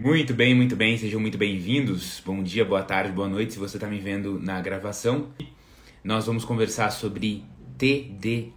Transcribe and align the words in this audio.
Muito 0.00 0.32
bem, 0.32 0.54
muito 0.54 0.76
bem, 0.76 0.96
sejam 0.96 1.20
muito 1.20 1.36
bem-vindos. 1.36 2.22
Bom 2.24 2.40
dia, 2.40 2.64
boa 2.64 2.84
tarde, 2.84 3.10
boa 3.10 3.28
noite, 3.28 3.54
se 3.54 3.58
você 3.58 3.78
está 3.78 3.88
me 3.88 3.98
vendo 3.98 4.38
na 4.38 4.60
gravação. 4.60 5.30
Nós 6.04 6.24
vamos 6.24 6.44
conversar 6.44 6.90
sobre 6.90 7.42
TDAH. 7.76 8.54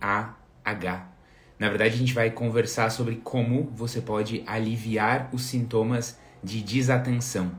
Na 1.58 1.68
verdade, 1.68 1.96
a 1.96 1.98
gente 1.98 2.14
vai 2.14 2.30
conversar 2.30 2.92
sobre 2.92 3.16
como 3.24 3.72
você 3.76 4.02
pode 4.02 4.44
aliviar 4.46 5.32
os 5.34 5.42
sintomas 5.46 6.20
de 6.44 6.62
desatenção. 6.62 7.51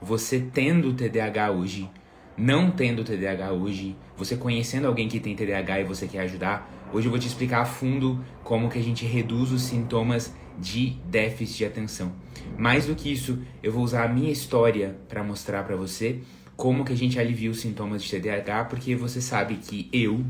Você 0.00 0.40
tendo 0.40 0.94
TDAH 0.94 1.50
hoje, 1.50 1.90
não 2.34 2.70
tendo 2.70 3.04
TDAH 3.04 3.52
hoje, 3.52 3.94
você 4.16 4.38
conhecendo 4.38 4.86
alguém 4.86 5.06
que 5.06 5.20
tem 5.20 5.36
TDAH 5.36 5.80
e 5.80 5.84
você 5.84 6.08
quer 6.08 6.20
ajudar, 6.20 6.66
hoje 6.94 7.06
eu 7.06 7.10
vou 7.10 7.20
te 7.20 7.26
explicar 7.26 7.60
a 7.60 7.66
fundo 7.66 8.24
como 8.42 8.70
que 8.70 8.78
a 8.78 8.82
gente 8.82 9.04
reduz 9.04 9.52
os 9.52 9.64
sintomas 9.64 10.34
de 10.60 10.90
déficit 11.06 11.58
de 11.58 11.64
atenção. 11.64 12.12
Mais 12.58 12.86
do 12.86 12.94
que 12.94 13.12
isso, 13.12 13.38
eu 13.62 13.72
vou 13.72 13.84
usar 13.84 14.04
a 14.04 14.08
minha 14.08 14.30
história 14.30 14.96
para 15.08 15.22
mostrar 15.22 15.64
para 15.64 15.76
você 15.76 16.20
como 16.56 16.84
que 16.84 16.92
a 16.92 16.96
gente 16.96 17.18
alivia 17.18 17.50
os 17.50 17.60
sintomas 17.60 18.02
de 18.02 18.10
TDAH, 18.10 18.64
porque 18.64 18.96
você 18.96 19.20
sabe 19.20 19.56
que 19.56 19.88
eu 19.92 20.24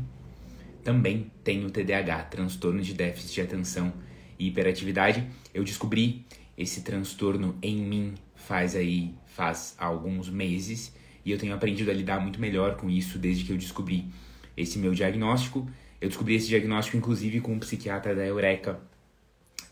também 0.83 1.31
tenho 1.43 1.69
TDAH, 1.69 2.23
transtorno 2.25 2.81
de 2.81 2.93
déficit 2.93 3.33
de 3.35 3.41
atenção 3.41 3.91
e 4.37 4.47
hiperatividade. 4.47 5.27
Eu 5.53 5.63
descobri 5.63 6.25
esse 6.57 6.81
transtorno 6.81 7.57
em 7.61 7.77
mim 7.77 8.13
faz 8.35 8.75
aí 8.75 9.13
faz 9.27 9.75
alguns 9.77 10.29
meses 10.29 10.93
e 11.23 11.31
eu 11.31 11.37
tenho 11.37 11.53
aprendido 11.53 11.91
a 11.91 11.93
lidar 11.93 12.19
muito 12.19 12.39
melhor 12.39 12.75
com 12.75 12.89
isso 12.89 13.17
desde 13.17 13.43
que 13.43 13.51
eu 13.51 13.57
descobri 13.57 14.05
esse 14.57 14.77
meu 14.77 14.93
diagnóstico. 14.93 15.69
Eu 16.01 16.07
descobri 16.09 16.35
esse 16.35 16.47
diagnóstico 16.47 16.97
inclusive 16.97 17.41
com 17.41 17.53
um 17.53 17.59
psiquiatra 17.59 18.15
da 18.15 18.25
Eureka 18.25 18.79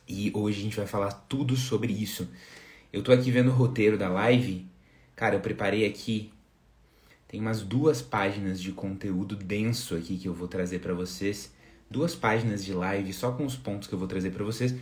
e 0.07 0.31
hoje 0.33 0.59
a 0.59 0.63
gente 0.63 0.77
vai 0.77 0.87
falar 0.87 1.11
tudo 1.11 1.55
sobre 1.55 1.91
isso. 1.91 2.29
Eu 2.91 3.03
tô 3.03 3.11
aqui 3.11 3.29
vendo 3.31 3.49
o 3.49 3.53
roteiro 3.53 3.97
da 3.97 4.09
live. 4.09 4.65
Cara, 5.15 5.35
eu 5.35 5.39
preparei 5.39 5.85
aqui 5.85 6.31
tem 7.27 7.41
umas 7.41 7.61
duas 7.61 8.01
páginas 8.01 8.61
de 8.61 8.71
conteúdo 8.71 9.35
denso 9.35 9.95
aqui 9.95 10.17
que 10.17 10.29
eu 10.29 10.33
vou 10.33 10.47
trazer 10.47 10.79
para 10.79 10.93
vocês, 10.93 11.53
duas 11.91 12.15
páginas 12.15 12.63
de 12.63 12.73
live 12.73 13.11
só 13.11 13.33
com 13.33 13.45
os 13.45 13.55
pontos 13.57 13.87
que 13.89 13.93
eu 13.93 13.99
vou 13.99 14.07
trazer 14.07 14.31
para 14.31 14.45
vocês. 14.45 14.73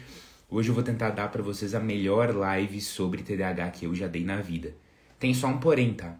Hoje 0.48 0.70
eu 0.70 0.76
vou 0.76 0.84
tentar 0.84 1.10
dar 1.10 1.30
para 1.30 1.42
vocês 1.42 1.74
a 1.74 1.80
melhor 1.80 2.36
live 2.36 2.80
sobre 2.80 3.24
TDAH 3.24 3.72
que 3.72 3.86
eu 3.88 3.96
já 3.96 4.08
dei 4.08 4.24
na 4.24 4.42
vida. 4.42 4.76
Tem 5.18 5.34
só 5.34 5.48
um 5.48 5.58
porém, 5.58 5.96
tá? 5.96 6.16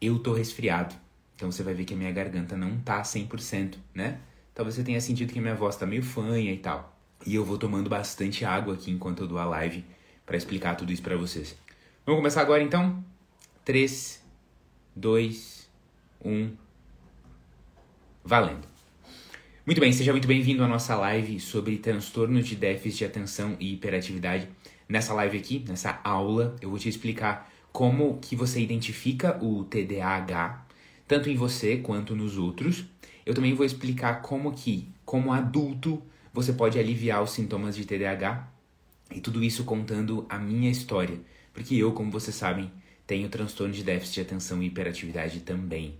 Eu 0.00 0.18
tô 0.18 0.32
resfriado. 0.32 0.94
Então 1.36 1.52
você 1.52 1.62
vai 1.62 1.74
ver 1.74 1.84
que 1.84 1.92
a 1.92 1.96
minha 1.96 2.10
garganta 2.10 2.56
não 2.56 2.78
tá 2.78 3.02
100%, 3.02 3.74
né? 3.94 4.18
Talvez 4.54 4.76
você 4.76 4.82
tenha 4.82 5.00
sentido 5.00 5.30
que 5.30 5.40
minha 5.40 5.54
voz 5.54 5.76
tá 5.76 5.84
meio 5.84 6.02
fanha 6.02 6.52
e 6.52 6.58
tal. 6.58 6.98
E 7.26 7.34
eu 7.34 7.44
vou 7.44 7.58
tomando 7.58 7.90
bastante 7.90 8.44
água 8.44 8.74
aqui 8.74 8.90
enquanto 8.90 9.20
eu 9.20 9.28
dou 9.28 9.38
a 9.38 9.44
live 9.44 9.84
para 10.24 10.36
explicar 10.36 10.74
tudo 10.74 10.92
isso 10.92 11.02
para 11.02 11.16
vocês. 11.16 11.56
Vamos 12.06 12.20
começar 12.20 12.40
agora 12.40 12.62
então? 12.62 13.04
3, 13.64 14.24
2, 14.96 15.68
1. 16.24 16.52
Valendo! 18.24 18.68
Muito 19.66 19.80
bem, 19.80 19.92
seja 19.92 20.12
muito 20.12 20.26
bem-vindo 20.26 20.64
à 20.64 20.68
nossa 20.68 20.96
live 20.96 21.38
sobre 21.38 21.76
transtornos 21.76 22.46
de 22.46 22.56
déficit 22.56 22.98
de 22.98 23.04
atenção 23.04 23.56
e 23.60 23.74
hiperatividade. 23.74 24.48
Nessa 24.88 25.12
live 25.14 25.38
aqui, 25.38 25.64
nessa 25.68 26.00
aula, 26.02 26.56
eu 26.60 26.70
vou 26.70 26.78
te 26.78 26.88
explicar 26.88 27.52
como 27.70 28.18
que 28.18 28.34
você 28.34 28.60
identifica 28.60 29.38
o 29.44 29.62
TDAH, 29.64 30.66
tanto 31.06 31.28
em 31.28 31.36
você 31.36 31.76
quanto 31.76 32.16
nos 32.16 32.38
outros. 32.38 32.84
Eu 33.24 33.34
também 33.34 33.54
vou 33.54 33.64
explicar 33.64 34.22
como 34.22 34.50
que, 34.52 34.88
como 35.04 35.32
adulto, 35.32 36.02
você 36.32 36.52
pode 36.52 36.78
aliviar 36.78 37.22
os 37.22 37.32
sintomas 37.32 37.74
de 37.74 37.84
TDAH 37.84 38.48
e 39.14 39.20
tudo 39.20 39.42
isso 39.42 39.64
contando 39.64 40.24
a 40.28 40.38
minha 40.38 40.70
história, 40.70 41.18
porque 41.52 41.74
eu, 41.74 41.92
como 41.92 42.10
vocês 42.10 42.36
sabem, 42.36 42.70
tenho 43.06 43.28
transtorno 43.28 43.74
de 43.74 43.82
déficit 43.82 44.14
de 44.14 44.20
atenção 44.20 44.62
e 44.62 44.66
hiperatividade 44.66 45.40
também. 45.40 45.96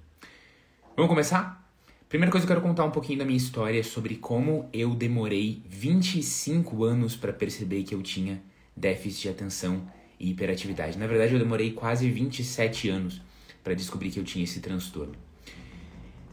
Vamos 0.97 1.09
começar? 1.09 1.69
Primeira 2.09 2.31
coisa, 2.31 2.45
eu 2.45 2.49
quero 2.49 2.61
contar 2.61 2.85
um 2.85 2.91
pouquinho 2.91 3.21
da 3.21 3.25
minha 3.25 3.37
história 3.37 3.83
sobre 3.83 4.17
como 4.17 4.69
eu 4.73 4.95
demorei 4.95 5.63
25 5.69 6.85
anos 6.85 7.17
para 7.17 7.33
perceber 7.33 7.85
que 7.85 7.95
eu 7.95 8.03
tinha 8.03 8.43
déficit 8.77 9.23
de 9.23 9.29
atenção 9.29 9.89
e 10.19 10.31
hiperatividade. 10.31 10.99
Na 10.99 11.07
verdade, 11.07 11.33
eu 11.33 11.39
demorei 11.39 11.73
quase 11.73 12.11
27 12.11 12.89
anos 12.89 13.21
para 13.63 13.75
descobrir 13.75 14.11
que 14.11 14.19
eu 14.19 14.25
tinha 14.25 14.45
esse 14.45 14.61
transtorno. 14.61 15.15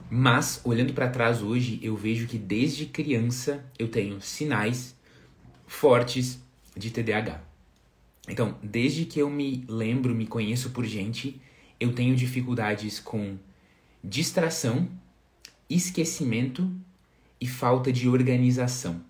Mas, 0.10 0.62
olhando 0.64 0.94
para 0.94 1.10
trás 1.10 1.42
hoje, 1.42 1.80
eu 1.82 1.96
vejo 1.96 2.28
que 2.28 2.38
desde 2.38 2.86
criança 2.86 3.66
eu 3.78 3.90
tenho 3.90 4.22
sinais 4.22 4.96
fortes 5.66 6.42
de 6.76 6.90
TDAH. 6.90 7.42
Então, 8.30 8.58
desde 8.64 9.06
que 9.06 9.20
eu 9.20 9.30
me 9.30 9.66
lembro, 9.68 10.16
me 10.16 10.26
conheço 10.26 10.70
por 10.70 10.86
gente, 10.86 11.42
eu 11.80 11.94
tenho 11.94 12.16
dificuldades 12.16 13.00
com 13.00 13.38
distração, 14.04 14.88
esquecimento 15.70 16.72
e 17.40 17.48
falta 17.48 17.92
de 17.92 18.08
organização, 18.08 19.02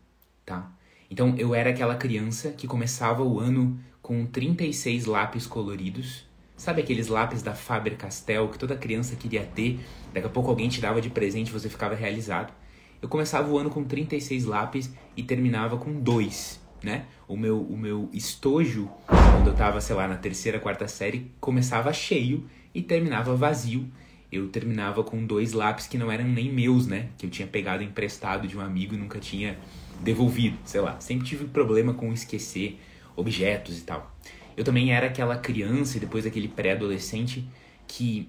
tá? 0.46 0.72
Então, 1.10 1.36
eu 1.38 1.54
era 1.54 1.70
aquela 1.70 1.96
criança 1.96 2.52
que 2.52 2.68
começava 2.68 3.24
o 3.24 3.40
ano 3.40 3.80
com 4.02 4.26
36 4.26 5.06
lápis 5.06 5.46
coloridos 5.46 6.27
Sabe 6.58 6.82
aqueles 6.82 7.08
lápis 7.08 7.44
da 7.44 7.54
Faber-Castell 7.54 8.50
que 8.50 8.58
toda 8.58 8.76
criança 8.76 9.16
queria 9.16 9.44
ter? 9.44 9.80
Daqui 10.12 10.26
a 10.26 10.30
pouco 10.30 10.50
alguém 10.50 10.68
te 10.68 10.82
dava 10.82 11.00
de 11.00 11.08
presente 11.08 11.50
e 11.50 11.52
você 11.52 11.70
ficava 11.70 11.94
realizado. 11.94 12.52
Eu 13.00 13.08
começava 13.08 13.48
o 13.48 13.60
ano 13.60 13.70
com 13.70 13.84
36 13.84 14.46
lápis 14.46 14.92
e 15.16 15.22
terminava 15.22 15.78
com 15.78 16.02
dois, 16.02 16.60
né? 16.84 17.06
O 17.28 17.38
meu, 17.38 17.62
o 17.62 17.78
meu 17.78 18.10
estojo, 18.12 18.90
quando 19.06 19.48
eu 19.48 19.54
tava, 19.54 19.80
sei 19.80 19.96
lá, 19.96 20.08
na 20.08 20.18
terceira, 20.18 20.60
quarta 20.60 20.88
série, 20.88 21.32
começava 21.40 21.94
cheio 21.94 22.50
e 22.74 22.82
terminava 22.82 23.36
vazio. 23.36 23.88
Eu 24.32 24.50
terminava 24.50 25.04
com 25.04 25.24
dois 25.28 25.54
lápis 25.54 25.86
que 25.86 25.96
não 25.96 26.12
eram 26.12 26.28
nem 26.28 26.52
meus, 26.52 26.88
né? 26.88 27.10
Que 27.20 27.28
eu 27.28 27.30
tinha 27.30 27.48
pegado 27.48 27.84
emprestado 27.84 28.48
de 28.48 28.58
um 28.58 28.62
amigo 28.62 28.96
e 28.96 28.98
nunca 28.98 29.20
tinha 29.20 29.60
devolvido, 30.02 30.58
sei 30.66 30.82
lá. 30.82 31.00
Sempre 31.00 31.28
tive 31.28 31.46
problema 31.46 31.94
com 31.94 32.12
esquecer 32.12 32.80
objetos 33.16 33.78
e 33.78 33.82
tal. 33.82 34.17
Eu 34.58 34.64
também 34.64 34.92
era 34.92 35.06
aquela 35.06 35.38
criança 35.38 35.98
e 35.98 36.00
depois 36.00 36.26
aquele 36.26 36.48
pré-adolescente 36.48 37.48
que 37.88 38.28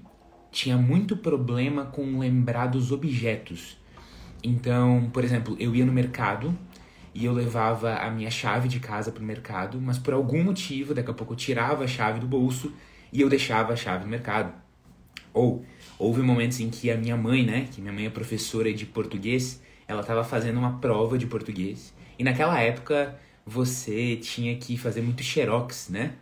tinha 0.53 0.77
muito 0.77 1.17
problema 1.17 1.87
com 1.87 2.19
lembrar 2.19 2.67
dos 2.67 2.93
objetos. 2.93 3.79
Então, 4.45 5.11
por 5.11 5.25
exemplo, 5.25 5.57
eu 5.59 5.75
ia 5.75 5.87
no 5.87 5.93
mercado 5.93 6.57
e 7.15 7.25
eu 7.25 7.33
levava 7.33 7.95
a 7.97 8.11
minha 8.11 8.31
chave 8.31 8.69
de 8.69 8.79
casa 8.79 9.11
pro 9.11 9.25
mercado, 9.25 9.81
mas 9.81 9.99
por 9.99 10.13
algum 10.13 10.45
motivo, 10.45 10.93
daqui 10.95 11.11
a 11.11 11.15
pouco 11.15 11.33
eu 11.33 11.37
tirava 11.37 11.85
a 11.85 11.89
chave 11.89 12.21
do 12.21 12.27
bolso 12.27 12.73
e 13.11 13.21
eu 13.21 13.29
deixava 13.29 13.73
a 13.73 13.77
chave 13.77 14.05
no 14.05 14.11
mercado. 14.11 14.53
Ou 15.33 15.65
houve 15.99 16.23
momentos 16.23 16.61
em 16.61 16.69
que 16.69 16.91
a 16.91 16.97
minha 16.97 17.17
mãe, 17.17 17.45
né, 17.45 17.69
que 17.73 17.81
minha 17.81 17.93
mãe 17.93 18.07
é 18.07 18.11
professora 18.11 18.73
de 18.73 18.85
português, 18.87 19.63
ela 19.87 20.03
estava 20.03 20.23
fazendo 20.23 20.59
uma 20.59 20.79
prova 20.79 21.17
de 21.17 21.27
português. 21.27 21.95
E 22.19 22.23
naquela 22.23 22.61
época 22.61 23.19
você 23.49 24.17
tinha 24.17 24.55
que 24.57 24.77
fazer 24.77 25.01
muito 25.01 25.23
xerox, 25.23 25.89
né? 25.89 26.13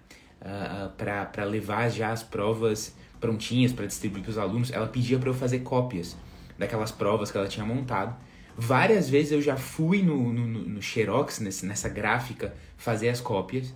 Uh, 0.41 0.89
para 0.97 1.45
levar 1.45 1.89
já 1.89 2.13
as 2.13 2.23
provas 2.23 2.95
prontinhas 3.21 3.73
para 3.73 3.85
distribuir 3.85 4.23
para 4.23 4.31
os 4.31 4.39
alunos. 4.39 4.71
Ela 4.71 4.87
pedia 4.87 5.19
para 5.19 5.29
eu 5.29 5.35
fazer 5.35 5.61
cópias 5.61 6.17
daquelas 6.57 6.93
provas 6.93 7.33
que 7.33 7.37
ela 7.37 7.49
tinha 7.49 7.67
montado. 7.67 8.17
Várias 8.57 9.11
vezes 9.11 9.33
eu 9.33 9.43
já 9.43 9.57
fui 9.57 10.03
no, 10.03 10.33
no, 10.33 10.47
no 10.47 10.81
xerox, 10.81 11.41
nesse, 11.41 11.67
nessa 11.67 11.89
gráfica, 11.89 12.55
fazer 12.77 13.09
as 13.09 13.21
cópias. 13.21 13.75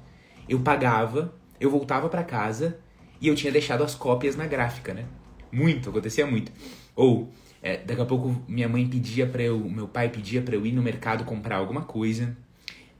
Eu 0.48 0.60
pagava, 0.60 1.34
eu 1.58 1.70
voltava 1.70 2.08
para 2.08 2.22
casa 2.22 2.78
e 3.20 3.26
eu 3.26 3.34
tinha 3.34 3.52
deixado 3.52 3.82
as 3.82 3.96
cópias 3.96 4.36
na 4.36 4.46
gráfica, 4.46 4.94
né? 4.94 5.06
Muito, 5.50 5.90
acontecia 5.90 6.24
muito. 6.24 6.52
Ou 6.94 7.32
é, 7.60 7.78
daqui 7.78 8.00
a 8.00 8.06
pouco 8.06 8.44
minha 8.46 8.68
mãe 8.68 8.86
pedia 8.86 9.26
para 9.26 9.42
eu, 9.42 9.58
meu 9.58 9.88
pai 9.88 10.08
pedia 10.08 10.40
para 10.40 10.54
eu 10.54 10.64
ir 10.64 10.72
no 10.72 10.82
mercado 10.82 11.24
comprar 11.24 11.56
alguma 11.56 11.82
coisa 11.82 12.36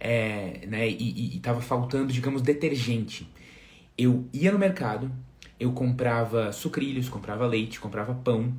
é, 0.00 0.66
né, 0.66 0.88
e, 0.88 1.36
e, 1.36 1.40
tava 1.40 1.60
faltando, 1.60 2.10
digamos, 2.10 2.40
detergente. 2.40 3.30
Eu 3.96 4.26
ia 4.32 4.50
no 4.50 4.58
mercado, 4.58 5.12
eu 5.58 5.72
comprava 5.72 6.50
sucrilhos, 6.52 7.08
comprava 7.08 7.46
leite, 7.46 7.78
comprava 7.78 8.14
pão, 8.14 8.54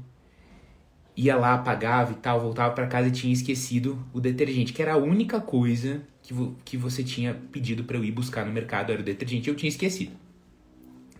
ia 1.17 1.35
lá, 1.35 1.57
pagava 1.57 2.11
e 2.11 2.15
tal, 2.15 2.39
voltava 2.39 2.73
para 2.75 2.85
casa 2.85 3.07
e 3.07 3.11
tinha 3.11 3.33
esquecido 3.33 4.05
o 4.13 4.19
detergente, 4.19 4.71
que 4.71 4.81
era 4.81 4.93
a 4.93 4.97
única 4.97 5.41
coisa 5.41 6.03
que, 6.21 6.33
vo 6.33 6.55
que 6.63 6.77
você 6.77 7.03
tinha 7.03 7.33
pedido 7.33 7.83
para 7.83 7.97
eu 7.97 8.03
ir 8.05 8.11
buscar 8.11 8.45
no 8.45 8.51
mercado, 8.51 8.91
era 8.91 9.01
o 9.01 9.03
detergente, 9.03 9.49
eu 9.49 9.55
tinha 9.55 9.69
esquecido, 9.69 10.15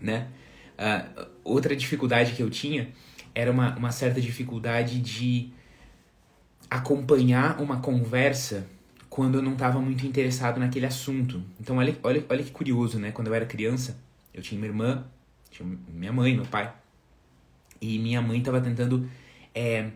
né? 0.00 0.28
Uh, 0.78 1.26
outra 1.44 1.76
dificuldade 1.76 2.32
que 2.32 2.42
eu 2.42 2.48
tinha 2.48 2.88
era 3.34 3.50
uma, 3.50 3.76
uma 3.76 3.92
certa 3.92 4.20
dificuldade 4.20 5.00
de 5.00 5.52
acompanhar 6.70 7.60
uma 7.60 7.80
conversa 7.80 8.66
quando 9.12 9.34
eu 9.34 9.42
não 9.42 9.52
estava 9.52 9.78
muito 9.78 10.06
interessado 10.06 10.58
naquele 10.58 10.86
assunto. 10.86 11.42
Então, 11.60 11.76
olha, 11.76 11.94
olha, 12.02 12.24
olha 12.30 12.42
que 12.42 12.50
curioso, 12.50 12.98
né? 12.98 13.12
Quando 13.12 13.26
eu 13.26 13.34
era 13.34 13.44
criança, 13.44 14.02
eu 14.32 14.40
tinha 14.40 14.58
uma 14.58 14.66
irmã, 14.66 15.04
tinha 15.50 15.68
minha 15.86 16.10
mãe, 16.10 16.34
meu 16.34 16.46
pai, 16.46 16.72
e 17.78 17.98
minha 17.98 18.22
mãe 18.22 18.38
estava 18.38 18.58
tentando 18.58 19.06
é, 19.54 19.90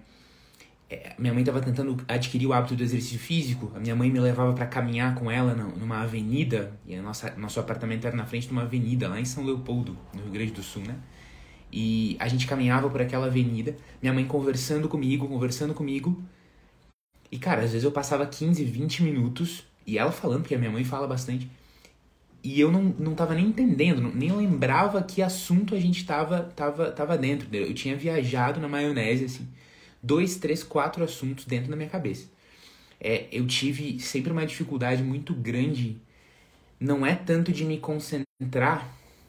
é, 0.90 1.14
minha 1.18 1.32
mãe 1.32 1.40
estava 1.40 1.62
tentando 1.62 1.96
adquirir 2.06 2.46
o 2.46 2.52
hábito 2.52 2.76
do 2.76 2.82
exercício 2.82 3.18
físico. 3.18 3.72
A 3.74 3.80
minha 3.80 3.96
mãe 3.96 4.10
me 4.10 4.20
levava 4.20 4.52
para 4.52 4.66
caminhar 4.66 5.14
com 5.14 5.30
ela 5.30 5.54
numa 5.54 6.02
avenida, 6.02 6.78
e 6.86 6.94
a 6.94 7.00
nossa, 7.00 7.34
nosso 7.38 7.58
apartamento 7.58 8.06
era 8.06 8.14
na 8.14 8.26
frente 8.26 8.48
de 8.48 8.52
uma 8.52 8.62
avenida 8.64 9.08
lá 9.08 9.18
em 9.18 9.24
São 9.24 9.46
Leopoldo, 9.46 9.96
no 10.12 10.24
Rio 10.24 10.30
Grande 10.30 10.52
do 10.52 10.62
Sul, 10.62 10.82
né? 10.82 10.94
E 11.72 12.18
a 12.20 12.28
gente 12.28 12.46
caminhava 12.46 12.90
por 12.90 13.00
aquela 13.00 13.28
avenida, 13.28 13.74
minha 14.02 14.12
mãe 14.12 14.26
conversando 14.26 14.90
comigo, 14.90 15.26
conversando 15.26 15.72
comigo. 15.72 16.22
E 17.30 17.38
cara, 17.38 17.62
às 17.62 17.72
vezes 17.72 17.84
eu 17.84 17.92
passava 17.92 18.26
15, 18.26 18.64
20 18.64 19.02
minutos, 19.02 19.64
e 19.86 19.98
ela 19.98 20.12
falando, 20.12 20.42
porque 20.42 20.54
a 20.54 20.58
minha 20.58 20.70
mãe 20.70 20.84
fala 20.84 21.06
bastante, 21.06 21.50
e 22.42 22.60
eu 22.60 22.70
não, 22.70 22.82
não 22.98 23.14
tava 23.14 23.34
nem 23.34 23.46
entendendo, 23.46 24.12
nem 24.14 24.30
lembrava 24.32 25.02
que 25.02 25.20
assunto 25.20 25.74
a 25.74 25.80
gente 25.80 26.04
tava, 26.04 26.42
tava, 26.54 26.92
tava 26.92 27.18
dentro. 27.18 27.48
Eu 27.52 27.74
tinha 27.74 27.96
viajado 27.96 28.60
na 28.60 28.68
maionese, 28.68 29.24
assim 29.24 29.48
dois, 30.06 30.36
três, 30.36 30.62
quatro 30.62 31.02
assuntos 31.02 31.44
dentro 31.44 31.68
da 31.68 31.76
minha 31.76 31.88
cabeça. 31.88 32.30
É, 33.00 33.26
eu 33.32 33.46
tive 33.46 33.98
sempre 33.98 34.32
uma 34.32 34.46
dificuldade 34.46 35.02
muito 35.02 35.34
grande, 35.34 36.00
não 36.78 37.04
é 37.04 37.14
tanto 37.14 37.52
de 37.52 37.64
me 37.64 37.78
concentrar, 37.78 38.88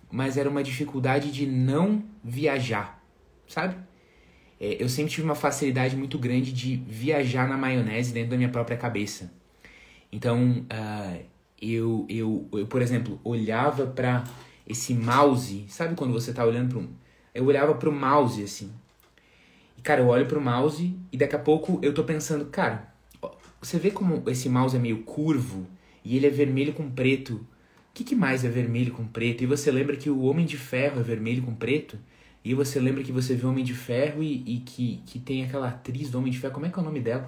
mas 0.09 0.38
era 0.38 0.49
uma 0.49 0.63
dificuldade 0.63 1.31
de 1.31 1.45
não 1.45 2.03
viajar, 2.23 3.03
sabe? 3.47 3.75
É, 4.59 4.81
eu 4.81 4.89
sempre 4.89 5.12
tive 5.12 5.25
uma 5.25 5.36
facilidade 5.36 5.95
muito 5.95 6.18
grande 6.18 6.51
de 6.51 6.75
viajar 6.75 7.48
na 7.48 7.57
maionese 7.57 8.13
dentro 8.13 8.31
da 8.31 8.38
minha 8.38 8.50
própria 8.50 8.77
cabeça. 8.77 9.31
Então, 10.12 10.65
uh, 10.71 11.25
eu, 11.62 12.06
eu, 12.09 12.48
eu, 12.51 12.68
por 12.68 12.81
exemplo, 12.81 13.19
olhava 13.24 13.86
para 13.86 14.24
esse 14.65 14.94
mouse, 14.94 15.65
sabe 15.68 15.95
quando 15.95 16.13
você 16.13 16.33
tá 16.33 16.45
olhando 16.45 16.69
para 16.69 16.80
um. 16.80 16.89
Eu 17.33 17.45
olhava 17.45 17.75
para 17.75 17.89
o 17.89 17.92
mouse 17.92 18.42
assim, 18.44 18.71
e, 19.77 19.81
cara, 19.81 20.01
eu 20.01 20.07
olho 20.07 20.25
pro 20.25 20.42
mouse 20.42 20.98
e 21.12 21.18
daqui 21.18 21.36
a 21.36 21.39
pouco 21.39 21.80
eu 21.83 21.94
tô 21.94 22.04
pensando, 22.04 22.45
cara, 22.45 22.92
você 23.62 23.77
vê 23.77 23.92
como 23.92 24.24
esse 24.27 24.50
mouse 24.50 24.75
é 24.75 24.80
meio 24.80 25.04
curvo 25.04 25.68
e 26.04 26.18
ele 26.18 26.25
é 26.25 26.30
vermelho 26.30 26.74
com 26.74 26.89
preto. 26.89 27.36
O 27.36 27.45
que, 27.94 28.04
que 28.04 28.15
mais 28.15 28.44
é 28.44 28.50
vermelho 28.50 28.92
com 28.92 29.06
preto? 29.06 29.44
E 29.44 29.48
você 29.48 29.71
lembra 29.71 29.95
que 29.95 30.09
o 30.09 30.21
Homem 30.21 30.45
de 30.45 30.57
Ferro 30.57 31.00
é 31.00 31.04
vermelho 31.04 31.44
com 31.44 31.54
preto? 31.54 31.98
E 32.43 32.53
você 32.53 32.79
lembra 32.79 33.03
que 33.03 33.11
você 33.11 33.33
o 33.33 33.49
Homem 33.49 33.63
de 33.63 33.73
Ferro 33.73 34.23
e, 34.23 34.43
e 34.45 34.59
que, 34.59 35.01
que 35.05 35.19
tem 35.19 35.43
aquela 35.43 35.67
atriz 35.67 36.09
do 36.09 36.17
Homem 36.17 36.31
de 36.31 36.39
Ferro, 36.39 36.53
como 36.53 36.65
é 36.65 36.69
que 36.69 36.79
é 36.79 36.81
o 36.81 36.85
nome 36.85 36.99
dela? 36.99 37.27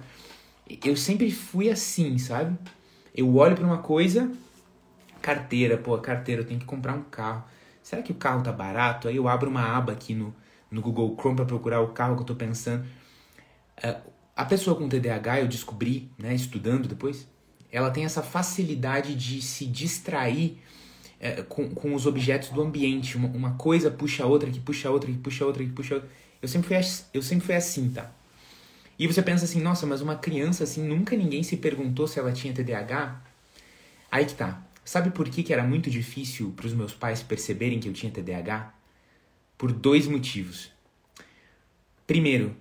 Eu 0.84 0.96
sempre 0.96 1.30
fui 1.30 1.68
assim, 1.68 2.16
sabe? 2.16 2.56
Eu 3.14 3.34
olho 3.36 3.56
para 3.56 3.66
uma 3.66 3.78
coisa, 3.78 4.30
carteira, 5.20 5.76
pô, 5.76 5.96
carteira, 5.98 6.42
eu 6.42 6.46
tenho 6.46 6.60
que 6.60 6.66
comprar 6.66 6.94
um 6.94 7.02
carro. 7.02 7.44
Será 7.82 8.02
que 8.02 8.12
o 8.12 8.14
carro 8.14 8.42
tá 8.42 8.52
barato? 8.52 9.08
Aí 9.08 9.16
eu 9.16 9.28
abro 9.28 9.50
uma 9.50 9.76
aba 9.76 9.92
aqui 9.92 10.14
no, 10.14 10.34
no 10.70 10.80
Google 10.80 11.16
Chrome 11.18 11.36
para 11.36 11.44
procurar 11.44 11.80
o 11.80 11.88
carro 11.88 12.14
que 12.14 12.20
eu 12.20 12.24
estou 12.24 12.36
pensando. 12.36 12.86
É, 13.76 13.98
a 14.36 14.44
pessoa 14.44 14.76
com 14.76 14.88
TDAH, 14.88 15.40
eu 15.40 15.48
descobri, 15.48 16.10
né, 16.16 16.34
estudando 16.34 16.88
depois, 16.88 17.26
ela 17.70 17.90
tem 17.90 18.04
essa 18.04 18.22
facilidade 18.22 19.14
de 19.14 19.42
se 19.42 19.66
distrair 19.66 20.58
é, 21.20 21.42
com, 21.42 21.70
com 21.70 21.94
os 21.94 22.06
objetos 22.06 22.48
do 22.48 22.62
ambiente. 22.62 23.16
Uma, 23.16 23.28
uma, 23.28 23.52
coisa 23.52 23.90
puxa 23.90 24.24
a 24.24 24.26
outra, 24.26 24.50
que 24.50 24.58
puxa 24.58 24.88
a 24.88 24.90
outra, 24.90 25.10
que 25.10 25.18
puxa 25.18 25.44
a 25.44 25.46
outra, 25.46 25.62
que 25.62 25.70
puxa 25.70 25.94
a 25.94 25.96
outra. 25.98 26.10
Eu 26.42 26.48
sempre 26.48 26.68
fui, 26.68 26.94
eu 27.14 27.22
sempre 27.22 27.46
fui 27.46 27.54
assim, 27.54 27.90
tá? 27.90 28.10
E 28.98 29.06
você 29.06 29.22
pensa 29.22 29.44
assim, 29.44 29.60
nossa, 29.60 29.86
mas 29.86 30.00
uma 30.00 30.16
criança 30.16 30.64
assim, 30.64 30.82
nunca 30.86 31.16
ninguém 31.16 31.42
se 31.42 31.56
perguntou 31.56 32.08
se 32.08 32.18
ela 32.18 32.32
tinha 32.32 32.52
TDAH? 32.52 33.22
Aí 34.10 34.24
que 34.24 34.34
tá. 34.34 34.62
Sabe 34.84 35.10
por 35.10 35.28
que, 35.28 35.42
que 35.42 35.52
era 35.52 35.62
muito 35.62 35.90
difícil 35.90 36.52
para 36.56 36.66
os 36.66 36.74
meus 36.74 36.92
pais 36.92 37.22
perceberem 37.22 37.78
que 37.78 37.88
eu 37.88 37.92
tinha 37.92 38.10
TDAH? 38.10 38.80
por 39.60 39.72
dois 39.72 40.06
motivos. 40.06 40.72
Primeiro, 42.06 42.56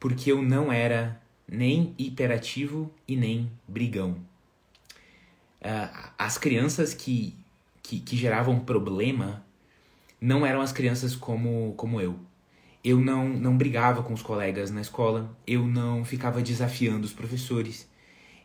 porque 0.00 0.32
eu 0.32 0.40
não 0.40 0.72
era 0.72 1.20
nem 1.46 1.94
hiperativo 1.98 2.90
e 3.06 3.14
nem 3.16 3.52
brigão. 3.68 4.12
Uh, 5.60 6.08
as 6.16 6.38
crianças 6.38 6.94
que, 6.94 7.36
que, 7.88 7.98
que, 8.00 8.18
geravam 8.18 8.60
problema 8.60 9.42
não 10.20 10.44
eram 10.44 10.60
as 10.60 10.72
crianças 10.72 11.16
como, 11.16 11.72
como 11.74 11.98
eu. 11.98 12.20
Eu 12.84 13.00
não, 13.00 13.30
não 13.30 13.56
brigava 13.56 14.02
com 14.02 14.12
os 14.12 14.20
colegas 14.20 14.70
na 14.70 14.82
escola, 14.82 15.34
eu 15.46 15.66
não 15.66 16.04
ficava 16.04 16.42
desafiando 16.42 17.06
os 17.06 17.14
professores, 17.14 17.88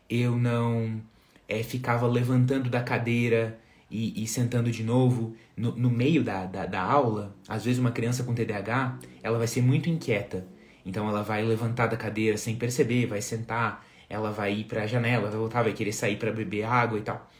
eu 0.08 0.34
não 0.38 0.98
é, 1.46 1.62
ficava 1.62 2.06
levantando 2.06 2.70
da 2.70 2.82
cadeira 2.82 3.60
e, 3.90 4.22
e 4.22 4.26
sentando 4.26 4.70
de 4.70 4.82
novo 4.82 5.36
no, 5.54 5.76
no 5.76 5.90
meio 5.90 6.24
da, 6.24 6.46
da, 6.46 6.64
da, 6.64 6.80
aula, 6.80 7.36
às 7.46 7.66
vezes 7.66 7.78
uma 7.78 7.92
criança 7.92 8.24
com 8.24 8.34
TDAH, 8.34 8.98
ela 9.22 9.36
vai 9.36 9.46
ser 9.46 9.60
muito 9.60 9.90
inquieta. 9.90 10.46
Então 10.86 11.06
ela 11.06 11.22
vai 11.22 11.42
levantar 11.42 11.86
da 11.86 11.98
cadeira 11.98 12.38
sem 12.38 12.56
perceber, 12.56 13.04
vai 13.04 13.20
sentar, 13.20 13.86
ela 14.08 14.30
vai 14.30 14.54
ir 14.54 14.64
para 14.64 14.84
a 14.84 14.86
janela, 14.86 15.28
vai 15.28 15.38
voltar, 15.38 15.62
vai 15.62 15.74
querer 15.74 15.92
sair 15.92 16.16
para 16.16 16.32
beber 16.32 16.64
água 16.64 16.98
e 16.98 17.02
tal. 17.02 17.30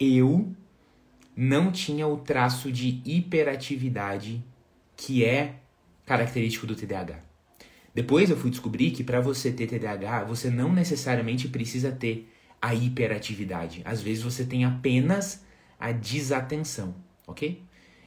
Eu 0.00 0.52
não 1.36 1.72
tinha 1.72 2.06
o 2.06 2.16
traço 2.16 2.70
de 2.70 3.02
hiperatividade 3.04 4.42
que 4.96 5.24
é 5.24 5.56
característico 6.06 6.66
do 6.66 6.76
TDAH. 6.76 7.18
Depois 7.94 8.30
eu 8.30 8.36
fui 8.36 8.50
descobrir 8.50 8.90
que 8.90 9.04
para 9.04 9.20
você 9.20 9.52
ter 9.52 9.66
TDAH, 9.66 10.24
você 10.24 10.50
não 10.50 10.72
necessariamente 10.72 11.48
precisa 11.48 11.92
ter 11.92 12.28
a 12.60 12.74
hiperatividade. 12.74 13.82
Às 13.84 14.00
vezes 14.00 14.22
você 14.22 14.44
tem 14.44 14.64
apenas 14.64 15.44
a 15.78 15.92
desatenção, 15.92 16.94
ok? 17.26 17.62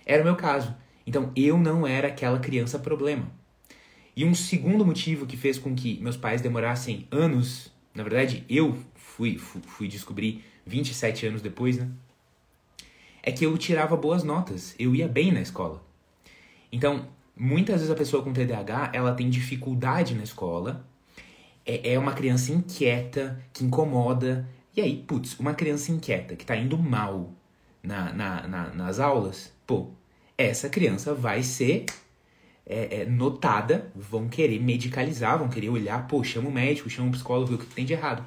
Era 0.06 0.22
o 0.22 0.26
meu 0.26 0.36
caso. 0.36 0.76
Então 1.06 1.32
eu 1.36 1.58
não 1.58 1.88
era 1.88 2.08
aquela 2.08 2.40
criança 2.40 2.80
problema. 2.80 3.32
E 4.16 4.26
um 4.26 4.34
segundo 4.34 4.86
motivo 4.86 5.26
que 5.26 5.38
fez 5.38 5.58
com 5.58 5.76
que 5.76 6.00
meus 6.02 6.18
pais 6.18 6.42
demorassem 6.42 7.08
anos, 7.12 7.72
na 7.94 8.04
verdade 8.04 8.44
eu 8.50 8.78
fui, 8.96 9.38
fui, 9.38 9.62
fui 9.62 9.88
descobrir 9.88 10.44
27 10.66 11.28
anos 11.28 11.42
depois, 11.42 11.78
né? 11.78 11.90
É 13.28 13.32
que 13.34 13.46
eu 13.46 13.58
tirava 13.58 13.98
boas 13.98 14.24
notas, 14.24 14.74
eu 14.80 14.96
ia 14.96 15.06
bem 15.06 15.34
na 15.34 15.42
escola. 15.42 15.84
Então, 16.72 17.10
muitas 17.36 17.82
vezes 17.82 17.92
a 17.92 17.96
pessoa 17.96 18.24
com 18.24 18.32
TDAH, 18.32 18.92
ela 18.94 19.14
tem 19.14 19.30
dificuldade 19.30 20.16
na 20.16 20.24
escola, 20.24 20.88
é, 21.66 21.92
é 21.92 22.00
uma 22.00 22.14
criança 22.14 22.54
inquieta, 22.54 23.44
que 23.52 23.66
incomoda, 23.66 24.48
e 24.74 24.80
aí, 24.80 25.04
putz, 25.06 25.38
uma 25.38 25.54
criança 25.54 25.92
inquieta 25.92 26.38
que 26.38 26.46
tá 26.46 26.56
indo 26.56 26.78
mal 26.78 27.34
na, 27.84 28.14
na, 28.14 28.48
na, 28.48 28.74
nas 28.74 28.98
aulas, 28.98 29.54
pô, 29.68 29.90
essa 30.38 30.70
criança 30.70 31.14
vai 31.14 31.44
ser 31.44 31.84
é, 32.66 33.02
é, 33.02 33.06
notada, 33.06 33.92
vão 33.94 34.30
querer 34.30 34.62
medicalizar, 34.62 35.38
vão 35.38 35.50
querer 35.50 35.68
olhar, 35.68 36.08
pô, 36.08 36.24
chama 36.24 36.48
o 36.48 36.54
médico, 36.54 36.90
chama 36.90 37.10
o 37.10 37.12
psicólogo, 37.12 37.56
o 37.56 37.58
que 37.58 37.66
tem 37.66 37.84
de 37.84 37.92
errado. 37.92 38.26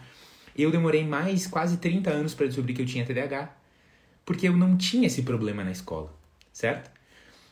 Eu 0.55 0.71
demorei 0.71 1.07
mais 1.07 1.47
quase 1.47 1.79
30 1.79 2.11
anos 2.11 2.35
para 2.35 2.45
descobrir 2.49 2.75
que 2.75 2.83
eu 2.83 2.87
tinha 2.87 3.07
TDAH, 3.07 3.60
porque 4.25 4.49
eu 4.49 4.57
não 4.57 4.77
tinha 4.77 5.07
esse 5.07 5.23
problema 5.23 5.65
na 5.65 5.71
escola, 5.71 6.15
certo? 6.53 6.91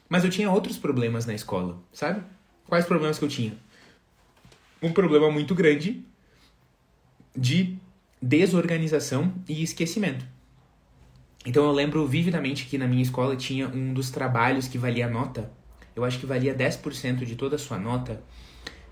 Mas 0.09 0.25
eu 0.25 0.31
tinha 0.31 0.50
outros 0.50 0.79
problemas 0.79 1.26
na 1.26 1.35
escola, 1.35 1.78
sabe? 1.92 2.23
Quais 2.66 2.87
problemas 2.87 3.19
que 3.19 3.25
eu 3.25 3.28
tinha? 3.28 3.57
Um 4.83 4.92
problema 4.92 5.31
muito 5.31 5.54
grande 5.54 6.04
de 7.37 7.76
desorganização 8.21 9.33
e 9.49 9.62
esquecimento. 9.62 10.25
Então 11.45 11.64
eu 11.64 11.73
lembro 11.73 12.07
vividamente 12.07 12.66
que 12.66 12.76
na 12.76 12.87
minha 12.87 13.02
escola 13.02 13.37
tinha 13.37 13.69
um 13.69 13.92
dos 13.95 14.11
trabalhos 14.11 14.69
que 14.69 14.76
valia 14.76 15.09
nota. 15.09 15.50
Eu 15.95 16.04
acho 16.04 16.19
que 16.19 16.26
valia 16.26 16.54
10% 16.54 17.25
de 17.25 17.37
toda 17.37 17.57
a 17.57 17.59
sua 17.59 17.78
nota 17.78 18.23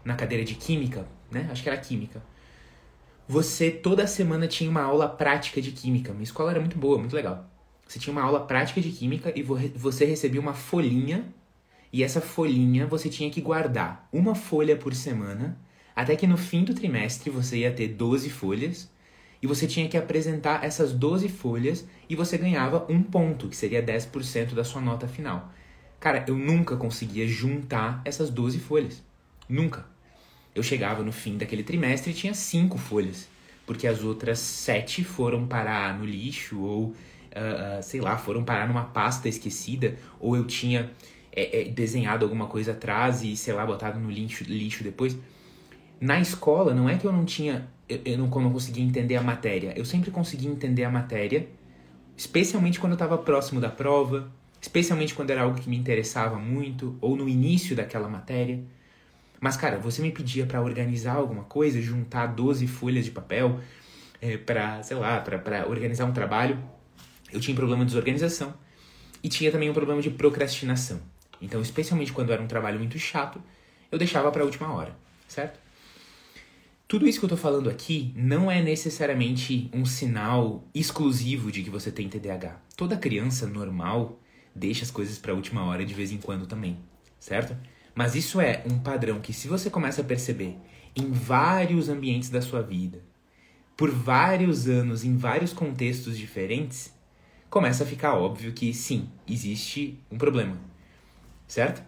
na 0.05 0.15
cadeira 0.15 0.45
de 0.45 0.55
química, 0.55 1.07
né? 1.31 1.49
Acho 1.51 1.63
que 1.63 1.69
era 1.69 1.79
química. 1.79 2.23
Você 3.29 3.71
toda 3.71 4.07
semana 4.07 4.47
tinha 4.47 4.71
uma 4.71 4.83
aula 4.83 5.09
prática 5.09 5.61
de 5.61 5.73
química. 5.73 6.13
Minha 6.13 6.25
escola 6.25 6.51
era 6.53 6.61
muito 6.61 6.79
boa, 6.79 6.97
muito 6.97 7.15
legal. 7.15 7.51
Você 7.87 7.99
tinha 7.99 8.13
uma 8.13 8.23
aula 8.23 8.41
prática 8.41 8.81
de 8.81 8.91
química 8.91 9.33
e 9.37 9.43
você 9.43 10.05
recebia 10.05 10.41
uma 10.41 10.55
folhinha 10.55 11.25
e 11.93 12.03
essa 12.03 12.21
folhinha 12.21 12.87
você 12.87 13.09
tinha 13.09 13.31
que 13.31 13.41
guardar 13.41 14.09
uma 14.13 14.35
folha 14.35 14.77
por 14.77 14.95
semana, 14.95 15.59
até 15.95 16.17
que 16.17 16.27
no 16.27 16.37
fim 16.37 16.65
do 16.65 16.75
trimestre 16.75 17.31
você 17.31 17.59
ia 17.59 17.73
ter 17.73 17.89
12 17.89 18.29
folhas 18.29 18.91
e 19.41 19.47
você 19.47 19.67
tinha 19.67 19.89
que 19.89 19.97
apresentar 19.97 20.65
essas 20.65 20.93
12 20.93 21.29
folhas 21.29 21.87
e 22.09 22.17
você 22.17 22.37
ganhava 22.37 22.85
um 22.89 23.03
ponto, 23.03 23.49
que 23.49 23.57
seria 23.57 23.83
10% 23.83 24.55
da 24.55 24.65
sua 24.65 24.81
nota 24.81 25.07
final. 25.07 25.53
Cara, 26.01 26.25
eu 26.27 26.37
nunca 26.37 26.77
conseguia 26.77 27.27
juntar 27.27 28.03
essas 28.05 28.31
12 28.31 28.59
folhas. 28.59 29.03
Nunca. 29.49 29.87
Eu 30.55 30.63
chegava 30.63 31.03
no 31.03 31.13
fim 31.13 31.37
daquele 31.37 31.63
trimestre 31.63 32.11
e 32.11 32.15
tinha 32.15 32.35
cinco 32.35 32.79
folhas, 32.79 33.29
porque 33.65 33.87
as 33.87 34.03
outras 34.03 34.39
sete 34.39 35.05
foram 35.05 35.47
parar 35.47 35.99
no 35.99 36.05
lixo 36.05 36.61
ou, 36.61 36.95
uh, 37.37 37.83
sei 37.83 38.01
lá, 38.01 38.17
foram 38.17 38.45
parar 38.45 38.67
numa 38.67 38.85
pasta 38.85 39.29
esquecida, 39.29 39.97
ou 40.19 40.37
eu 40.37 40.45
tinha 40.45 40.91
é, 41.33 41.63
é, 41.63 41.65
desenhado 41.69 42.25
alguma 42.25 42.47
coisa 42.47 42.73
atrás 42.73 43.23
e, 43.23 43.37
sei 43.37 43.55
lá, 43.55 43.65
botado 43.65 44.01
no 44.01 44.11
lixo, 44.11 44.45
lixo 44.45 44.83
depois. 44.83 45.17
Na 46.01 46.21
escola, 46.21 46.75
não 46.75 46.89
é 46.89 46.97
que 46.97 47.07
eu 47.07 47.13
não 47.13 47.25
tinha 47.25 47.69
eu, 47.89 48.01
eu 48.05 48.19
não, 48.19 48.27
não 48.27 48.53
conseguia 48.53 48.85
entender 48.85 49.17
a 49.17 49.23
matéria. 49.23 49.73
Eu 49.77 49.85
sempre 49.85 50.11
conseguia 50.11 50.51
entender 50.51 50.85
a 50.85 50.91
matéria, 50.91 51.49
especialmente 52.17 52.81
quando 52.81 52.93
eu 52.93 52.97
estava 52.97 53.17
próximo 53.19 53.61
da 53.61 53.69
prova, 53.69 54.31
especialmente 54.61 55.15
quando 55.15 55.31
era 55.31 55.43
algo 55.43 55.61
que 55.61 55.69
me 55.69 55.77
interessava 55.77 56.37
muito, 56.37 56.97
ou 57.01 57.17
no 57.17 57.29
início 57.29 57.77
daquela 57.77 58.09
matéria. 58.09 58.61
Mas, 59.41 59.57
cara, 59.57 59.79
você 59.79 60.03
me 60.03 60.11
pedia 60.11 60.47
para 60.47 60.61
organizar 60.61 61.15
alguma 61.15 61.45
coisa, 61.45 61.81
juntar 61.81 62.27
12 62.29 62.67
folhas 62.67 63.05
de 63.05 63.11
papel 63.11 63.61
é, 64.21 64.37
para, 64.37 64.83
sei 64.83 64.97
lá, 64.97 65.21
para 65.21 65.69
organizar 65.69 66.07
um 66.07 66.13
trabalho. 66.13 66.59
Eu 67.33 67.41
tinha 67.41 67.55
problema 67.55 67.85
de 67.85 67.91
desorganização 67.91 68.55
e 69.23 69.29
tinha 69.29 69.51
também 69.51 69.71
um 69.71 69.75
problema 69.75 70.01
de 70.01 70.11
procrastinação. 70.11 71.01
Então, 71.41 71.61
especialmente 71.61 72.13
quando 72.13 72.33
era 72.33 72.43
um 72.43 72.47
trabalho 72.47 72.79
muito 72.79 72.99
chato, 72.99 73.43
eu 73.91 73.99
deixava 73.99 74.31
para 74.31 74.43
a 74.43 74.45
última 74.45 74.73
hora, 74.73 74.97
certo? 75.29 75.61
Tudo 76.89 77.09
isso 77.09 77.19
que 77.19 77.25
eu 77.25 77.31
tô 77.31 77.37
falando 77.37 77.69
aqui 77.69 78.13
não 78.15 78.49
é 78.49 78.63
necessariamente 78.63 79.69
um 79.73 79.85
sinal 79.85 80.65
exclusivo 80.73 81.51
de 81.51 81.63
que 81.65 81.71
você 81.71 81.91
tem 81.91 82.09
TDAH. 82.09 82.61
Toda 82.77 82.97
criança 82.97 83.47
normal 83.47 84.21
deixa 84.55 84.85
as 84.85 84.91
coisas 84.91 85.19
para 85.19 85.33
a 85.33 85.35
última 85.35 85.65
hora 85.65 85.85
de 85.85 85.93
vez 85.93 86.13
em 86.13 86.19
quando 86.19 86.47
também, 86.47 86.79
certo? 87.19 87.57
Mas 87.93 88.15
isso 88.15 88.41
é 88.41 88.63
um 88.71 88.79
padrão 88.79 89.21
que 89.21 89.33
se 89.33 89.49
você 89.49 89.69
começa 89.69 90.01
a 90.01 90.05
perceber 90.05 90.57
em 90.95 91.11
vários 91.11 91.89
ambientes 91.89 92.31
da 92.31 92.41
sua 92.41 92.63
vida, 92.63 93.03
por 93.77 93.91
vários 93.91 94.69
anos, 94.69 95.05
em 95.05 95.17
vários 95.17 95.53
contextos 95.53 96.17
diferentes, 96.17 96.95
começa 97.57 97.85
a 97.85 97.87
ficar 97.87 98.13
óbvio 98.13 98.53
que 98.53 98.75
sim, 98.75 99.09
existe 99.27 99.99
um 100.11 100.19
problema. 100.19 100.59
Certo? 101.49 101.83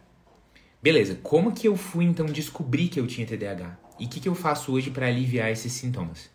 Beleza, 0.83 1.17
como 1.17 1.53
que 1.53 1.69
eu 1.69 1.77
fui 1.77 2.07
então 2.07 2.25
descobrir 2.25 2.89
que 2.89 2.99
eu 2.99 3.07
tinha 3.07 3.27
TDAH? 3.27 3.77
E 3.99 4.07
o 4.07 4.09
que, 4.09 4.19
que 4.19 4.31
eu 4.31 4.35
faço 4.35 4.73
hoje 4.73 4.91
para 4.91 5.07
aliviar 5.09 5.51
esses 5.51 5.71
sintomas? 5.71 6.31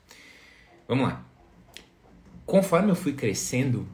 Vamos 0.88 1.08
lá. 1.08 1.26
Conforme 2.46 2.92
eu 2.92 2.96
fui 2.96 3.14
crescendo, 3.14 3.90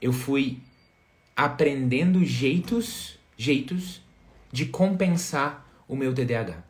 eu 0.00 0.12
fui 0.12 0.62
aprendendo 1.34 2.24
jeitos, 2.24 3.18
jeitos 3.36 4.00
de 4.52 4.66
compensar 4.66 5.68
o 5.88 5.96
meu 5.96 6.14
TDAH. 6.14 6.62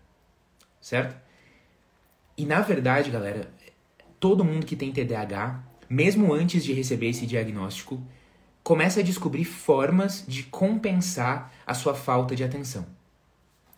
Certo? 0.80 1.20
E 2.34 2.46
na 2.46 2.62
verdade, 2.62 3.10
galera, 3.10 3.52
todo 4.18 4.42
mundo 4.42 4.64
que 4.64 4.74
tem 4.74 4.90
TDAH, 4.90 5.62
mesmo 5.88 6.32
antes 6.32 6.64
de 6.64 6.72
receber 6.72 7.08
esse 7.08 7.26
diagnóstico, 7.26 8.02
começa 8.62 9.00
a 9.00 9.02
descobrir 9.02 9.44
formas 9.44 10.24
de 10.26 10.42
compensar 10.44 11.52
a 11.66 11.74
sua 11.74 11.94
falta 11.94 12.34
de 12.34 12.42
atenção. 12.42 12.86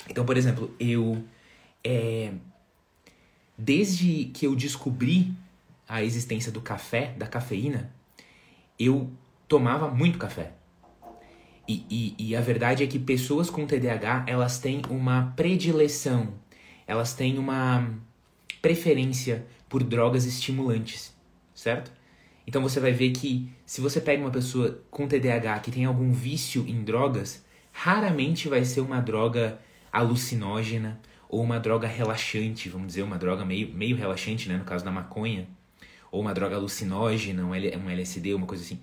Então, 0.09 0.25
por 0.25 0.37
exemplo, 0.37 0.75
eu 0.79 1.25
é, 1.85 2.33
desde 3.57 4.27
que 4.27 4.47
eu 4.47 4.55
descobri 4.55 5.33
a 5.89 6.03
existência 6.03 6.51
do 6.51 6.61
café, 6.61 7.15
da 7.17 7.27
cafeína, 7.27 7.93
eu 8.79 9.11
tomava 9.49 9.89
muito 9.89 10.19
café. 10.19 10.53
E, 11.69 11.85
e, 11.91 12.15
e, 12.19 12.37
a 12.37 12.41
verdade 12.41 12.85
é 12.85 12.87
que 12.87 12.99
pessoas 12.99 13.51
com 13.51 13.67
TDAH, 13.67 14.25
elas 14.29 14.59
têm 14.59 14.83
uma 14.89 15.33
predileção, 15.35 16.35
elas 16.87 17.13
têm 17.13 17.39
uma 17.39 17.93
preferência 18.63 19.45
por 19.69 19.83
drogas 19.83 20.27
estimulantes, 20.27 21.13
certo? 21.55 21.91
Então 22.47 22.63
você 22.63 22.79
vai 22.79 22.93
ver 22.93 23.11
que 23.11 23.51
se 23.65 23.81
você 23.81 24.01
pega 24.01 24.23
uma 24.23 24.31
pessoa 24.31 24.81
com 24.91 25.09
TDAH 25.09 25.59
que 25.61 25.71
tem 25.71 25.85
algum 25.85 26.13
vício 26.13 26.65
em 26.67 26.85
drogas, 26.85 27.45
raramente 27.73 28.49
vai 28.49 28.65
ser 28.65 28.81
uma 28.81 29.01
droga 29.01 29.59
alucinógena 29.93 31.01
ou 31.29 31.43
uma 31.43 31.59
droga 31.59 31.89
relaxante, 31.89 32.69
vamos 32.69 32.89
dizer, 32.89 33.03
uma 33.03 33.19
droga 33.19 33.45
meio, 33.45 33.73
meio 33.75 33.97
relaxante, 33.97 34.49
né, 34.49 34.57
no 34.57 34.65
caso 34.65 34.85
da 34.85 34.93
maconha, 34.93 35.49
ou 36.11 36.21
uma 36.21 36.33
droga 36.33 36.55
alucinógena, 36.55 37.45
um, 37.45 37.55
LSD, 37.55 38.33
uma 38.33 38.47
coisa 38.47 38.63
assim. 38.63 38.81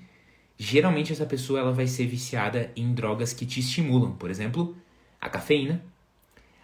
Geralmente 0.58 1.14
essa 1.14 1.26
pessoa 1.26 1.60
ela 1.60 1.72
vai 1.72 1.88
ser 1.88 2.06
viciada 2.06 2.72
em 2.76 2.94
drogas 2.94 3.34
que 3.34 3.46
te 3.46 3.62
estimulam, 3.62 4.12
por 4.12 4.30
exemplo, 4.30 4.76
a 5.22 5.30
cafeína, 5.30 5.84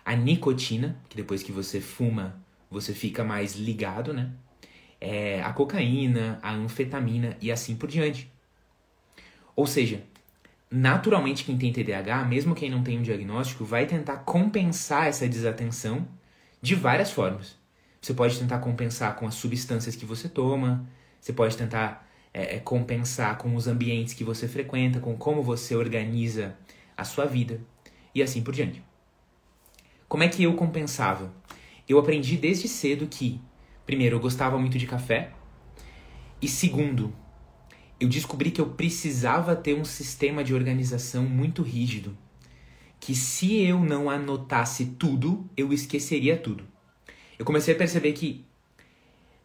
a 0.04 0.16
nicotina, 0.16 1.00
que 1.08 1.16
depois 1.16 1.42
que 1.42 1.52
você 1.52 1.80
fuma, 1.80 2.40
você 2.70 2.94
fica 2.94 3.24
mais 3.24 3.56
ligado, 3.56 4.14
né? 4.14 4.32
É, 5.02 5.42
a 5.42 5.54
cocaína, 5.54 6.40
a 6.42 6.54
anfetamina 6.54 7.38
e 7.42 7.52
assim 7.52 7.76
por 7.76 7.90
diante. 7.90 8.32
Ou 9.56 9.66
seja, 9.66 10.04
naturalmente 10.70 11.44
quem 11.44 11.58
tem 11.58 11.72
TDAH, 11.72 12.26
mesmo 12.26 12.56
quem 12.56 12.70
não 12.70 12.84
tem 12.84 13.00
um 13.00 13.02
diagnóstico, 13.02 13.64
vai 13.64 13.86
tentar 13.86 14.18
compensar 14.18 15.08
essa 15.08 15.28
desatenção 15.28 16.08
de 16.62 16.76
várias 16.76 17.12
formas. 17.12 17.58
Você 18.02 18.14
pode 18.14 18.40
tentar 18.40 18.60
compensar 18.60 19.16
com 19.16 19.28
as 19.28 19.36
substâncias 19.36 19.96
que 19.96 20.06
você 20.06 20.30
toma, 20.30 20.88
você 21.20 21.34
pode 21.34 21.58
tentar 21.58 22.08
é, 22.34 22.56
é, 22.56 22.60
compensar 22.60 23.38
com 23.38 23.56
os 23.56 23.68
ambientes 23.68 24.14
que 24.14 24.24
você 24.24 24.48
frequenta, 24.48 25.00
com 25.00 25.18
como 25.18 25.44
você 25.44 25.76
organiza 25.76 26.56
a 26.96 27.04
sua 27.04 27.26
vida 27.26 27.60
e 28.14 28.22
assim 28.22 28.42
por 28.42 28.54
diante. 28.54 28.84
Como 30.08 30.24
é 30.24 30.28
que 30.28 30.44
eu 30.44 30.56
compensava? 30.56 31.34
Eu 31.88 32.00
aprendi 32.00 32.38
desde 32.38 32.68
cedo 32.68 33.08
que, 33.08 33.42
primeiro, 33.90 34.18
eu 34.18 34.20
gostava 34.20 34.56
muito 34.60 34.78
de 34.78 34.86
café, 34.86 35.32
e 36.40 36.48
segundo, 36.48 37.12
eu 38.00 38.08
descobri 38.08 38.52
que 38.52 38.62
eu 38.62 38.70
precisava 38.70 39.56
ter 39.56 39.74
um 39.74 39.84
sistema 39.84 40.44
de 40.44 40.54
organização 40.54 41.24
muito 41.24 41.64
rígido. 41.64 42.16
Que 43.00 43.16
se 43.16 43.60
eu 43.64 43.80
não 43.80 44.08
anotasse 44.08 44.86
tudo, 45.00 45.50
eu 45.58 45.74
esqueceria 45.74 46.38
tudo. 46.38 46.66
Eu 47.40 47.44
comecei 47.44 47.74
a 47.74 47.78
perceber 47.78 48.14
que, 48.14 48.46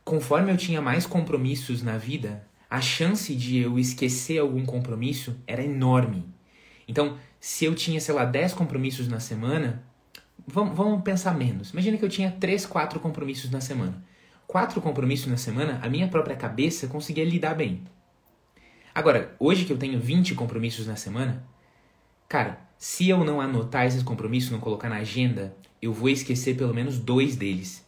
conforme 0.05 0.53
eu 0.53 0.59
tinha 0.59 0.83
mais 0.83 1.07
compromissos 1.07 1.83
na 1.83 1.97
vida, 1.97 2.47
a 2.69 2.83
chance 2.83 3.35
de 3.35 3.57
eu 3.57 3.79
esquecer 3.79 4.41
algum 4.41 4.67
compromisso 4.67 5.35
era 5.47 5.65
enorme. 5.65 6.23
Então, 6.87 7.17
se 7.41 7.65
eu 7.65 7.75
tinha, 7.75 7.99
sei 7.99 8.15
lá, 8.15 8.27
10 8.27 8.53
compromissos 8.53 9.09
na 9.09 9.21
semana, 9.21 9.83
vamos, 10.47 10.77
vamos 10.77 11.03
pensar 11.03 11.35
menos. 11.35 11.71
Imagina 11.71 11.97
que 11.97 12.05
eu 12.05 12.11
tinha 12.11 12.31
3, 12.31 12.67
4 12.67 13.01
compromissos 13.01 13.51
na 13.51 13.63
semana. 13.63 14.05
Quatro 14.55 14.81
compromissos 14.81 15.27
na 15.27 15.37
semana, 15.37 15.81
a 15.83 15.89
minha 15.89 16.07
própria 16.07 16.37
cabeça 16.37 16.87
conseguia 16.87 17.25
lidar 17.25 17.57
bem. 17.57 17.83
Agora, 18.95 19.35
hoje 19.37 19.65
que 19.65 19.73
eu 19.73 19.77
tenho 19.77 19.99
20 19.99 20.37
compromissos 20.37 20.87
na 20.87 20.95
semana, 20.95 21.45
cara, 22.29 22.61
se 22.79 23.09
eu 23.09 23.25
não 23.25 23.41
anotar 23.41 23.85
esses 23.85 24.05
compromissos, 24.05 24.53
não 24.53 24.61
colocar 24.61 24.89
na 24.89 24.99
agenda, 24.99 25.57
eu 25.83 25.93
vou 25.93 26.09
esquecer 26.09 26.57
pelo 26.57 26.73
menos 26.73 27.01
dois 27.01 27.35
deles. 27.35 27.85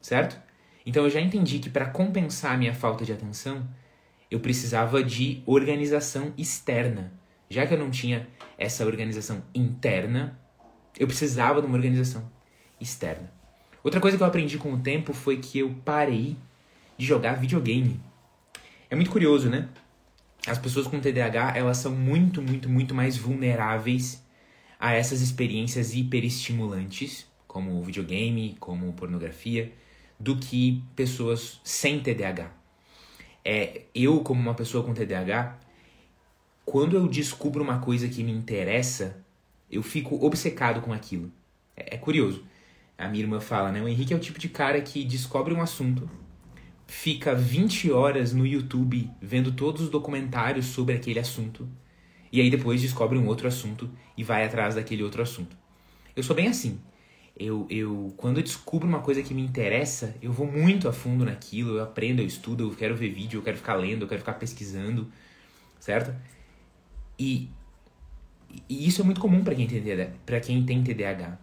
Certo? 0.00 0.40
Então 0.86 1.04
eu 1.04 1.10
já 1.10 1.20
entendi 1.20 1.58
que 1.58 1.68
para 1.68 1.84
compensar 1.90 2.54
a 2.54 2.56
minha 2.56 2.72
falta 2.72 3.04
de 3.04 3.12
atenção, 3.12 3.68
eu 4.30 4.40
precisava 4.40 5.04
de 5.04 5.42
organização 5.44 6.32
externa. 6.38 7.12
Já 7.50 7.66
que 7.66 7.74
eu 7.74 7.78
não 7.78 7.90
tinha 7.90 8.26
essa 8.56 8.86
organização 8.86 9.42
interna, 9.54 10.40
eu 10.98 11.06
precisava 11.06 11.60
de 11.60 11.66
uma 11.66 11.76
organização 11.76 12.32
externa. 12.80 13.41
Outra 13.82 14.00
coisa 14.00 14.16
que 14.16 14.22
eu 14.22 14.26
aprendi 14.26 14.58
com 14.58 14.72
o 14.72 14.78
tempo 14.78 15.12
foi 15.12 15.38
que 15.38 15.58
eu 15.58 15.74
parei 15.84 16.36
de 16.96 17.06
jogar 17.06 17.34
videogame. 17.34 18.00
É 18.88 18.94
muito 18.94 19.10
curioso, 19.10 19.48
né? 19.48 19.68
as 20.46 20.58
pessoas 20.58 20.86
com 20.86 21.00
TDAH, 21.00 21.56
elas 21.56 21.78
são 21.78 21.92
muito, 21.92 22.42
muito, 22.42 22.68
muito 22.68 22.94
mais 22.94 23.16
vulneráveis 23.16 24.22
a 24.78 24.92
essas 24.92 25.20
experiências 25.20 25.94
hiperestimulantes, 25.94 27.26
como 27.46 27.80
videogame, 27.82 28.56
como 28.58 28.92
pornografia, 28.94 29.72
do 30.18 30.36
que 30.36 30.82
pessoas 30.96 31.60
sem 31.62 32.00
TDAH. 32.00 32.50
É, 33.44 33.82
eu, 33.94 34.20
como 34.20 34.40
uma 34.40 34.54
pessoa 34.54 34.84
com 34.84 34.92
TDAH, 34.92 35.58
quando 36.64 36.96
eu 36.96 37.06
descubro 37.06 37.62
uma 37.62 37.78
coisa 37.78 38.08
que 38.08 38.24
me 38.24 38.32
interessa, 38.32 39.24
eu 39.70 39.82
fico 39.82 40.24
obcecado 40.24 40.80
com 40.80 40.92
aquilo. 40.92 41.30
É, 41.76 41.94
é 41.94 41.98
curioso. 41.98 42.44
A 42.96 43.08
minha 43.08 43.24
irmã 43.24 43.40
fala, 43.40 43.72
né? 43.72 43.82
O 43.82 43.88
Henrique 43.88 44.12
é 44.12 44.16
o 44.16 44.20
tipo 44.20 44.38
de 44.38 44.48
cara 44.48 44.80
que 44.80 45.04
descobre 45.04 45.52
um 45.52 45.60
assunto, 45.60 46.08
fica 46.86 47.34
20 47.34 47.90
horas 47.90 48.32
no 48.32 48.46
YouTube 48.46 49.10
vendo 49.20 49.52
todos 49.52 49.82
os 49.82 49.90
documentários 49.90 50.66
sobre 50.66 50.94
aquele 50.94 51.18
assunto 51.18 51.68
e 52.32 52.40
aí 52.40 52.50
depois 52.50 52.80
descobre 52.80 53.18
um 53.18 53.26
outro 53.26 53.46
assunto 53.46 53.90
e 54.16 54.24
vai 54.24 54.44
atrás 54.44 54.74
daquele 54.74 55.02
outro 55.02 55.22
assunto. 55.22 55.54
Eu 56.16 56.22
sou 56.22 56.34
bem 56.34 56.48
assim. 56.48 56.80
Eu, 57.38 57.66
eu 57.68 58.14
quando 58.16 58.38
eu 58.38 58.42
descubro 58.42 58.88
uma 58.88 59.00
coisa 59.00 59.22
que 59.22 59.34
me 59.34 59.42
interessa, 59.42 60.16
eu 60.22 60.32
vou 60.32 60.46
muito 60.46 60.88
a 60.88 60.92
fundo 60.92 61.24
naquilo, 61.24 61.76
eu 61.76 61.82
aprendo, 61.82 62.22
eu 62.22 62.26
estudo, 62.26 62.70
eu 62.70 62.76
quero 62.76 62.96
ver 62.96 63.10
vídeo, 63.10 63.38
eu 63.38 63.42
quero 63.42 63.56
ficar 63.58 63.74
lendo, 63.74 64.02
eu 64.02 64.08
quero 64.08 64.20
ficar 64.20 64.34
pesquisando, 64.34 65.10
certo? 65.78 66.14
E, 67.18 67.50
e 68.68 68.86
isso 68.86 69.02
é 69.02 69.04
muito 69.04 69.20
comum 69.20 69.44
para 69.44 69.54
quem 69.54 69.66
tem 69.66 69.82
para 70.24 70.40
quem 70.40 70.64
tem 70.64 70.82
TDAH. 70.82 71.38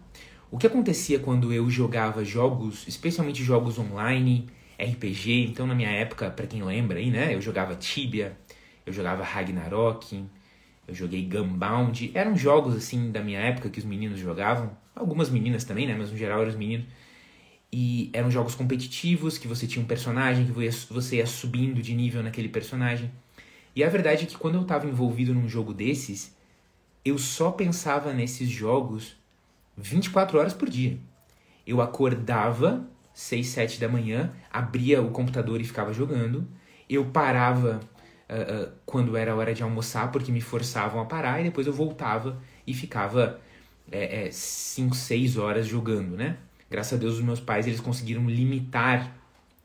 O 0.50 0.58
que 0.58 0.66
acontecia 0.66 1.20
quando 1.20 1.52
eu 1.52 1.70
jogava 1.70 2.24
jogos, 2.24 2.84
especialmente 2.88 3.44
jogos 3.44 3.78
online, 3.78 4.48
RPG, 4.80 5.44
então 5.44 5.64
na 5.64 5.76
minha 5.76 5.90
época, 5.90 6.28
para 6.28 6.44
quem 6.44 6.60
lembra 6.62 6.98
aí, 6.98 7.08
né, 7.08 7.32
eu 7.32 7.40
jogava 7.40 7.76
Tibia, 7.76 8.36
eu 8.84 8.92
jogava 8.92 9.22
Ragnarok, 9.22 10.24
eu 10.88 10.94
joguei 10.94 11.24
Gunbound, 11.24 12.10
eram 12.14 12.36
jogos 12.36 12.74
assim 12.74 13.12
da 13.12 13.22
minha 13.22 13.38
época 13.38 13.70
que 13.70 13.78
os 13.78 13.84
meninos 13.84 14.18
jogavam, 14.18 14.76
algumas 14.92 15.30
meninas 15.30 15.62
também, 15.62 15.86
né, 15.86 15.94
mas 15.96 16.10
no 16.10 16.16
geral 16.16 16.40
eram 16.40 16.50
os 16.50 16.56
meninos. 16.56 16.86
E 17.72 18.10
eram 18.12 18.28
jogos 18.28 18.56
competitivos, 18.56 19.38
que 19.38 19.46
você 19.46 19.64
tinha 19.64 19.80
um 19.84 19.86
personagem, 19.86 20.44
que 20.44 20.92
você 20.92 21.16
ia 21.18 21.26
subindo 21.26 21.80
de 21.80 21.94
nível 21.94 22.20
naquele 22.20 22.48
personagem. 22.48 23.08
E 23.76 23.84
a 23.84 23.88
verdade 23.88 24.24
é 24.24 24.26
que 24.26 24.36
quando 24.36 24.56
eu 24.56 24.62
estava 24.62 24.88
envolvido 24.88 25.32
num 25.32 25.48
jogo 25.48 25.72
desses, 25.72 26.34
eu 27.04 27.16
só 27.16 27.52
pensava 27.52 28.12
nesses 28.12 28.48
jogos 28.48 29.19
24 29.80 30.38
horas 30.38 30.54
por 30.54 30.68
dia. 30.68 30.98
Eu 31.66 31.80
acordava 31.80 32.84
6, 33.12 33.46
7 33.46 33.80
da 33.80 33.88
manhã, 33.88 34.32
abria 34.50 35.02
o 35.02 35.10
computador 35.10 35.60
e 35.60 35.64
ficava 35.64 35.92
jogando. 35.92 36.46
Eu 36.88 37.04
parava 37.06 37.80
uh, 38.28 38.64
uh, 38.64 38.72
quando 38.86 39.16
era 39.16 39.34
hora 39.34 39.54
de 39.54 39.62
almoçar, 39.62 40.10
porque 40.10 40.32
me 40.32 40.40
forçavam 40.40 41.00
a 41.00 41.04
parar, 41.04 41.40
e 41.40 41.44
depois 41.44 41.66
eu 41.66 41.72
voltava 41.72 42.40
e 42.66 42.74
ficava 42.74 43.40
5, 44.30 44.94
é, 44.94 44.98
6 44.98 45.36
é, 45.36 45.40
horas 45.40 45.66
jogando, 45.66 46.16
né? 46.16 46.36
Graças 46.70 46.92
a 46.92 46.96
Deus 46.96 47.16
os 47.16 47.22
meus 47.22 47.40
pais 47.40 47.66
eles 47.66 47.80
conseguiram 47.80 48.28
limitar 48.28 49.16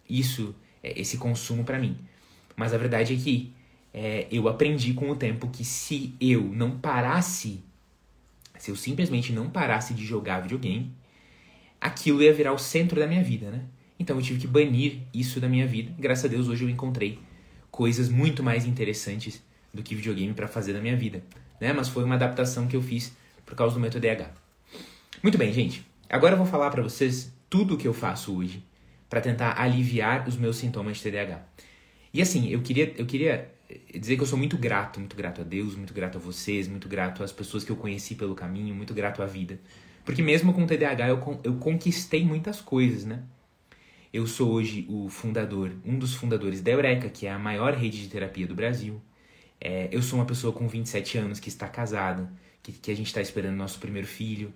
isso, 0.09 0.55
é, 0.81 0.99
esse 0.99 1.17
consumo 1.17 1.63
para 1.63 1.77
mim. 1.77 1.97
Mas 2.55 2.73
a 2.73 2.77
verdade 2.77 3.13
é 3.13 3.17
que 3.17 3.53
é, 3.93 4.27
eu 4.31 4.47
aprendi 4.47 4.93
com 4.93 5.09
o 5.09 5.15
tempo 5.15 5.47
que 5.47 5.63
se 5.63 6.15
eu 6.19 6.43
não 6.43 6.77
parasse, 6.77 7.63
se 8.57 8.71
eu 8.71 8.75
simplesmente 8.75 9.31
não 9.31 9.49
parasse 9.49 9.93
de 9.93 10.05
jogar 10.05 10.41
videogame, 10.41 10.93
aquilo 11.79 12.21
ia 12.21 12.33
virar 12.33 12.53
o 12.53 12.57
centro 12.57 12.99
da 12.99 13.07
minha 13.07 13.23
vida, 13.23 13.51
né? 13.51 13.61
Então 13.99 14.17
eu 14.17 14.21
tive 14.21 14.39
que 14.39 14.47
banir 14.47 14.99
isso 15.13 15.39
da 15.39 15.47
minha 15.47 15.65
vida. 15.65 15.93
Graças 15.97 16.25
a 16.25 16.27
Deus 16.27 16.47
hoje 16.47 16.63
eu 16.63 16.69
encontrei 16.69 17.19
coisas 17.71 18.09
muito 18.09 18.43
mais 18.43 18.65
interessantes 18.65 19.41
do 19.73 19.83
que 19.83 19.95
videogame 19.95 20.33
para 20.33 20.47
fazer 20.47 20.73
na 20.73 20.79
minha 20.79 20.95
vida, 20.95 21.23
né? 21.59 21.73
Mas 21.73 21.87
foi 21.87 22.03
uma 22.03 22.15
adaptação 22.15 22.67
que 22.67 22.75
eu 22.75 22.81
fiz 22.81 23.15
por 23.45 23.55
causa 23.55 23.75
do 23.75 23.79
meu 23.79 23.89
TDAH. 23.89 24.31
Muito 25.21 25.37
bem, 25.37 25.51
gente. 25.53 25.85
Agora 26.09 26.33
eu 26.33 26.37
vou 26.37 26.47
falar 26.47 26.69
para 26.71 26.81
vocês 26.81 27.33
tudo 27.49 27.75
o 27.75 27.77
que 27.77 27.87
eu 27.87 27.93
faço 27.93 28.35
hoje 28.35 28.63
para 29.09 29.21
tentar 29.21 29.59
aliviar 29.59 30.27
os 30.27 30.35
meus 30.35 30.57
sintomas 30.57 30.97
de 30.97 31.03
TDAH. 31.03 31.41
E 32.13 32.21
assim, 32.21 32.49
eu 32.49 32.61
queria, 32.61 32.93
eu 32.97 33.05
queria 33.05 33.54
dizer 33.93 34.15
que 34.15 34.21
eu 34.21 34.27
sou 34.27 34.37
muito 34.37 34.57
grato, 34.57 34.99
muito 34.99 35.15
grato 35.15 35.41
a 35.41 35.43
Deus, 35.43 35.75
muito 35.75 35.93
grato 35.93 36.17
a 36.17 36.21
vocês, 36.21 36.67
muito 36.67 36.87
grato 36.87 37.23
às 37.23 37.31
pessoas 37.31 37.63
que 37.63 37.71
eu 37.71 37.75
conheci 37.75 38.15
pelo 38.15 38.35
caminho, 38.35 38.75
muito 38.75 38.93
grato 38.93 39.21
à 39.23 39.25
vida. 39.25 39.59
Porque 40.03 40.21
mesmo 40.21 40.53
com 40.53 40.67
TDAH 40.67 41.09
eu, 41.09 41.41
eu 41.43 41.55
conquistei 41.55 42.23
muitas 42.23 42.61
coisas, 42.61 43.05
né? 43.05 43.23
Eu 44.13 44.27
sou 44.27 44.51
hoje 44.51 44.85
o 44.87 45.09
fundador, 45.09 45.73
um 45.83 45.97
dos 45.97 46.13
fundadores 46.13 46.61
da 46.61 46.71
Eureka, 46.71 47.09
que 47.09 47.25
é 47.27 47.31
a 47.31 47.39
maior 47.39 47.73
rede 47.73 48.01
de 48.01 48.07
terapia 48.07 48.47
do 48.47 48.55
Brasil. 48.55 49.01
É, 49.59 49.89
eu 49.91 50.01
sou 50.01 50.19
uma 50.19 50.25
pessoa 50.25 50.53
com 50.53 50.67
27 50.67 51.17
anos 51.17 51.39
que 51.39 51.49
está 51.49 51.67
casada, 51.67 52.31
que, 52.61 52.71
que 52.71 52.91
a 52.91 52.95
gente 52.95 53.07
está 53.07 53.19
esperando 53.19 53.55
nosso 53.55 53.79
primeiro 53.79 54.07
filho. 54.07 54.53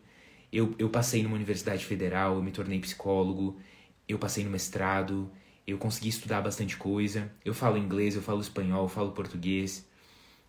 Eu, 0.52 0.74
eu 0.80 0.90
passei 0.90 1.24
numa 1.24 1.36
universidade 1.36 1.84
federal, 1.84 2.36
eu 2.36 2.44
me 2.44 2.52
tornei 2.52 2.80
psicólogo, 2.80 3.60
eu 4.08 4.18
passei 4.18 4.44
no 4.44 4.50
mestrado, 4.50 5.30
eu 5.72 5.78
consegui 5.78 6.10
estudar 6.10 6.42
bastante 6.42 6.78
coisa. 6.78 7.32
Eu 7.44 7.54
falo 7.54 7.78
inglês, 7.78 8.16
eu 8.16 8.22
falo 8.22 8.42
espanhol, 8.42 8.84
eu 8.84 8.90
falo 8.90 9.12
português. 9.12 9.88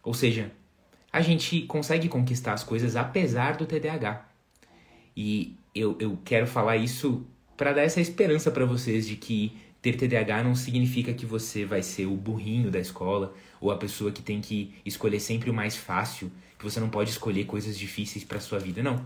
Ou 0.02 0.14
seja, 0.14 0.52
a 1.12 1.20
gente 1.20 1.62
consegue 1.62 2.08
conquistar 2.08 2.52
as 2.52 2.64
coisas 2.64 2.96
apesar 2.96 3.56
do 3.56 3.66
TDAH. 3.66 4.26
E 5.16 5.56
eu, 5.74 5.96
eu 6.00 6.18
quero 6.24 6.46
falar 6.46 6.76
isso 6.76 7.26
para 7.56 7.72
dar 7.72 7.82
essa 7.82 8.00
esperança 8.00 8.50
para 8.50 8.64
vocês 8.64 9.06
de 9.06 9.16
que 9.16 9.52
ter 9.82 9.96
TDAH 9.96 10.42
não 10.42 10.54
significa 10.54 11.12
que 11.12 11.26
você 11.26 11.64
vai 11.64 11.82
ser 11.82 12.06
o 12.06 12.16
burrinho 12.16 12.70
da 12.70 12.78
escola 12.78 13.34
ou 13.60 13.70
a 13.70 13.76
pessoa 13.76 14.12
que 14.12 14.22
tem 14.22 14.40
que 14.40 14.74
escolher 14.84 15.20
sempre 15.20 15.50
o 15.50 15.54
mais 15.54 15.76
fácil, 15.76 16.30
que 16.58 16.64
você 16.64 16.80
não 16.80 16.88
pode 16.88 17.10
escolher 17.10 17.44
coisas 17.44 17.78
difíceis 17.78 18.24
para 18.24 18.40
sua 18.40 18.58
vida. 18.58 18.82
Não. 18.82 19.04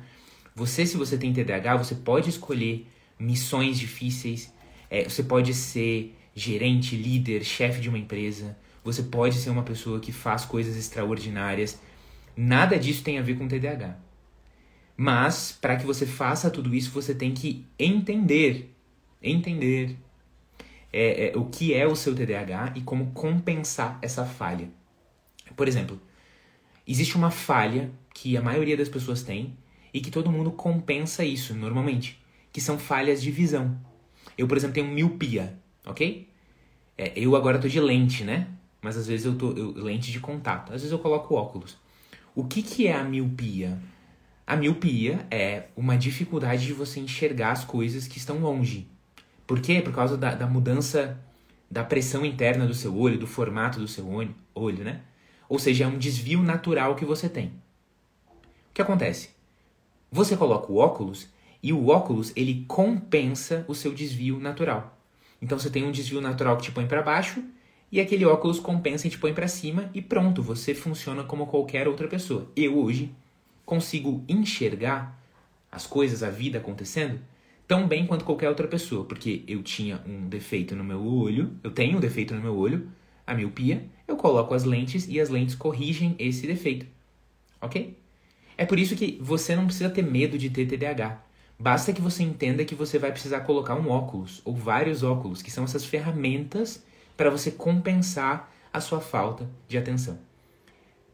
Você, 0.54 0.86
se 0.86 0.96
você 0.96 1.18
tem 1.18 1.32
TDAH, 1.32 1.76
você 1.76 1.96
pode 1.96 2.30
escolher 2.30 2.86
missões 3.18 3.78
difíceis, 3.78 4.52
é, 4.94 5.08
você 5.08 5.24
pode 5.24 5.52
ser 5.52 6.16
gerente, 6.36 6.94
líder, 6.94 7.42
chefe 7.44 7.80
de 7.80 7.88
uma 7.88 7.98
empresa, 7.98 8.56
você 8.84 9.02
pode 9.02 9.36
ser 9.38 9.50
uma 9.50 9.64
pessoa 9.64 9.98
que 9.98 10.12
faz 10.12 10.44
coisas 10.44 10.76
extraordinárias. 10.76 11.80
Nada 12.36 12.78
disso 12.78 13.02
tem 13.02 13.18
a 13.18 13.22
ver 13.22 13.36
com 13.36 13.48
TDAH. 13.48 13.96
Mas, 14.96 15.58
para 15.60 15.74
que 15.74 15.84
você 15.84 16.06
faça 16.06 16.48
tudo 16.48 16.72
isso, 16.72 16.92
você 16.92 17.12
tem 17.12 17.34
que 17.34 17.66
entender, 17.76 18.72
entender 19.20 19.96
é, 20.92 21.32
é, 21.32 21.36
o 21.36 21.46
que 21.46 21.74
é 21.74 21.84
o 21.84 21.96
seu 21.96 22.14
TDAH 22.14 22.74
e 22.76 22.80
como 22.82 23.10
compensar 23.10 23.98
essa 24.00 24.24
falha. 24.24 24.68
Por 25.56 25.66
exemplo, 25.66 26.00
existe 26.86 27.16
uma 27.16 27.32
falha 27.32 27.90
que 28.14 28.36
a 28.36 28.42
maioria 28.42 28.76
das 28.76 28.88
pessoas 28.88 29.24
tem 29.24 29.56
e 29.92 30.00
que 30.00 30.12
todo 30.12 30.30
mundo 30.30 30.52
compensa 30.52 31.24
isso 31.24 31.52
normalmente 31.52 32.22
que 32.52 32.60
são 32.60 32.78
falhas 32.78 33.20
de 33.20 33.32
visão. 33.32 33.76
Eu, 34.36 34.48
por 34.48 34.56
exemplo, 34.56 34.74
tenho 34.74 34.88
miopia, 34.88 35.58
ok? 35.86 36.28
É, 36.96 37.12
eu 37.16 37.36
agora 37.36 37.58
tô 37.58 37.68
de 37.68 37.80
lente, 37.80 38.24
né? 38.24 38.48
Mas 38.80 38.96
às 38.96 39.06
vezes 39.06 39.26
eu 39.26 39.36
tô 39.36 39.52
eu, 39.52 39.72
lente 39.72 40.12
de 40.12 40.20
contato. 40.20 40.72
Às 40.72 40.82
vezes 40.82 40.92
eu 40.92 40.98
coloco 40.98 41.34
óculos. 41.34 41.76
O 42.34 42.44
que, 42.44 42.62
que 42.62 42.86
é 42.86 42.94
a 42.94 43.04
miopia? 43.04 43.78
A 44.46 44.56
miopia 44.56 45.26
é 45.30 45.68
uma 45.76 45.96
dificuldade 45.96 46.66
de 46.66 46.72
você 46.72 47.00
enxergar 47.00 47.52
as 47.52 47.64
coisas 47.64 48.06
que 48.06 48.18
estão 48.18 48.38
longe. 48.40 48.86
Por 49.46 49.60
quê? 49.60 49.80
Por 49.80 49.94
causa 49.94 50.16
da, 50.16 50.34
da 50.34 50.46
mudança 50.46 51.18
da 51.70 51.82
pressão 51.82 52.24
interna 52.24 52.66
do 52.66 52.74
seu 52.74 52.96
olho, 52.96 53.18
do 53.18 53.26
formato 53.26 53.80
do 53.80 53.88
seu 53.88 54.06
olho, 54.08 54.34
olho, 54.54 54.84
né? 54.84 55.00
Ou 55.48 55.58
seja, 55.58 55.84
é 55.84 55.86
um 55.86 55.98
desvio 55.98 56.42
natural 56.42 56.94
que 56.94 57.04
você 57.04 57.28
tem. 57.28 57.48
O 58.28 58.74
que 58.74 58.82
acontece? 58.82 59.30
Você 60.10 60.36
coloca 60.36 60.70
o 60.70 60.76
óculos 60.76 61.28
e 61.64 61.72
o 61.72 61.88
óculos, 61.88 62.30
ele 62.36 62.66
compensa 62.68 63.64
o 63.66 63.74
seu 63.74 63.94
desvio 63.94 64.38
natural. 64.38 64.98
Então 65.40 65.58
você 65.58 65.70
tem 65.70 65.82
um 65.82 65.90
desvio 65.90 66.20
natural 66.20 66.58
que 66.58 66.64
te 66.64 66.70
põe 66.70 66.86
para 66.86 67.00
baixo 67.00 67.42
e 67.90 68.02
aquele 68.02 68.26
óculos 68.26 68.60
compensa 68.60 69.06
e 69.06 69.10
te 69.10 69.16
põe 69.16 69.32
para 69.32 69.48
cima 69.48 69.90
e 69.94 70.02
pronto, 70.02 70.42
você 70.42 70.74
funciona 70.74 71.24
como 71.24 71.46
qualquer 71.46 71.88
outra 71.88 72.06
pessoa. 72.06 72.52
Eu 72.54 72.78
hoje 72.78 73.10
consigo 73.64 74.22
enxergar 74.28 75.18
as 75.72 75.86
coisas, 75.86 76.22
a 76.22 76.28
vida 76.28 76.58
acontecendo 76.58 77.18
tão 77.66 77.88
bem 77.88 78.06
quanto 78.06 78.26
qualquer 78.26 78.50
outra 78.50 78.68
pessoa, 78.68 79.06
porque 79.06 79.42
eu 79.48 79.62
tinha 79.62 80.02
um 80.06 80.28
defeito 80.28 80.76
no 80.76 80.84
meu 80.84 81.02
olho, 81.02 81.50
eu 81.64 81.70
tenho 81.70 81.96
um 81.96 82.00
defeito 82.00 82.34
no 82.34 82.42
meu 82.42 82.54
olho, 82.54 82.90
a 83.26 83.32
miopia, 83.32 83.86
eu 84.06 84.16
coloco 84.18 84.52
as 84.52 84.64
lentes 84.64 85.08
e 85.08 85.18
as 85.18 85.30
lentes 85.30 85.54
corrigem 85.54 86.14
esse 86.18 86.46
defeito. 86.46 86.84
OK? 87.58 87.96
É 88.58 88.66
por 88.66 88.78
isso 88.78 88.94
que 88.94 89.18
você 89.18 89.56
não 89.56 89.64
precisa 89.64 89.88
ter 89.88 90.02
medo 90.02 90.36
de 90.36 90.50
ter 90.50 90.66
TDAH. 90.66 91.23
Basta 91.58 91.92
que 91.92 92.00
você 92.00 92.22
entenda 92.22 92.64
que 92.64 92.74
você 92.74 92.98
vai 92.98 93.12
precisar 93.12 93.40
colocar 93.40 93.74
um 93.74 93.88
óculos 93.88 94.42
ou 94.44 94.54
vários 94.54 95.02
óculos, 95.02 95.40
que 95.40 95.50
são 95.50 95.64
essas 95.64 95.84
ferramentas 95.84 96.82
para 97.16 97.30
você 97.30 97.50
compensar 97.50 98.52
a 98.72 98.80
sua 98.80 99.00
falta 99.00 99.48
de 99.68 99.78
atenção. 99.78 100.18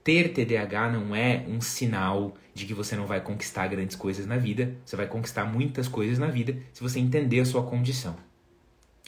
Ter 0.03 0.33
TDAH 0.33 0.93
não 0.93 1.15
é 1.15 1.45
um 1.47 1.61
sinal 1.61 2.35
de 2.55 2.65
que 2.65 2.73
você 2.73 2.97
não 2.97 3.07
vai 3.07 3.21
conquistar 3.21 3.69
grandes 3.69 3.95
coisas 3.95 4.27
na 4.27 4.39
vida, 4.39 4.75
você 4.85 4.97
vai 4.97 5.07
conquistar 5.07 5.45
muitas 5.45 5.89
coisas 5.89 6.19
na 6.19 6.29
vida 6.29 6.57
se 6.73 6.83
você 6.83 6.99
entender 6.99 7.41
a 7.41 7.45
sua 7.45 7.63
condição. 7.63 8.17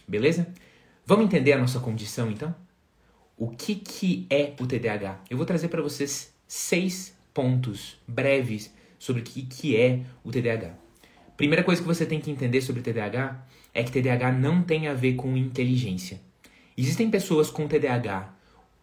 Beleza? 0.07 0.53
Vamos 1.07 1.25
entender 1.25 1.55
a 1.55 1.59
nossa 1.59 1.81
condição 1.81 2.31
então? 2.31 2.55
O 3.37 3.49
que, 3.49 3.75
que 3.75 4.27
é 4.29 4.55
o 4.61 4.67
TDAH? 4.67 5.23
Eu 5.31 5.39
vou 5.39 5.47
trazer 5.47 5.69
para 5.69 5.83
vocês 5.83 6.33
seis 6.47 7.17
pontos 7.33 7.99
breves 8.07 8.73
sobre 8.99 9.23
o 9.23 9.25
que, 9.25 9.43
que 9.43 9.77
é 9.77 10.03
o 10.23 10.31
TDAH. 10.31 10.82
Primeira 11.43 11.65
coisa 11.65 11.83
que 11.83 11.89
você 11.89 12.07
tem 12.07 12.21
que 12.21 12.31
entender 12.31 12.61
sobre 12.61 12.83
TDAH 12.83 13.45
é 13.75 13.83
que 13.83 13.91
TDAH 13.91 14.31
não 14.31 14.63
tem 14.63 14.87
a 14.87 14.95
ver 14.95 15.15
com 15.15 15.37
inteligência. 15.37 16.21
Existem 16.79 17.11
pessoas 17.11 17.51
com 17.51 17.67
TDAH 17.67 18.33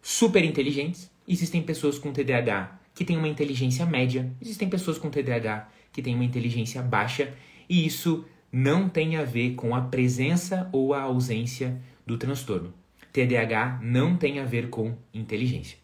super 0.02 0.44
inteligentes, 0.44 1.10
existem 1.26 1.62
pessoas 1.62 1.98
com 1.98 2.12
TDAH 2.12 2.78
que 2.94 3.02
têm 3.02 3.16
uma 3.16 3.28
inteligência 3.28 3.86
média, 3.86 4.30
existem 4.42 4.68
pessoas 4.68 4.98
com 4.98 5.08
TDAH 5.08 5.70
que 5.90 6.02
têm 6.02 6.14
uma 6.14 6.22
inteligência 6.22 6.82
baixa, 6.82 7.32
e 7.66 7.86
isso 7.86 8.26
não 8.52 8.90
tem 8.90 9.16
a 9.16 9.24
ver 9.24 9.54
com 9.54 9.74
a 9.74 9.80
presença 9.80 10.68
ou 10.70 10.92
a 10.92 11.00
ausência 11.00 11.80
do 12.06 12.18
transtorno. 12.18 12.74
TDAH 13.10 13.80
não 13.82 14.18
tem 14.18 14.38
a 14.38 14.44
ver 14.44 14.68
com 14.68 14.94
inteligência. 15.14 15.78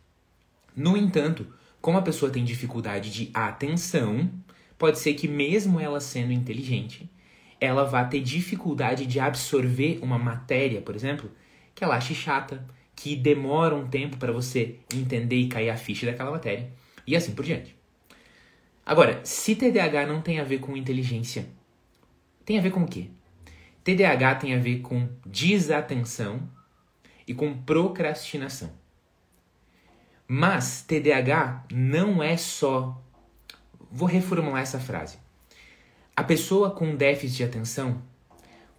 No 0.76 0.94
entanto, 0.94 1.46
como 1.80 1.96
a 1.96 2.02
pessoa 2.02 2.30
tem 2.30 2.44
dificuldade 2.44 3.10
de 3.10 3.30
atenção, 3.32 4.30
pode 4.78 4.98
ser 4.98 5.14
que 5.14 5.28
mesmo 5.28 5.80
ela 5.80 6.00
sendo 6.00 6.32
inteligente, 6.32 7.10
ela 7.60 7.84
vá 7.84 8.04
ter 8.04 8.20
dificuldade 8.20 9.06
de 9.06 9.18
absorver 9.18 9.98
uma 10.02 10.18
matéria, 10.18 10.80
por 10.80 10.94
exemplo, 10.94 11.30
que 11.74 11.82
ela 11.82 11.96
ache 11.96 12.14
chata, 12.14 12.66
que 12.94 13.14
demora 13.14 13.74
um 13.74 13.86
tempo 13.86 14.16
para 14.16 14.32
você 14.32 14.76
entender 14.94 15.36
e 15.36 15.48
cair 15.48 15.70
a 15.70 15.76
ficha 15.76 16.06
daquela 16.06 16.30
matéria, 16.30 16.70
e 17.06 17.14
assim 17.14 17.34
por 17.34 17.44
diante. 17.44 17.76
Agora, 18.84 19.20
se 19.24 19.56
TDAH 19.56 20.06
não 20.06 20.22
tem 20.22 20.38
a 20.38 20.44
ver 20.44 20.58
com 20.58 20.76
inteligência, 20.76 21.46
tem 22.44 22.58
a 22.58 22.62
ver 22.62 22.70
com 22.70 22.84
o 22.84 22.88
quê? 22.88 23.08
TDAH 23.82 24.36
tem 24.36 24.54
a 24.54 24.58
ver 24.58 24.80
com 24.80 25.08
desatenção 25.24 26.48
e 27.26 27.34
com 27.34 27.52
procrastinação. 27.62 28.72
Mas 30.28 30.82
TDAH 30.82 31.66
não 31.72 32.22
é 32.22 32.36
só 32.36 33.00
Vou 33.90 34.08
reformular 34.08 34.62
essa 34.62 34.78
frase. 34.78 35.18
A 36.14 36.24
pessoa 36.24 36.70
com 36.70 36.96
déficit 36.96 37.36
de 37.36 37.44
atenção 37.44 38.02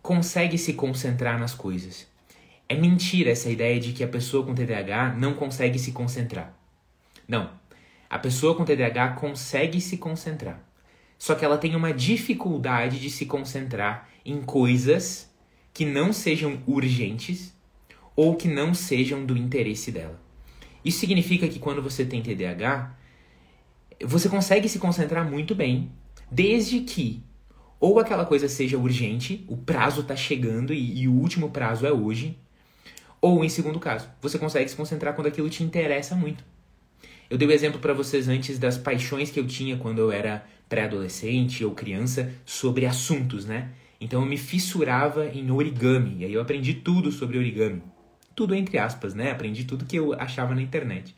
consegue 0.02 0.58
se 0.58 0.74
concentrar 0.74 1.40
nas 1.40 1.54
coisas. 1.54 2.08
É 2.70 2.76
mentira 2.76 3.32
essa 3.32 3.50
ideia 3.50 3.80
de 3.80 3.94
que 3.94 4.04
a 4.04 4.08
pessoa 4.08 4.46
com 4.46 4.56
TDAH 4.56 5.14
não 5.14 5.34
consegue 5.34 5.78
se 5.78 5.92
concentrar. 5.92 6.54
Não. 7.28 7.52
A 8.10 8.18
pessoa 8.18 8.56
com 8.56 8.66
TDAH 8.66 9.10
consegue 9.14 9.80
se 9.82 9.98
concentrar. 9.98 10.64
só 11.20 11.36
que 11.36 11.44
ela 11.44 11.58
tem 11.58 11.76
uma 11.76 11.92
dificuldade 11.92 13.00
de 13.00 13.10
se 13.10 13.26
concentrar 13.26 14.08
em 14.24 14.42
coisas 14.42 15.32
que 15.74 15.86
não 15.86 16.14
sejam 16.14 16.62
urgentes 16.66 17.56
ou 18.16 18.36
que 18.36 18.48
não 18.48 18.74
sejam 18.74 19.26
do 19.26 19.38
interesse 19.38 19.92
dela. 19.92 20.20
Isso 20.84 21.00
significa 21.00 21.48
que 21.48 21.60
quando 21.60 21.82
você 21.82 22.06
tem 22.06 22.22
TDAH, 22.22 22.97
você 24.04 24.30
consegue 24.30 24.70
se 24.70 24.80
concentrar 24.80 25.30
muito 25.30 25.56
bem, 25.56 25.92
desde 26.32 26.82
que 26.82 27.24
ou 27.80 28.00
aquela 28.00 28.26
coisa 28.26 28.48
seja 28.48 28.78
urgente, 28.78 29.46
o 29.48 29.56
prazo 29.56 30.02
está 30.02 30.16
chegando 30.16 30.74
e, 30.74 31.02
e 31.02 31.08
o 31.08 31.14
último 31.14 31.50
prazo 31.52 31.86
é 31.86 31.92
hoje, 31.92 32.38
ou 33.22 33.44
em 33.44 33.50
segundo 33.50 33.80
caso, 33.80 34.10
você 34.22 34.38
consegue 34.38 34.70
se 34.70 34.76
concentrar 34.76 35.14
quando 35.14 35.28
aquilo 35.28 35.50
te 35.50 35.64
interessa 35.64 36.16
muito. 36.16 36.44
Eu 37.30 37.38
dei 37.38 37.48
o 37.48 37.52
um 37.52 37.54
exemplo 37.54 37.80
para 37.80 37.94
vocês 37.94 38.28
antes 38.28 38.58
das 38.58 38.78
paixões 38.78 39.30
que 39.30 39.40
eu 39.40 39.46
tinha 39.46 39.78
quando 39.78 40.00
eu 40.00 40.12
era 40.12 40.46
pré-adolescente 40.70 41.64
ou 41.64 41.72
criança 41.72 42.32
sobre 42.46 42.86
assuntos, 42.86 43.46
né? 43.46 43.70
Então 44.00 44.22
eu 44.22 44.28
me 44.28 44.38
fissurava 44.38 45.26
em 45.28 45.50
origami, 45.52 46.18
e 46.20 46.26
aí 46.26 46.34
eu 46.34 46.42
aprendi 46.42 46.74
tudo 46.76 47.12
sobre 47.12 47.38
origami. 47.38 47.82
Tudo 48.36 48.56
entre 48.56 48.78
aspas, 48.78 49.14
né? 49.14 49.32
Aprendi 49.32 49.66
tudo 49.66 49.86
que 49.86 49.98
eu 49.98 50.14
achava 50.14 50.54
na 50.54 50.62
internet. 50.62 51.16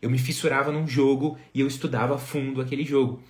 Eu 0.00 0.10
me 0.10 0.18
fissurava 0.18 0.70
num 0.70 0.86
jogo 0.86 1.38
e 1.52 1.60
eu 1.60 1.66
estudava 1.66 2.14
a 2.14 2.18
fundo 2.18 2.60
aquele 2.60 2.84
jogo. 2.84 3.22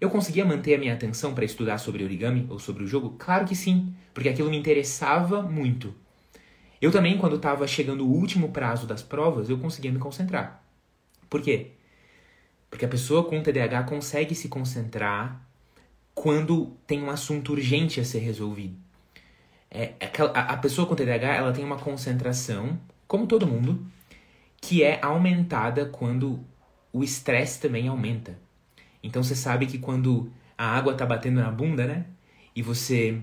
Eu 0.00 0.10
conseguia 0.10 0.44
manter 0.44 0.74
a 0.74 0.78
minha 0.78 0.94
atenção 0.94 1.34
para 1.34 1.44
estudar 1.44 1.78
sobre 1.78 2.04
origami 2.04 2.46
ou 2.50 2.58
sobre 2.58 2.84
o 2.84 2.86
jogo? 2.86 3.16
Claro 3.18 3.46
que 3.46 3.56
sim, 3.56 3.94
porque 4.12 4.28
aquilo 4.28 4.50
me 4.50 4.56
interessava 4.56 5.42
muito. 5.42 5.94
Eu 6.80 6.90
também, 6.90 7.16
quando 7.16 7.36
estava 7.36 7.66
chegando 7.66 8.06
o 8.06 8.10
último 8.10 8.50
prazo 8.50 8.86
das 8.86 9.02
provas, 9.02 9.48
eu 9.48 9.58
conseguia 9.58 9.90
me 9.90 9.98
concentrar. 9.98 10.62
Por 11.30 11.40
quê? 11.40 11.72
Porque 12.68 12.84
a 12.84 12.88
pessoa 12.88 13.24
com 13.24 13.42
TDAH 13.42 13.84
consegue 13.84 14.34
se 14.34 14.48
concentrar 14.48 15.40
quando 16.14 16.76
tem 16.86 17.02
um 17.02 17.10
assunto 17.10 17.52
urgente 17.52 18.00
a 18.00 18.04
ser 18.04 18.18
resolvido. 18.18 18.76
É, 19.70 19.94
a 20.34 20.56
pessoa 20.58 20.86
com 20.86 20.94
TDAH 20.94 21.34
ela 21.34 21.52
tem 21.52 21.64
uma 21.64 21.78
concentração, 21.78 22.78
como 23.08 23.26
todo 23.26 23.46
mundo, 23.46 23.84
que 24.66 24.82
é 24.82 24.98
aumentada 25.02 25.84
quando 25.84 26.40
o 26.90 27.04
estresse 27.04 27.60
também 27.60 27.86
aumenta. 27.86 28.38
Então 29.02 29.22
você 29.22 29.34
sabe 29.34 29.66
que 29.66 29.76
quando 29.78 30.32
a 30.56 30.66
água 30.66 30.94
tá 30.94 31.04
batendo 31.04 31.40
na 31.40 31.50
bunda, 31.50 31.86
né? 31.86 32.06
E 32.56 32.62
você 32.62 33.20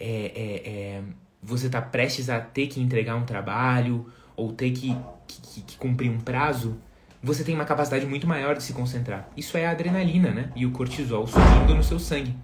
é, 0.00 0.32
é, 0.34 0.70
é, 0.70 1.02
você 1.42 1.68
tá 1.68 1.82
prestes 1.82 2.30
a 2.30 2.40
ter 2.40 2.68
que 2.68 2.80
entregar 2.80 3.16
um 3.16 3.26
trabalho 3.26 4.06
ou 4.34 4.50
ter 4.50 4.70
que, 4.70 4.96
que, 5.26 5.60
que 5.60 5.76
cumprir 5.76 6.10
um 6.10 6.18
prazo, 6.18 6.78
você 7.22 7.44
tem 7.44 7.54
uma 7.54 7.66
capacidade 7.66 8.06
muito 8.06 8.26
maior 8.26 8.56
de 8.56 8.62
se 8.62 8.72
concentrar. 8.72 9.28
Isso 9.36 9.58
é 9.58 9.66
a 9.66 9.72
adrenalina, 9.72 10.30
né? 10.30 10.50
E 10.56 10.64
o 10.64 10.70
cortisol 10.70 11.26
subindo 11.26 11.74
no 11.74 11.84
seu 11.84 11.98
sangue, 11.98 12.34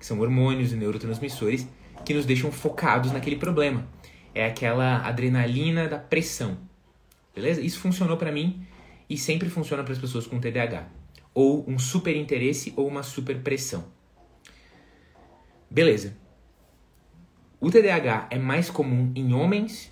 que 0.00 0.06
são 0.06 0.18
hormônios 0.20 0.72
e 0.72 0.76
neurotransmissores 0.76 1.68
que 2.02 2.14
nos 2.14 2.24
deixam 2.24 2.50
focados 2.50 3.12
naquele 3.12 3.36
problema. 3.36 3.86
É 4.34 4.46
aquela 4.46 5.06
adrenalina 5.06 5.86
da 5.86 5.98
pressão. 5.98 6.56
Beleza? 7.34 7.60
Isso 7.60 7.80
funcionou 7.80 8.16
para 8.16 8.30
mim 8.30 8.66
e 9.08 9.18
sempre 9.18 9.50
funciona 9.50 9.82
para 9.82 9.92
as 9.92 9.98
pessoas 9.98 10.26
com 10.26 10.40
TDAH 10.40 10.88
ou 11.34 11.68
um 11.68 11.78
super 11.78 12.16
interesse 12.16 12.72
ou 12.76 12.86
uma 12.86 13.02
super 13.02 13.40
pressão. 13.42 13.84
Beleza. 15.68 16.16
O 17.60 17.70
TDAH 17.70 18.28
é 18.30 18.38
mais 18.38 18.70
comum 18.70 19.12
em 19.16 19.34
homens 19.34 19.90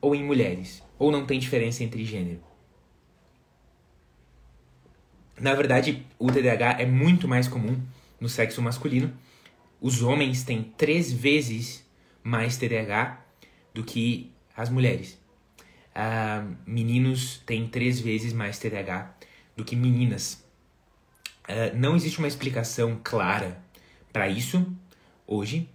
ou 0.00 0.14
em 0.14 0.22
mulheres? 0.22 0.82
Ou 0.98 1.10
não 1.10 1.26
tem 1.26 1.38
diferença 1.38 1.82
entre 1.82 2.04
gênero? 2.04 2.40
Na 5.40 5.54
verdade, 5.54 6.06
o 6.18 6.30
TDAH 6.30 6.80
é 6.80 6.86
muito 6.86 7.26
mais 7.26 7.48
comum 7.48 7.80
no 8.20 8.28
sexo 8.28 8.62
masculino. 8.62 9.12
Os 9.80 10.02
homens 10.02 10.44
têm 10.44 10.62
três 10.76 11.12
vezes 11.12 11.84
mais 12.22 12.56
TDAH 12.56 13.20
do 13.72 13.82
que 13.82 14.30
as 14.56 14.70
mulheres. 14.70 15.18
Uh, 15.94 16.56
meninos 16.66 17.40
têm 17.46 17.68
três 17.68 18.00
vezes 18.00 18.32
mais 18.32 18.58
TDAH 18.58 19.14
do 19.56 19.64
que 19.64 19.76
meninas. 19.76 20.44
Uh, 21.48 21.76
não 21.76 21.94
existe 21.94 22.18
uma 22.18 22.26
explicação 22.26 23.00
clara 23.04 23.62
para 24.12 24.28
isso 24.28 24.66
hoje, 25.24 25.68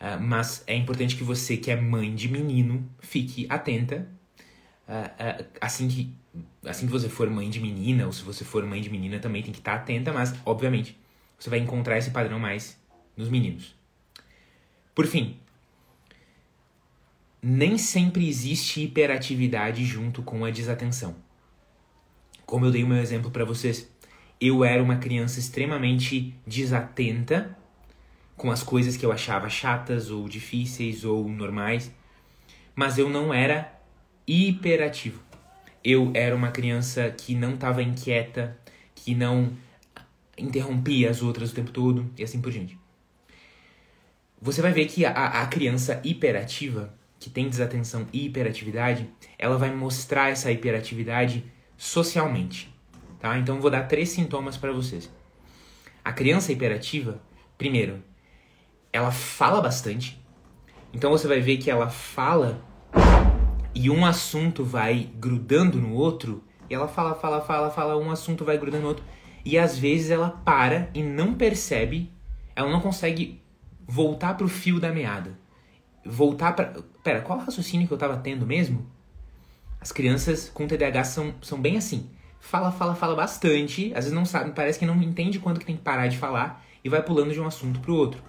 uh, 0.00 0.20
mas 0.20 0.64
é 0.66 0.74
importante 0.74 1.14
que 1.14 1.22
você, 1.22 1.56
que 1.56 1.70
é 1.70 1.76
mãe 1.76 2.12
de 2.14 2.28
menino, 2.28 2.88
fique 3.00 3.46
atenta. 3.48 4.08
Assim, 5.60 5.86
que, 5.86 6.14
assim 6.64 6.86
que 6.86 6.92
você 6.92 7.10
for 7.10 7.28
mãe 7.28 7.50
de 7.50 7.60
menina, 7.60 8.06
ou 8.06 8.12
se 8.12 8.22
você 8.22 8.42
for 8.42 8.64
mãe 8.64 8.80
de 8.80 8.88
menina, 8.88 9.18
também 9.18 9.42
tem 9.42 9.52
que 9.52 9.58
estar 9.58 9.76
tá 9.76 9.82
atenta, 9.82 10.14
mas, 10.14 10.34
obviamente, 10.46 10.98
você 11.38 11.50
vai 11.50 11.58
encontrar 11.58 11.98
esse 11.98 12.10
padrão 12.10 12.38
mais 12.38 12.80
nos 13.14 13.28
meninos. 13.28 13.76
Por 14.94 15.06
fim, 15.06 15.38
nem 17.42 17.78
sempre 17.78 18.28
existe 18.28 18.82
hiperatividade 18.82 19.84
junto 19.84 20.22
com 20.22 20.44
a 20.44 20.50
desatenção. 20.50 21.16
Como 22.44 22.66
eu 22.66 22.70
dei 22.70 22.82
o 22.82 22.86
meu 22.86 22.98
exemplo 22.98 23.30
para 23.30 23.44
vocês, 23.44 23.90
eu 24.40 24.64
era 24.64 24.82
uma 24.82 24.96
criança 24.96 25.38
extremamente 25.38 26.34
desatenta 26.46 27.56
com 28.36 28.50
as 28.50 28.62
coisas 28.62 28.96
que 28.96 29.04
eu 29.04 29.12
achava 29.12 29.48
chatas 29.48 30.10
ou 30.10 30.28
difíceis 30.28 31.04
ou 31.04 31.28
normais, 31.28 31.92
mas 32.74 32.96
eu 32.96 33.10
não 33.10 33.34
era 33.34 33.72
hiperativo. 34.26 35.20
Eu 35.82 36.10
era 36.14 36.34
uma 36.34 36.50
criança 36.50 37.10
que 37.10 37.34
não 37.34 37.54
estava 37.54 37.82
inquieta, 37.82 38.56
que 38.94 39.14
não 39.14 39.52
interrompia 40.36 41.10
as 41.10 41.20
outras 41.22 41.50
o 41.50 41.54
tempo 41.54 41.72
todo 41.72 42.08
e 42.16 42.22
assim 42.22 42.40
por 42.40 42.52
diante. 42.52 42.78
Você 44.40 44.62
vai 44.62 44.72
ver 44.72 44.86
que 44.86 45.04
a, 45.04 45.42
a 45.42 45.46
criança 45.46 46.00
hiperativa, 46.04 46.94
que 47.18 47.30
tem 47.30 47.48
desatenção 47.48 48.06
e 48.12 48.26
hiperatividade, 48.26 49.08
ela 49.38 49.58
vai 49.58 49.74
mostrar 49.74 50.30
essa 50.30 50.50
hiperatividade 50.50 51.44
socialmente 51.76 52.72
tá? 53.18 53.38
Então 53.38 53.60
vou 53.60 53.70
dar 53.70 53.84
três 53.84 54.10
sintomas 54.10 54.56
para 54.56 54.72
vocês. 54.72 55.10
A 56.04 56.12
criança 56.12 56.52
hiperativa, 56.52 57.20
primeiro, 57.56 58.02
ela 58.92 59.10
fala 59.10 59.60
bastante. 59.60 60.22
Então 60.92 61.10
você 61.10 61.28
vai 61.28 61.40
ver 61.40 61.58
que 61.58 61.70
ela 61.70 61.90
fala 61.90 62.62
e 63.74 63.90
um 63.90 64.04
assunto 64.06 64.64
vai 64.64 65.10
grudando 65.16 65.78
no 65.78 65.92
outro, 65.92 66.42
e 66.68 66.74
ela 66.74 66.88
fala, 66.88 67.14
fala, 67.14 67.40
fala, 67.40 67.70
fala, 67.70 67.96
um 67.96 68.10
assunto 68.10 68.44
vai 68.44 68.58
grudando 68.58 68.82
no 68.82 68.88
outro, 68.88 69.04
e 69.44 69.58
às 69.58 69.78
vezes 69.78 70.10
ela 70.10 70.30
para 70.30 70.90
e 70.94 71.02
não 71.02 71.34
percebe, 71.34 72.10
ela 72.56 72.70
não 72.70 72.80
consegue 72.80 73.40
voltar 73.86 74.34
pro 74.36 74.48
fio 74.48 74.80
da 74.80 74.90
meada. 74.90 75.38
Voltar 76.04 76.52
para, 76.52 76.74
pera, 77.02 77.20
qual 77.20 77.38
raciocínio 77.38 77.86
que 77.86 77.92
eu 77.92 77.98
tava 77.98 78.16
tendo 78.16 78.46
mesmo? 78.46 78.86
As 79.80 79.92
crianças 79.92 80.48
com 80.48 80.66
TDAH 80.66 81.04
são, 81.04 81.34
são 81.42 81.60
bem 81.60 81.76
assim 81.76 82.08
fala, 82.40 82.70
fala, 82.70 82.94
fala 82.94 83.14
bastante, 83.14 83.88
às 83.94 84.04
vezes 84.04 84.12
não 84.12 84.24
sabe, 84.24 84.52
parece 84.52 84.78
que 84.78 84.86
não 84.86 85.00
entende 85.02 85.38
quando 85.38 85.58
que 85.58 85.66
tem 85.66 85.76
que 85.76 85.82
parar 85.82 86.06
de 86.06 86.16
falar 86.16 86.64
e 86.82 86.88
vai 86.88 87.02
pulando 87.02 87.32
de 87.32 87.40
um 87.40 87.46
assunto 87.46 87.80
para 87.80 87.90
o 87.90 87.94
outro. 87.94 88.22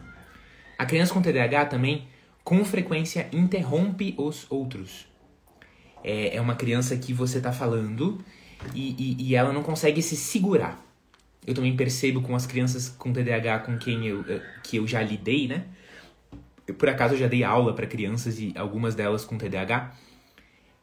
A 0.77 0.85
criança 0.85 1.13
com 1.13 1.21
TDAH 1.21 1.65
também, 1.65 2.07
com 2.43 2.63
frequência, 2.65 3.29
interrompe 3.31 4.15
os 4.17 4.45
outros. 4.49 5.07
É, 6.03 6.35
é 6.35 6.41
uma 6.41 6.55
criança 6.55 6.95
que 6.97 7.13
você 7.13 7.37
está 7.37 7.51
falando 7.51 8.23
e, 8.73 8.95
e, 8.97 9.29
e, 9.29 9.35
ela 9.35 9.51
não 9.51 9.61
consegue 9.61 10.01
se 10.01 10.15
segurar. 10.15 10.83
Eu 11.45 11.53
também 11.53 11.75
percebo 11.75 12.21
com 12.21 12.35
as 12.35 12.45
crianças 12.45 12.89
com 12.89 13.11
TDAH 13.11 13.59
com 13.59 13.77
quem 13.77 14.05
eu, 14.05 14.23
eh, 14.27 14.41
que 14.63 14.77
eu 14.77 14.87
já 14.87 15.01
lidei, 15.01 15.47
né? 15.47 15.65
Eu, 16.69 16.75
por 16.75 16.87
acaso 16.87 17.17
já 17.17 17.27
dei 17.27 17.43
aula 17.43 17.73
para 17.73 17.87
crianças 17.87 18.39
e 18.39 18.53
algumas 18.55 18.95
delas 18.95 19.25
com 19.25 19.37
TDAH 19.37 19.93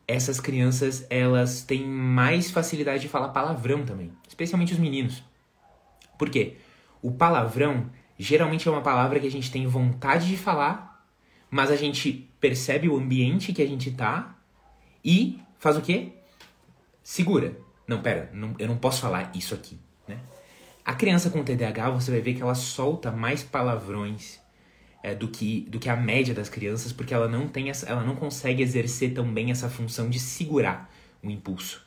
essas 0.07 0.39
crianças 0.39 1.05
elas 1.11 1.63
têm 1.63 1.85
mais 1.85 2.51
facilidade 2.51 3.03
de 3.03 3.09
falar 3.09 3.31
palavrão 3.31 3.85
também, 3.85 4.13
especialmente 4.29 4.73
os 4.73 4.79
meninos. 4.79 5.23
Por 6.19 6.31
quê? 6.31 6.57
O 7.03 7.11
palavrão 7.11 7.91
geralmente 8.19 8.69
é 8.69 8.71
uma 8.71 8.83
palavra 8.83 9.19
que 9.19 9.27
a 9.27 9.31
gente 9.31 9.51
tem 9.51 9.67
vontade 9.67 10.29
de 10.29 10.37
falar, 10.37 11.05
mas 11.51 11.71
a 11.71 11.77
gente 11.77 12.31
percebe 12.41 12.89
o 12.89 12.97
ambiente 12.97 13.53
que 13.53 13.63
a 13.63 13.67
gente 13.67 13.91
tá 13.91 14.37
e 15.05 15.41
faz 15.59 15.77
o 15.77 15.83
quê? 15.83 16.13
Segura. 17.03 17.57
Não, 17.87 18.01
pera, 18.01 18.31
não, 18.33 18.55
eu 18.59 18.67
não 18.67 18.77
posso 18.77 19.01
falar 19.01 19.31
isso 19.35 19.55
aqui, 19.55 19.79
né? 20.09 20.19
A 20.85 20.95
criança 20.95 21.31
com 21.31 21.43
TDAH, 21.43 21.91
você 21.91 22.11
vai 22.11 22.21
ver 22.21 22.35
que 22.35 22.43
ela 22.43 22.55
solta 22.55 23.11
mais 23.11 23.43
palavrões 23.43 24.41
é, 25.07 25.15
do, 25.15 25.29
que, 25.29 25.61
do 25.71 25.79
que 25.79 25.89
a 25.89 25.95
média 25.95 26.35
das 26.35 26.49
crianças, 26.49 26.93
porque 26.93 27.15
ela 27.15 27.29
não 27.29 27.47
tem 27.47 27.71
essa, 27.71 27.89
ela 27.89 28.03
não 28.03 28.17
consegue 28.17 28.61
exercer 28.61 29.15
tão 29.15 29.33
bem 29.33 29.53
essa 29.53 29.69
função 29.69 30.11
de 30.11 30.19
segurar 30.19 30.93
o 31.23 31.31
impulso, 31.31 31.87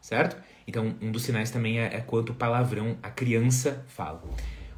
certo? 0.00 0.40
Então, 0.64 0.94
um 1.02 1.10
dos 1.10 1.24
sinais 1.24 1.50
também 1.50 1.80
é, 1.80 1.96
é 1.96 2.00
quanto 2.00 2.32
palavrão 2.32 2.96
a 3.02 3.10
criança 3.10 3.84
fala. 3.88 4.22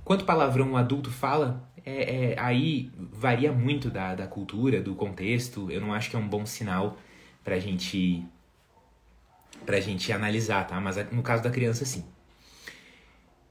Quanto 0.02 0.24
palavrão 0.24 0.72
o 0.72 0.76
adulto 0.78 1.10
fala, 1.10 1.70
é, 1.84 2.32
é, 2.32 2.40
aí 2.40 2.90
varia 2.96 3.52
muito 3.52 3.90
da, 3.90 4.14
da 4.14 4.26
cultura, 4.26 4.80
do 4.80 4.94
contexto. 4.94 5.70
Eu 5.70 5.82
não 5.82 5.92
acho 5.92 6.08
que 6.08 6.16
é 6.16 6.18
um 6.18 6.26
bom 6.26 6.46
sinal 6.46 6.96
pra 7.44 7.58
gente, 7.58 8.24
pra 9.66 9.78
gente 9.78 10.10
analisar, 10.10 10.66
tá? 10.66 10.80
Mas 10.80 10.96
no 11.12 11.22
caso 11.22 11.42
da 11.42 11.50
criança, 11.50 11.84
sim. 11.84 12.02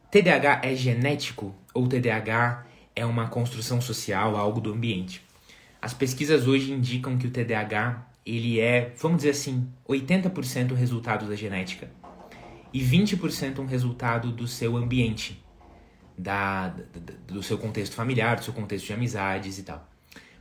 TDAH 0.10 0.62
é 0.64 0.76
genético 0.76 1.54
ou 1.72 1.88
TDAH 1.88 2.73
é 2.96 3.06
uma 3.06 3.28
construção 3.28 3.82
social, 3.82 4.36
algo 4.36 4.62
do 4.62 4.74
ambiente. 4.74 5.22
As 5.82 5.94
pesquisas 5.94 6.48
hoje 6.48 6.72
indicam 6.72 7.18
que 7.18 7.28
o 7.28 7.32
TDAH 7.32 8.08
ele 8.26 8.60
é, 8.60 8.94
vamos 8.98 9.18
dizer 9.18 9.32
assim, 9.32 9.68
80% 9.88 10.74
resultado 10.74 11.28
da 11.28 11.36
genética 11.36 11.92
e 12.72 12.80
20% 12.82 13.60
um 13.60 13.66
resultado 13.66 14.32
do 14.32 14.48
seu 14.48 14.78
ambiente, 14.78 15.44
da, 16.18 16.74
do 17.28 17.44
seu 17.44 17.58
contexto 17.58 17.96
familiar, 17.96 18.38
do 18.38 18.44
seu 18.44 18.54
contexto 18.54 18.88
de 18.88 18.94
amizades 18.94 19.60
e 19.60 19.64
tal. 19.64 19.88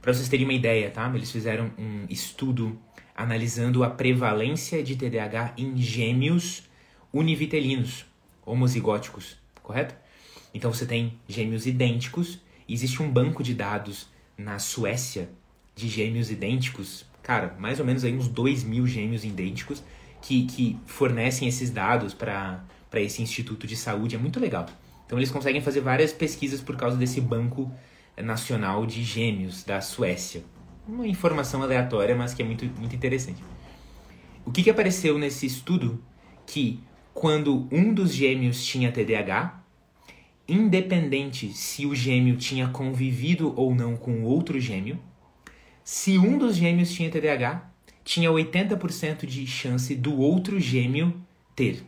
Para 0.01 0.15
vocês 0.15 0.29
terem 0.29 0.47
uma 0.47 0.55
ideia, 0.55 0.91
tá? 0.91 1.11
Eles 1.15 1.31
fizeram 1.31 1.71
um 1.79 2.07
estudo 2.09 2.79
analisando 3.15 3.85
a 3.85 3.91
prevalência 3.91 4.83
de 4.83 4.97
TDAH 4.97 5.55
em 5.57 5.77
gêmeos 5.77 6.65
univitelinos, 7.13 8.07
homozigóticos, 8.45 9.37
correto? 9.63 9.95
Então 10.55 10.73
você 10.73 10.87
tem 10.87 11.19
gêmeos 11.29 11.67
idênticos, 11.67 12.41
existe 12.69 13.03
um 13.03 13.11
banco 13.11 13.43
de 13.43 13.55
dados 13.55 14.09
na 14.37 14.59
Suécia 14.59 15.31
de 15.75 15.89
gêmeos 15.89 16.31
idênticos, 16.31 17.07
cara, 17.23 17.57
mais 17.59 17.81
ou 17.81 17.87
menos 17.87 18.05
aí 18.05 18.15
uns 18.15 18.29
2 18.29 18.65
mil 18.65 18.87
gêmeos 18.87 19.25
idênticos 19.25 19.83
que, 20.21 20.45
que 20.47 20.79
fornecem 20.87 21.49
esses 21.49 21.71
dados 21.71 22.15
para 22.15 22.65
esse 22.95 23.23
instituto 23.23 23.67
de 23.67 23.77
saúde, 23.77 24.15
é 24.15 24.19
muito 24.19 24.39
legal. 24.39 24.67
Então 25.07 25.19
eles 25.19 25.31
conseguem 25.31 25.61
fazer 25.61 25.81
várias 25.81 26.13
pesquisas 26.13 26.61
por 26.61 26.77
causa 26.77 26.97
desse 26.97 27.21
banco 27.21 27.71
nacional 28.17 28.87
de 28.87 29.03
gêmeos 29.03 29.65
da 29.65 29.81
Suécia. 29.81 30.45
Uma 30.87 31.07
informação 31.07 31.63
aleatória, 31.63 32.15
mas 32.15 32.35
que 32.35 32.43
é 32.43 32.45
muito, 32.45 32.65
muito 32.79 32.95
interessante. 32.95 33.43
O 34.45 34.51
que, 34.51 34.63
que 34.63 34.71
apareceu 34.71 35.19
nesse 35.19 35.47
estudo? 35.47 36.03
Que 36.47 36.81
quando 37.15 37.69
um 37.71 37.95
dos 37.95 38.13
gêmeos 38.13 38.65
tinha 38.65 38.91
TDAH, 38.91 39.62
independente 40.53 41.53
se 41.53 41.87
o 41.87 41.95
gêmeo 41.95 42.37
tinha 42.37 42.69
convivido 42.69 43.53
ou 43.57 43.75
não 43.75 43.97
com 43.97 44.23
outro 44.23 44.61
gêmeo, 44.61 44.99
se 45.85 46.19
um 46.19 46.39
dos 46.39 46.57
gêmeos 46.57 46.93
tinha 46.93 47.11
TDAH, 47.11 47.71
tinha 48.05 48.31
80% 48.31 49.27
de 49.27 49.47
chance 49.47 49.95
do 49.95 50.19
outro 50.19 50.61
gêmeo 50.61 51.15
ter. 51.57 51.83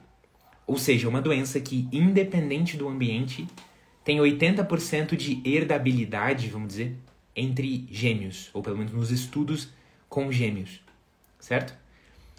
Ou 0.66 0.78
seja, 0.78 1.08
uma 1.08 1.20
doença 1.20 1.60
que, 1.60 1.88
independente 1.92 2.76
do 2.76 2.88
ambiente, 2.88 3.46
tem 4.02 4.18
80% 4.18 5.16
de 5.16 5.40
herdabilidade, 5.44 6.48
vamos 6.48 6.68
dizer, 6.68 6.96
entre 7.36 7.86
gêmeos, 7.90 8.50
ou 8.52 8.62
pelo 8.62 8.78
menos 8.78 8.92
nos 8.92 9.10
estudos 9.10 9.70
com 10.08 10.30
gêmeos, 10.30 10.80
certo? 11.38 11.74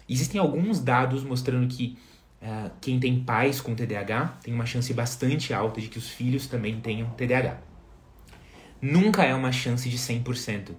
Existem 0.08 0.40
alguns 0.40 0.80
dados 0.80 1.22
mostrando 1.24 1.66
que 1.66 1.96
uh, 2.46 2.70
quem 2.80 3.00
tem 3.00 3.22
pais 3.22 3.60
com 3.60 3.74
TDAH 3.74 4.38
tem 4.42 4.54
uma 4.54 4.64
chance 4.64 4.92
bastante 4.94 5.52
alta 5.52 5.80
de 5.80 5.88
que 5.88 5.98
os 5.98 6.08
filhos 6.08 6.46
também 6.46 6.80
tenham 6.80 7.10
TDAH. 7.10 7.58
Nunca 8.80 9.24
é 9.24 9.34
uma 9.34 9.50
chance 9.50 9.88
de 9.88 9.98
100%, 9.98 10.70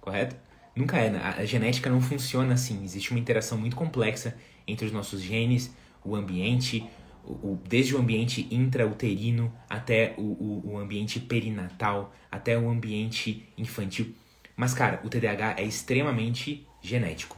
correto? 0.00 0.36
Nunca 0.76 0.98
é. 0.98 1.08
A 1.16 1.44
genética 1.44 1.88
não 1.90 2.00
funciona 2.00 2.54
assim. 2.54 2.84
Existe 2.84 3.10
uma 3.10 3.18
interação 3.18 3.58
muito 3.58 3.74
complexa 3.74 4.36
entre 4.66 4.86
os 4.86 4.92
nossos 4.92 5.20
genes, 5.20 5.74
o 6.04 6.14
ambiente, 6.14 6.88
o, 7.24 7.58
desde 7.68 7.96
o 7.96 7.98
ambiente 7.98 8.46
intrauterino 8.50 9.52
até 9.68 10.14
o, 10.16 10.22
o, 10.22 10.72
o 10.72 10.78
ambiente 10.78 11.18
perinatal, 11.18 12.14
até 12.30 12.58
o 12.58 12.68
ambiente 12.68 13.48
infantil. 13.56 14.14
Mas, 14.56 14.74
cara, 14.74 15.00
o 15.04 15.08
TDAH 15.08 15.56
é 15.58 15.64
extremamente 15.64 16.66
genético. 16.80 17.36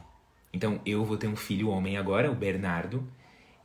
Então, 0.53 0.81
eu 0.85 1.05
vou 1.05 1.17
ter 1.17 1.27
um 1.27 1.35
filho 1.35 1.69
homem 1.69 1.97
agora, 1.97 2.31
o 2.31 2.35
Bernardo, 2.35 3.07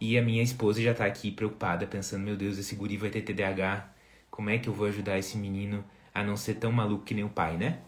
e 0.01 0.19
a 0.19 0.23
minha 0.23 0.43
esposa 0.43 0.81
já 0.83 0.95
tá 0.95 1.05
aqui 1.07 1.31
preocupada, 1.31 1.87
pensando: 1.87 2.25
meu 2.25 2.37
Deus, 2.37 2.59
esse 2.59 2.75
guri 2.75 2.97
vai 2.97 3.11
ter 3.11 3.23
TDAH. 3.23 3.93
Como 4.31 4.51
é 4.51 4.59
que 4.59 4.69
eu 4.69 4.73
vou 4.73 4.87
ajudar 4.87 5.19
esse 5.19 5.37
menino 5.39 5.85
a 6.15 6.23
não 6.23 6.37
ser 6.37 6.55
tão 6.55 6.71
maluco 6.71 7.05
que 7.05 7.15
nem 7.15 7.25
o 7.25 7.29
pai, 7.29 7.57
né? 7.57 7.81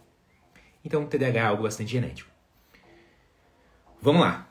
Então, 0.84 1.06
TDAH 1.06 1.38
é 1.38 1.42
algo 1.42 1.64
bastante 1.64 1.90
genético. 1.90 2.30
Vamos 4.00 4.22
lá. 4.22 4.48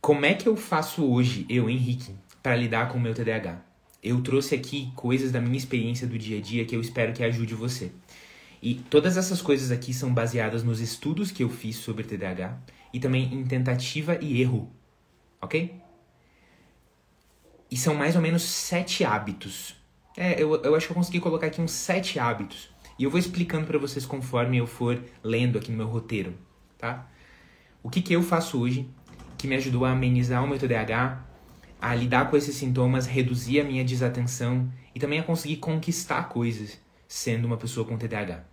Como 0.00 0.24
é 0.24 0.34
que 0.34 0.48
eu 0.48 0.56
faço 0.56 1.04
hoje, 1.04 1.44
eu, 1.48 1.68
Henrique, 1.68 2.14
para 2.42 2.56
lidar 2.56 2.88
com 2.88 2.98
o 2.98 3.00
meu 3.00 3.14
TDAH? 3.14 3.60
Eu 4.02 4.22
trouxe 4.22 4.54
aqui 4.54 4.90
coisas 4.96 5.30
da 5.30 5.40
minha 5.40 5.56
experiência 5.56 6.06
do 6.06 6.18
dia 6.18 6.38
a 6.38 6.40
dia 6.40 6.64
que 6.64 6.74
eu 6.74 6.80
espero 6.80 7.12
que 7.12 7.22
ajude 7.22 7.54
você. 7.54 7.92
E 8.62 8.74
todas 8.74 9.16
essas 9.16 9.42
coisas 9.42 9.70
aqui 9.70 9.92
são 9.92 10.12
baseadas 10.12 10.64
nos 10.64 10.80
estudos 10.80 11.30
que 11.30 11.44
eu 11.44 11.48
fiz 11.48 11.76
sobre 11.76 12.04
TDAH 12.04 12.58
e 12.92 12.98
também 12.98 13.32
em 13.32 13.44
tentativa 13.44 14.18
e 14.20 14.40
erro, 14.40 14.72
ok? 15.40 15.87
E 17.70 17.76
são 17.76 17.94
mais 17.94 18.16
ou 18.16 18.22
menos 18.22 18.42
sete 18.42 19.04
hábitos. 19.04 19.76
É, 20.16 20.42
eu, 20.42 20.62
eu 20.62 20.74
acho 20.74 20.86
que 20.86 20.92
eu 20.92 20.96
consegui 20.96 21.20
colocar 21.20 21.46
aqui 21.46 21.60
uns 21.60 21.70
sete 21.70 22.18
hábitos 22.18 22.70
e 22.98 23.04
eu 23.04 23.10
vou 23.10 23.20
explicando 23.20 23.66
para 23.66 23.78
vocês 23.78 24.04
conforme 24.04 24.58
eu 24.58 24.66
for 24.66 25.00
lendo 25.22 25.58
aqui 25.58 25.70
no 25.70 25.76
meu 25.76 25.86
roteiro, 25.86 26.34
tá? 26.76 27.08
O 27.82 27.88
que, 27.88 28.02
que 28.02 28.12
eu 28.12 28.22
faço 28.22 28.60
hoje 28.60 28.90
que 29.36 29.46
me 29.46 29.54
ajudou 29.54 29.84
a 29.84 29.92
amenizar 29.92 30.42
o 30.42 30.48
meu 30.48 30.58
TDAH, 30.58 31.24
a 31.80 31.94
lidar 31.94 32.28
com 32.28 32.36
esses 32.36 32.56
sintomas, 32.56 33.06
reduzir 33.06 33.60
a 33.60 33.64
minha 33.64 33.84
desatenção 33.84 34.68
e 34.92 34.98
também 34.98 35.20
a 35.20 35.22
conseguir 35.22 35.58
conquistar 35.58 36.28
coisas 36.28 36.80
sendo 37.06 37.44
uma 37.44 37.56
pessoa 37.56 37.86
com 37.86 37.96
TDAH. 37.96 38.44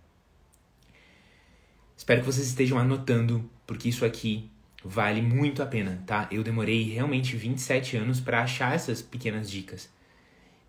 Espero 1.96 2.20
que 2.20 2.26
vocês 2.26 2.46
estejam 2.46 2.78
anotando, 2.78 3.50
porque 3.66 3.88
isso 3.88 4.04
aqui 4.04 4.48
vale 4.86 5.20
muito 5.20 5.62
a 5.62 5.66
pena, 5.66 6.02
tá? 6.06 6.28
Eu 6.30 6.42
demorei 6.42 6.84
realmente 6.84 7.36
27 7.36 7.96
anos 7.96 8.20
para 8.20 8.42
achar 8.42 8.74
essas 8.74 9.02
pequenas 9.02 9.50
dicas. 9.50 9.90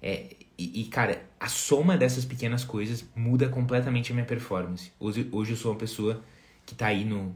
É, 0.01 0.35
e, 0.57 0.81
e, 0.81 0.85
cara, 0.85 1.23
a 1.39 1.47
soma 1.47 1.97
dessas 1.97 2.25
pequenas 2.25 2.63
coisas 2.63 3.05
muda 3.15 3.49
completamente 3.49 4.11
a 4.11 4.15
minha 4.15 4.25
performance. 4.25 4.91
Hoje, 4.99 5.27
hoje 5.31 5.51
eu 5.51 5.57
sou 5.57 5.71
uma 5.71 5.77
pessoa 5.77 6.23
que 6.65 6.75
tá 6.75 6.87
aí 6.87 7.05
no, 7.05 7.35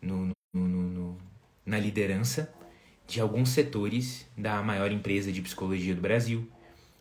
no, 0.00 0.30
no, 0.52 0.68
no, 0.68 1.18
na 1.64 1.78
liderança 1.78 2.52
de 3.06 3.20
alguns 3.20 3.50
setores 3.50 4.26
da 4.36 4.62
maior 4.62 4.92
empresa 4.92 5.32
de 5.32 5.40
psicologia 5.40 5.94
do 5.94 6.00
Brasil. 6.00 6.48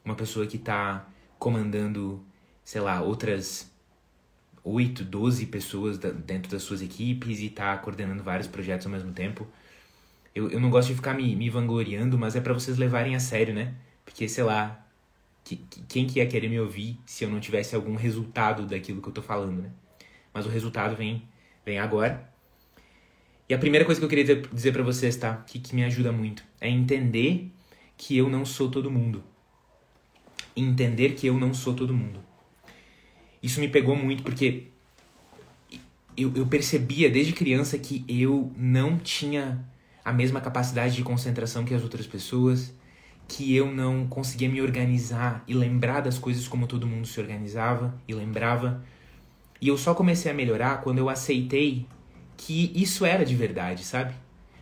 Uma 0.06 0.16
pessoa 0.16 0.48
que 0.48 0.58
tá 0.58 1.08
comandando, 1.38 2.24
sei 2.64 2.82
lá, 2.82 3.02
outras 3.02 3.70
8, 4.68 5.06
12 5.06 5.46
pessoas 5.46 5.98
dentro 5.98 6.52
das 6.52 6.62
suas 6.62 6.82
equipes 6.82 7.40
e 7.40 7.50
tá 7.50 7.78
coordenando 7.78 8.22
vários 8.22 8.48
projetos 8.48 8.86
ao 8.86 8.92
mesmo 8.92 9.14
tempo. 9.14 9.48
Eu, 10.36 10.50
eu 10.52 10.60
não 10.60 10.70
gosto 10.70 10.90
de 10.90 10.96
ficar 10.96 11.14
me, 11.14 11.36
me 11.36 11.50
vangloriando, 11.50 12.18
mas 12.18 12.36
é 12.36 12.42
para 12.42 12.54
vocês 12.54 12.78
levarem 12.78 13.16
a 13.16 13.20
sério, 13.20 13.54
né? 13.54 13.76
Porque, 14.04 14.28
sei 14.28 14.44
lá, 14.44 14.86
que, 15.44 15.56
que, 15.56 15.82
quem 15.88 16.06
que 16.06 16.20
ia 16.20 16.28
querer 16.28 16.50
me 16.50 16.60
ouvir 16.60 17.00
se 17.06 17.24
eu 17.24 17.30
não 17.30 17.40
tivesse 17.40 17.76
algum 17.76 17.96
resultado 17.96 18.66
daquilo 18.66 19.02
que 19.02 19.08
eu 19.08 19.14
tô 19.14 19.22
falando, 19.22 19.62
né? 19.62 19.72
Mas 20.34 20.46
o 20.46 20.50
resultado 20.50 20.98
vem, 20.98 21.24
vem 21.66 21.80
agora. 21.80 22.30
E 23.48 23.54
a 23.54 23.58
primeira 23.58 23.86
coisa 23.86 24.02
que 24.02 24.06
eu 24.06 24.10
queria 24.10 24.36
dizer 24.36 24.74
para 24.74 24.84
vocês, 24.84 25.16
tá? 25.16 25.38
Que, 25.48 25.60
que 25.60 25.74
me 25.74 25.86
ajuda 25.86 26.12
muito 26.12 26.44
é 26.60 26.70
entender 26.70 27.50
que 27.96 28.18
eu 28.18 28.30
não 28.30 28.46
sou 28.46 28.70
todo 28.70 28.92
mundo. 28.92 29.24
Entender 30.54 31.12
que 31.12 31.26
eu 31.26 31.40
não 31.40 31.54
sou 31.54 31.74
todo 31.74 31.94
mundo. 31.94 32.27
Isso 33.42 33.60
me 33.60 33.68
pegou 33.68 33.96
muito 33.96 34.24
porque 34.24 34.68
eu, 36.16 36.32
eu 36.36 36.48
percebia 36.48 37.10
desde 37.10 37.34
criança 37.34 37.78
que 37.78 38.04
eu 38.08 38.52
não 38.58 38.98
tinha 38.98 39.64
a 40.04 40.12
mesma 40.12 40.42
capacidade 40.42 40.96
de 40.96 41.04
concentração 41.04 41.64
que 41.64 41.74
as 41.74 41.84
outras 41.84 42.08
pessoas 42.08 42.74
que 43.28 43.54
eu 43.56 43.72
não 43.72 44.08
conseguia 44.08 44.48
me 44.48 44.62
organizar 44.62 45.44
e 45.48 45.54
lembrar 45.54 46.02
das 46.02 46.18
coisas 46.18 46.48
como 46.48 46.66
todo 46.66 46.88
mundo 46.88 47.06
se 47.06 47.20
organizava 47.20 47.94
e 48.08 48.14
lembrava. 48.14 48.84
E 49.60 49.68
eu 49.68 49.78
só 49.78 49.94
comecei 49.94 50.32
a 50.32 50.34
melhorar 50.34 50.82
quando 50.82 51.00
eu 51.00 51.10
aceitei 51.10 51.86
que 52.38 52.72
isso 52.74 53.06
era 53.06 53.26
de 53.26 53.36
verdade, 53.36 53.84
sabe? 53.84 54.14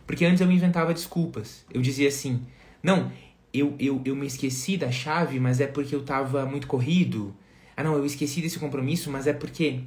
Porque 0.06 0.24
antes 0.24 0.40
eu 0.40 0.50
inventava 0.50 0.92
desculpas. 0.92 1.64
Eu 1.72 1.80
dizia 1.80 2.08
assim: 2.08 2.42
não, 2.82 3.12
eu, 3.52 3.74
eu, 3.78 4.00
eu 4.04 4.16
me 4.16 4.26
esqueci 4.26 4.76
da 4.76 4.90
chave, 4.90 5.38
mas 5.38 5.60
é 5.60 5.66
porque 5.66 5.94
eu 5.94 6.02
tava 6.02 6.44
muito 6.46 6.66
corrido. 6.66 7.34
Ah, 7.76 7.82
não, 7.82 7.94
eu 7.94 8.06
esqueci 8.06 8.40
desse 8.40 8.58
compromisso, 8.58 9.10
mas 9.10 9.26
é 9.26 9.32
porque 9.32 9.80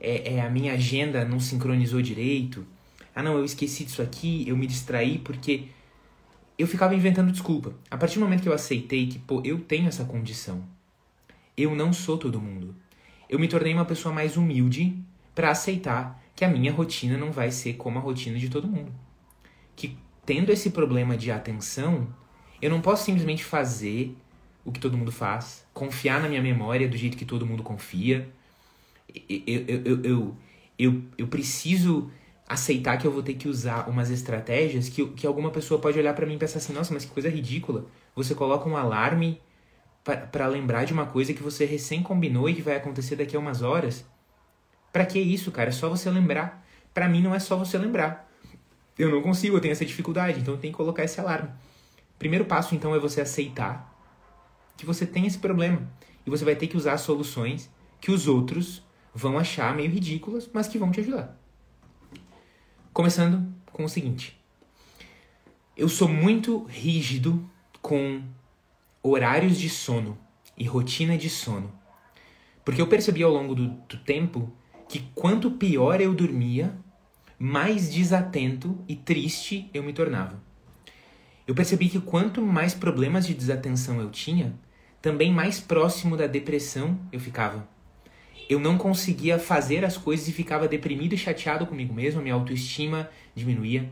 é, 0.00 0.34
é, 0.34 0.40
a 0.40 0.48
minha 0.48 0.72
agenda 0.72 1.24
não 1.24 1.38
sincronizou 1.38 2.00
direito. 2.00 2.66
Ah, 3.14 3.22
não, 3.22 3.36
eu 3.36 3.44
esqueci 3.44 3.84
disso 3.84 4.00
aqui, 4.00 4.44
eu 4.48 4.56
me 4.56 4.66
distraí 4.66 5.18
porque 5.18 5.68
eu 6.58 6.66
ficava 6.66 6.94
inventando 6.94 7.30
desculpa. 7.30 7.74
A 7.90 7.96
partir 7.96 8.18
do 8.18 8.22
momento 8.22 8.42
que 8.42 8.48
eu 8.48 8.54
aceitei 8.54 9.06
que, 9.06 9.18
pô, 9.18 9.42
eu 9.44 9.60
tenho 9.60 9.88
essa 9.88 10.04
condição, 10.04 10.64
eu 11.56 11.74
não 11.74 11.92
sou 11.92 12.16
todo 12.16 12.40
mundo, 12.40 12.74
eu 13.28 13.38
me 13.38 13.48
tornei 13.48 13.72
uma 13.72 13.84
pessoa 13.84 14.14
mais 14.14 14.36
humilde 14.36 14.96
para 15.34 15.50
aceitar 15.50 16.22
que 16.34 16.44
a 16.44 16.48
minha 16.48 16.72
rotina 16.72 17.16
não 17.16 17.30
vai 17.30 17.50
ser 17.50 17.74
como 17.74 17.98
a 17.98 18.02
rotina 18.02 18.38
de 18.38 18.48
todo 18.48 18.68
mundo. 18.68 18.92
Que 19.76 19.96
tendo 20.24 20.50
esse 20.50 20.70
problema 20.70 21.16
de 21.16 21.30
atenção, 21.30 22.08
eu 22.60 22.70
não 22.70 22.80
posso 22.80 23.04
simplesmente 23.04 23.44
fazer 23.44 24.16
o 24.64 24.72
que 24.72 24.80
todo 24.80 24.96
mundo 24.96 25.12
faz, 25.12 25.63
confiar 25.74 26.22
na 26.22 26.28
minha 26.28 26.40
memória 26.40 26.88
do 26.88 26.96
jeito 26.96 27.16
que 27.16 27.24
todo 27.24 27.44
mundo 27.44 27.62
confia. 27.62 28.28
Eu, 29.28 29.42
eu, 29.46 29.64
eu, 29.66 30.02
eu, 30.04 30.36
eu, 30.78 31.02
eu 31.18 31.26
preciso 31.26 32.10
aceitar 32.48 32.96
que 32.96 33.06
eu 33.06 33.10
vou 33.10 33.22
ter 33.22 33.34
que 33.34 33.48
usar 33.48 33.88
umas 33.88 34.10
estratégias 34.10 34.88
que, 34.88 35.04
que 35.08 35.26
alguma 35.26 35.50
pessoa 35.50 35.80
pode 35.80 35.98
olhar 35.98 36.14
para 36.14 36.26
mim 36.26 36.34
e 36.34 36.38
pensar 36.38 36.58
assim, 36.58 36.72
nossa, 36.72 36.94
mas 36.94 37.04
que 37.04 37.10
coisa 37.10 37.28
ridícula. 37.28 37.86
Você 38.14 38.34
coloca 38.34 38.68
um 38.68 38.76
alarme 38.76 39.40
para 40.30 40.46
lembrar 40.46 40.84
de 40.84 40.92
uma 40.92 41.06
coisa 41.06 41.34
que 41.34 41.42
você 41.42 41.64
recém 41.64 42.02
combinou 42.02 42.48
e 42.48 42.54
que 42.54 42.62
vai 42.62 42.76
acontecer 42.76 43.16
daqui 43.16 43.34
a 43.34 43.38
umas 43.40 43.62
horas. 43.62 44.04
Para 44.92 45.04
que 45.04 45.18
isso, 45.18 45.50
cara? 45.50 45.70
É 45.70 45.72
só 45.72 45.88
você 45.88 46.08
lembrar. 46.10 46.64
Para 46.92 47.08
mim 47.08 47.20
não 47.20 47.34
é 47.34 47.40
só 47.40 47.56
você 47.56 47.76
lembrar. 47.76 48.30
Eu 48.96 49.10
não 49.10 49.22
consigo, 49.22 49.56
eu 49.56 49.60
tenho 49.60 49.72
essa 49.72 49.84
dificuldade, 49.84 50.38
então 50.38 50.56
tem 50.56 50.70
que 50.70 50.76
colocar 50.76 51.02
esse 51.02 51.18
alarme. 51.18 51.48
Primeiro 52.18 52.44
passo 52.44 52.76
então 52.76 52.94
é 52.94 52.98
você 52.98 53.20
aceitar 53.20 53.93
que 54.76 54.86
você 54.86 55.06
tem 55.06 55.26
esse 55.26 55.38
problema 55.38 55.88
e 56.26 56.30
você 56.30 56.44
vai 56.44 56.56
ter 56.56 56.66
que 56.66 56.76
usar 56.76 56.96
soluções 56.98 57.70
que 58.00 58.10
os 58.10 58.26
outros 58.26 58.82
vão 59.14 59.38
achar 59.38 59.74
meio 59.74 59.90
ridículas, 59.90 60.48
mas 60.52 60.68
que 60.68 60.78
vão 60.78 60.90
te 60.90 61.00
ajudar. 61.00 61.38
Começando 62.92 63.52
com 63.72 63.84
o 63.84 63.88
seguinte: 63.88 64.40
eu 65.76 65.88
sou 65.88 66.08
muito 66.08 66.64
rígido 66.64 67.48
com 67.80 68.22
horários 69.02 69.58
de 69.58 69.68
sono 69.68 70.18
e 70.56 70.64
rotina 70.64 71.18
de 71.18 71.28
sono. 71.28 71.72
Porque 72.64 72.80
eu 72.80 72.86
percebi 72.86 73.22
ao 73.22 73.32
longo 73.32 73.54
do, 73.54 73.68
do 73.68 73.98
tempo 73.98 74.50
que 74.88 75.00
quanto 75.14 75.50
pior 75.50 76.00
eu 76.00 76.14
dormia, 76.14 76.74
mais 77.38 77.92
desatento 77.92 78.78
e 78.88 78.96
triste 78.96 79.68
eu 79.74 79.82
me 79.82 79.92
tornava. 79.92 80.42
Eu 81.46 81.54
percebi 81.54 81.90
que 81.90 82.00
quanto 82.00 82.40
mais 82.40 82.72
problemas 82.72 83.26
de 83.26 83.34
desatenção 83.34 84.00
eu 84.00 84.10
tinha, 84.10 84.54
também 85.02 85.30
mais 85.30 85.60
próximo 85.60 86.16
da 86.16 86.26
depressão 86.26 86.98
eu 87.12 87.20
ficava. 87.20 87.68
Eu 88.48 88.58
não 88.58 88.78
conseguia 88.78 89.38
fazer 89.38 89.84
as 89.84 89.96
coisas 89.96 90.26
e 90.26 90.32
ficava 90.32 90.66
deprimido 90.66 91.14
e 91.14 91.18
chateado 91.18 91.66
comigo 91.66 91.92
mesmo, 91.92 92.22
minha 92.22 92.34
autoestima 92.34 93.10
diminuía. 93.34 93.90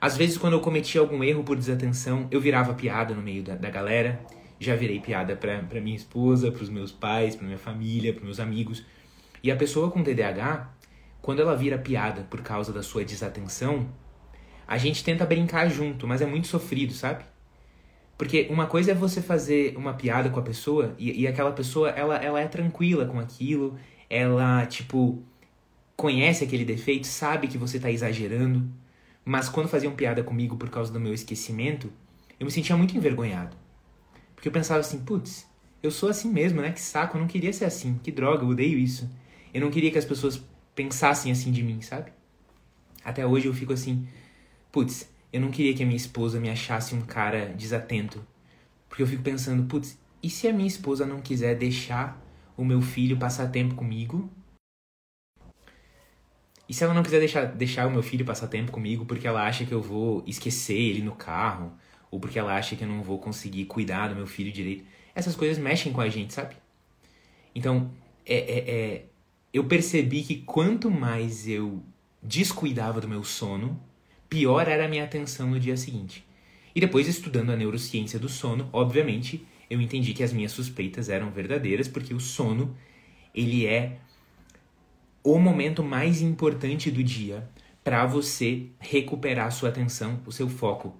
Às 0.00 0.16
vezes, 0.16 0.36
quando 0.36 0.54
eu 0.54 0.60
cometia 0.60 1.00
algum 1.00 1.22
erro 1.22 1.44
por 1.44 1.56
desatenção, 1.56 2.26
eu 2.30 2.40
virava 2.40 2.74
piada 2.74 3.14
no 3.14 3.22
meio 3.22 3.42
da, 3.42 3.54
da 3.54 3.70
galera. 3.70 4.20
Já 4.58 4.74
virei 4.74 5.00
piada 5.00 5.34
pra, 5.36 5.60
pra 5.62 5.80
minha 5.80 5.96
esposa, 5.96 6.52
pros 6.52 6.68
meus 6.68 6.92
pais, 6.92 7.34
pra 7.34 7.46
minha 7.46 7.58
família, 7.58 8.12
pros 8.12 8.24
meus 8.24 8.40
amigos. 8.40 8.84
E 9.42 9.50
a 9.50 9.56
pessoa 9.56 9.90
com 9.90 10.02
TDAH, 10.02 10.70
quando 11.22 11.40
ela 11.40 11.56
vira 11.56 11.78
piada 11.78 12.22
por 12.28 12.42
causa 12.42 12.72
da 12.72 12.82
sua 12.82 13.04
desatenção, 13.04 13.88
a 14.66 14.78
gente 14.78 15.04
tenta 15.04 15.26
brincar 15.26 15.68
junto, 15.68 16.06
mas 16.06 16.20
é 16.20 16.26
muito 16.26 16.46
sofrido, 16.46 16.92
sabe? 16.92 17.24
Porque 18.16 18.46
uma 18.50 18.66
coisa 18.66 18.92
é 18.92 18.94
você 18.94 19.20
fazer 19.20 19.76
uma 19.76 19.94
piada 19.94 20.30
com 20.30 20.38
a 20.38 20.42
pessoa 20.42 20.94
e, 20.98 21.22
e 21.22 21.26
aquela 21.26 21.52
pessoa, 21.52 21.90
ela, 21.90 22.16
ela 22.16 22.40
é 22.40 22.46
tranquila 22.46 23.06
com 23.06 23.18
aquilo, 23.18 23.76
ela, 24.08 24.64
tipo, 24.66 25.22
conhece 25.96 26.44
aquele 26.44 26.64
defeito, 26.64 27.06
sabe 27.06 27.48
que 27.48 27.58
você 27.58 27.78
tá 27.78 27.90
exagerando. 27.90 28.68
Mas 29.24 29.48
quando 29.48 29.68
faziam 29.68 29.94
piada 29.94 30.22
comigo 30.22 30.56
por 30.56 30.70
causa 30.70 30.92
do 30.92 31.00
meu 31.00 31.14
esquecimento, 31.14 31.90
eu 32.38 32.46
me 32.46 32.52
sentia 32.52 32.76
muito 32.76 32.96
envergonhado. 32.96 33.56
Porque 34.34 34.48
eu 34.48 34.52
pensava 34.52 34.80
assim, 34.80 35.00
putz, 35.00 35.46
eu 35.82 35.90
sou 35.90 36.08
assim 36.08 36.30
mesmo, 36.30 36.60
né? 36.60 36.72
Que 36.72 36.80
saco, 36.80 37.16
eu 37.16 37.20
não 37.20 37.28
queria 37.28 37.52
ser 37.52 37.64
assim. 37.64 37.98
Que 38.02 38.12
droga, 38.12 38.44
eu 38.44 38.48
odeio 38.48 38.78
isso. 38.78 39.10
Eu 39.52 39.60
não 39.60 39.70
queria 39.70 39.90
que 39.90 39.98
as 39.98 40.04
pessoas 40.04 40.42
pensassem 40.74 41.32
assim 41.32 41.50
de 41.50 41.62
mim, 41.62 41.80
sabe? 41.80 42.12
Até 43.04 43.26
hoje 43.26 43.46
eu 43.46 43.54
fico 43.54 43.72
assim, 43.72 44.06
putz, 44.74 45.08
eu 45.32 45.40
não 45.40 45.52
queria 45.52 45.72
que 45.72 45.84
a 45.84 45.86
minha 45.86 45.96
esposa 45.96 46.40
me 46.40 46.50
achasse 46.50 46.96
um 46.96 47.00
cara 47.00 47.46
desatento. 47.46 48.26
Porque 48.88 49.04
eu 49.04 49.06
fico 49.06 49.22
pensando, 49.22 49.68
putz, 49.68 49.96
e 50.20 50.28
se 50.28 50.48
a 50.48 50.52
minha 50.52 50.66
esposa 50.66 51.06
não 51.06 51.20
quiser 51.20 51.54
deixar 51.54 52.20
o 52.56 52.64
meu 52.64 52.82
filho 52.82 53.16
passar 53.16 53.52
tempo 53.52 53.76
comigo 53.76 54.28
e 56.68 56.74
se 56.74 56.82
ela 56.82 56.92
não 56.92 57.04
quiser 57.04 57.20
deixar, 57.20 57.44
deixar 57.44 57.86
o 57.86 57.90
meu 57.90 58.02
filho 58.02 58.24
passar 58.24 58.48
tempo 58.48 58.72
comigo 58.72 59.04
porque 59.06 59.28
ela 59.28 59.46
acha 59.46 59.64
que 59.64 59.72
eu 59.72 59.80
vou 59.80 60.24
esquecer 60.26 60.76
ele 60.76 61.02
no 61.02 61.14
carro, 61.14 61.72
ou 62.10 62.18
porque 62.18 62.36
ela 62.36 62.56
acha 62.56 62.74
que 62.74 62.82
eu 62.82 62.88
não 62.88 63.00
vou 63.00 63.20
conseguir 63.20 63.66
cuidar 63.66 64.08
do 64.08 64.16
meu 64.16 64.26
filho 64.26 64.50
direito, 64.50 64.84
essas 65.14 65.36
coisas 65.36 65.56
mexem 65.56 65.92
com 65.92 66.00
a 66.00 66.08
gente, 66.08 66.34
sabe? 66.34 66.56
Então, 67.54 67.92
é, 68.26 68.34
é, 68.34 68.70
é, 68.70 69.04
eu 69.52 69.66
percebi 69.66 70.24
que 70.24 70.38
quanto 70.38 70.90
mais 70.90 71.46
eu 71.46 71.80
descuidava 72.20 73.00
do 73.00 73.06
meu 73.06 73.22
sono, 73.22 73.80
pior 74.28 74.68
era 74.68 74.84
a 74.84 74.88
minha 74.88 75.04
atenção 75.04 75.50
no 75.50 75.60
dia 75.60 75.76
seguinte. 75.76 76.26
E 76.74 76.80
depois, 76.80 77.06
estudando 77.06 77.50
a 77.50 77.56
neurociência 77.56 78.18
do 78.18 78.28
sono, 78.28 78.68
obviamente, 78.72 79.46
eu 79.70 79.80
entendi 79.80 80.12
que 80.12 80.22
as 80.22 80.32
minhas 80.32 80.52
suspeitas 80.52 81.08
eram 81.08 81.30
verdadeiras, 81.30 81.88
porque 81.88 82.12
o 82.12 82.20
sono, 82.20 82.76
ele 83.34 83.66
é 83.66 83.98
o 85.22 85.38
momento 85.38 85.82
mais 85.82 86.20
importante 86.20 86.90
do 86.90 87.02
dia 87.02 87.48
para 87.82 88.04
você 88.06 88.66
recuperar 88.78 89.46
a 89.46 89.50
sua 89.50 89.68
atenção, 89.68 90.20
o 90.26 90.32
seu 90.32 90.48
foco. 90.48 90.96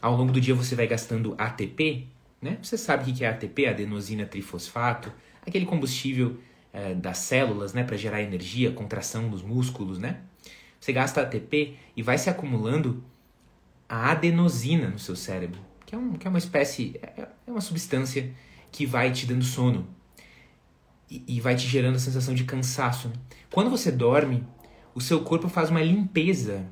Ao 0.00 0.16
longo 0.16 0.32
do 0.32 0.40
dia 0.40 0.54
você 0.54 0.74
vai 0.74 0.86
gastando 0.86 1.34
ATP, 1.38 2.08
né? 2.40 2.58
Você 2.62 2.76
sabe 2.76 3.10
o 3.10 3.14
que 3.14 3.24
é 3.24 3.28
ATP, 3.28 3.66
adenosina 3.66 4.26
trifosfato, 4.26 5.12
aquele 5.46 5.64
combustível 5.64 6.38
é, 6.72 6.94
das 6.94 7.18
células, 7.18 7.72
né, 7.72 7.84
para 7.84 7.96
gerar 7.96 8.20
energia, 8.20 8.70
contração 8.72 9.30
dos 9.30 9.42
músculos, 9.42 9.98
né? 9.98 10.20
Você 10.84 10.92
gasta 10.92 11.22
ATP 11.22 11.78
e 11.96 12.02
vai 12.02 12.18
se 12.18 12.28
acumulando 12.28 13.02
a 13.88 14.10
adenosina 14.10 14.86
no 14.90 14.98
seu 14.98 15.16
cérebro, 15.16 15.58
que 15.86 15.94
é, 15.94 15.98
um, 15.98 16.12
que 16.12 16.26
é 16.26 16.28
uma 16.28 16.38
espécie, 16.38 17.00
é, 17.02 17.26
é 17.46 17.50
uma 17.50 17.62
substância 17.62 18.30
que 18.70 18.84
vai 18.84 19.10
te 19.10 19.24
dando 19.24 19.42
sono 19.44 19.88
e, 21.10 21.24
e 21.26 21.40
vai 21.40 21.56
te 21.56 21.66
gerando 21.66 21.96
a 21.96 21.98
sensação 21.98 22.34
de 22.34 22.44
cansaço. 22.44 23.08
Né? 23.08 23.14
Quando 23.50 23.70
você 23.70 23.90
dorme, 23.90 24.46
o 24.94 25.00
seu 25.00 25.22
corpo 25.24 25.48
faz 25.48 25.70
uma 25.70 25.80
limpeza 25.80 26.66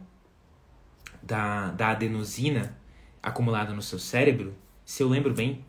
da, 1.23 1.71
da 1.71 1.93
adenosina 1.93 2.77
acumulada 3.23 3.73
no 3.73 3.81
seu 3.81 3.99
cérebro, 3.99 4.55
se 4.85 5.03
eu 5.03 5.09
lembro 5.09 5.33
bem, 5.33 5.65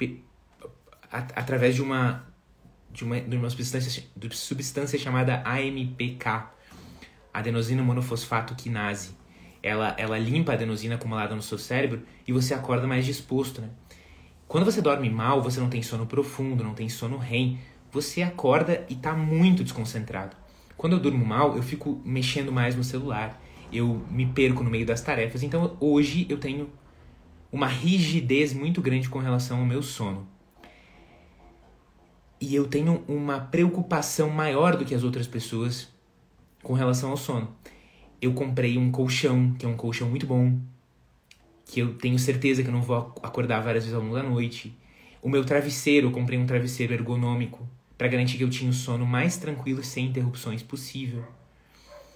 através 1.10 1.76
de 1.76 1.82
uma 1.82 2.28
de 2.92 3.06
uma, 3.06 3.22
de 3.22 3.38
uma 3.38 3.50
substância, 3.50 4.04
de 4.16 4.36
substância 4.36 5.00
chamada 5.00 5.42
AMPK, 5.46 6.52
adenosina 7.34 7.82
monofosfato 7.82 8.56
quinase. 8.56 9.12
Ela, 9.62 9.96
ela 9.98 10.20
limpa 10.20 10.52
a 10.52 10.56
adenosina 10.56 10.96
acumulada 10.96 11.36
no 11.36 11.42
seu 11.42 11.58
cérebro 11.58 12.04
e 12.28 12.34
você 12.34 12.54
acorda 12.54 12.86
mais 12.86 13.06
disposto, 13.06 13.62
né? 13.62 13.70
Quando 14.48 14.66
você 14.66 14.82
dorme 14.82 15.10
mal, 15.10 15.42
você 15.42 15.60
não 15.60 15.70
tem 15.70 15.82
sono 15.82 16.06
profundo, 16.06 16.64
não 16.64 16.74
tem 16.74 16.90
sono 16.90 17.18
REM, 17.18 17.58
você 17.92 18.22
acorda 18.22 18.86
e 18.90 18.94
está 18.94 19.14
muito 19.14 19.64
desconcentrado. 19.64 20.36
Quando 20.76 20.94
eu 20.94 21.00
durmo 21.00 21.26
mal, 21.26 21.56
eu 21.56 21.64
fico 21.64 22.02
mexendo 22.04 22.52
mais 22.52 22.76
no 22.76 22.84
celular, 22.84 23.42
eu 23.72 24.06
me 24.12 24.26
perco 24.26 24.64
no 24.64 24.70
meio 24.70 24.86
das 24.86 25.02
tarefas. 25.02 25.44
Então 25.44 25.78
hoje 25.80 26.28
eu 26.30 26.38
tenho 26.38 26.70
uma 27.52 27.68
rigidez 27.68 28.54
muito 28.54 28.82
grande 28.82 29.08
com 29.08 29.20
relação 29.20 29.60
ao 29.60 29.66
meu 29.66 29.82
sono. 29.82 30.28
E 32.42 32.54
eu 32.54 32.68
tenho 32.68 33.04
uma 33.08 33.40
preocupação 33.40 34.30
maior 34.30 34.76
do 34.76 34.84
que 34.84 34.94
as 34.94 35.04
outras 35.04 35.28
pessoas 35.28 35.93
com 36.64 36.74
relação 36.74 37.12
ao 37.12 37.18
sono. 37.18 37.54
Eu 38.22 38.34
comprei 38.34 38.78
um 38.78 38.90
colchão, 38.90 39.54
que 39.60 39.66
é 39.66 39.70
um 39.70 39.76
colchão 39.76 40.10
muito 40.10 40.26
bom, 40.26 40.58
que 41.66 41.80
eu 41.80 41.96
tenho 41.96 42.18
certeza 42.18 42.64
que 42.64 42.70
eu 42.70 42.74
não 42.74 42.82
vou 42.82 43.14
acordar 43.22 43.62
várias 43.62 43.84
vezes 43.84 43.96
ao 43.96 44.02
longo 44.02 44.16
da 44.16 44.24
noite. 44.24 44.76
O 45.22 45.30
meu 45.30 45.44
travesseiro, 45.44 46.08
eu 46.08 46.12
comprei 46.12 46.40
um 46.40 46.46
travesseiro 46.46 46.94
ergonômico, 46.94 47.68
para 47.98 48.08
garantir 48.08 48.38
que 48.38 48.44
eu 48.44 48.50
tinha 48.50 48.72
o 48.72 48.74
sono 48.74 49.06
mais 49.06 49.38
tranquilo 49.38 49.82
e 49.82 49.84
sem 49.84 50.08
interrupções 50.08 50.64
possível. 50.64 51.24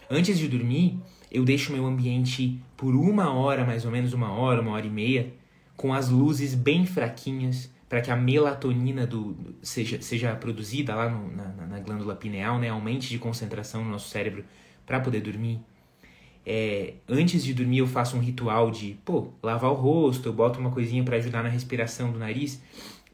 Antes 0.09 0.39
de 0.39 0.47
dormir, 0.47 0.99
eu 1.31 1.43
deixo 1.43 1.73
meu 1.73 1.85
ambiente 1.85 2.61
por 2.75 2.95
uma 2.95 3.33
hora, 3.33 3.65
mais 3.65 3.85
ou 3.85 3.91
menos 3.91 4.13
uma 4.13 4.31
hora, 4.31 4.61
uma 4.61 4.71
hora 4.71 4.85
e 4.85 4.89
meia, 4.89 5.33
com 5.75 5.93
as 5.93 6.09
luzes 6.09 6.55
bem 6.55 6.85
fraquinhas, 6.85 7.69
para 7.89 8.01
que 8.01 8.11
a 8.11 8.15
melatonina 8.15 9.07
do, 9.07 9.55
seja, 9.61 10.01
seja 10.01 10.35
produzida 10.35 10.93
lá 10.93 11.09
no, 11.09 11.31
na, 11.33 11.47
na, 11.47 11.79
glândula 11.79 12.15
pineal, 12.15 12.59
né, 12.59 12.69
aumente 12.69 13.09
de 13.09 13.17
concentração 13.17 13.83
no 13.83 13.91
nosso 13.91 14.09
cérebro 14.09 14.43
para 14.85 14.99
poder 14.99 15.21
dormir. 15.21 15.59
É, 16.45 16.95
antes 17.07 17.43
de 17.43 17.53
dormir 17.53 17.79
eu 17.79 17.87
faço 17.87 18.15
um 18.17 18.19
ritual 18.19 18.71
de, 18.71 18.97
pô, 19.05 19.33
lavar 19.41 19.71
o 19.71 19.73
rosto, 19.73 20.27
eu 20.27 20.33
boto 20.33 20.59
uma 20.59 20.71
coisinha 20.71 21.03
para 21.03 21.17
ajudar 21.17 21.43
na 21.43 21.49
respiração 21.49 22.11
do 22.11 22.19
nariz. 22.19 22.61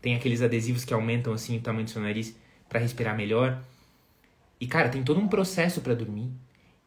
Tem 0.02 0.16
aqueles 0.16 0.42
adesivos 0.42 0.84
que 0.84 0.94
aumentam 0.94 1.34
assim 1.34 1.58
o 1.58 1.62
tamanho 1.62 1.86
do 1.86 1.92
seu 1.92 2.02
nariz 2.02 2.36
para 2.68 2.80
respirar 2.80 3.16
melhor. 3.16 3.62
E 4.60 4.68
cara, 4.68 4.90
tem 4.90 5.04
todo 5.04 5.20
um 5.20 5.28
processo 5.28 5.82
para 5.82 5.94
dormir 5.94 6.32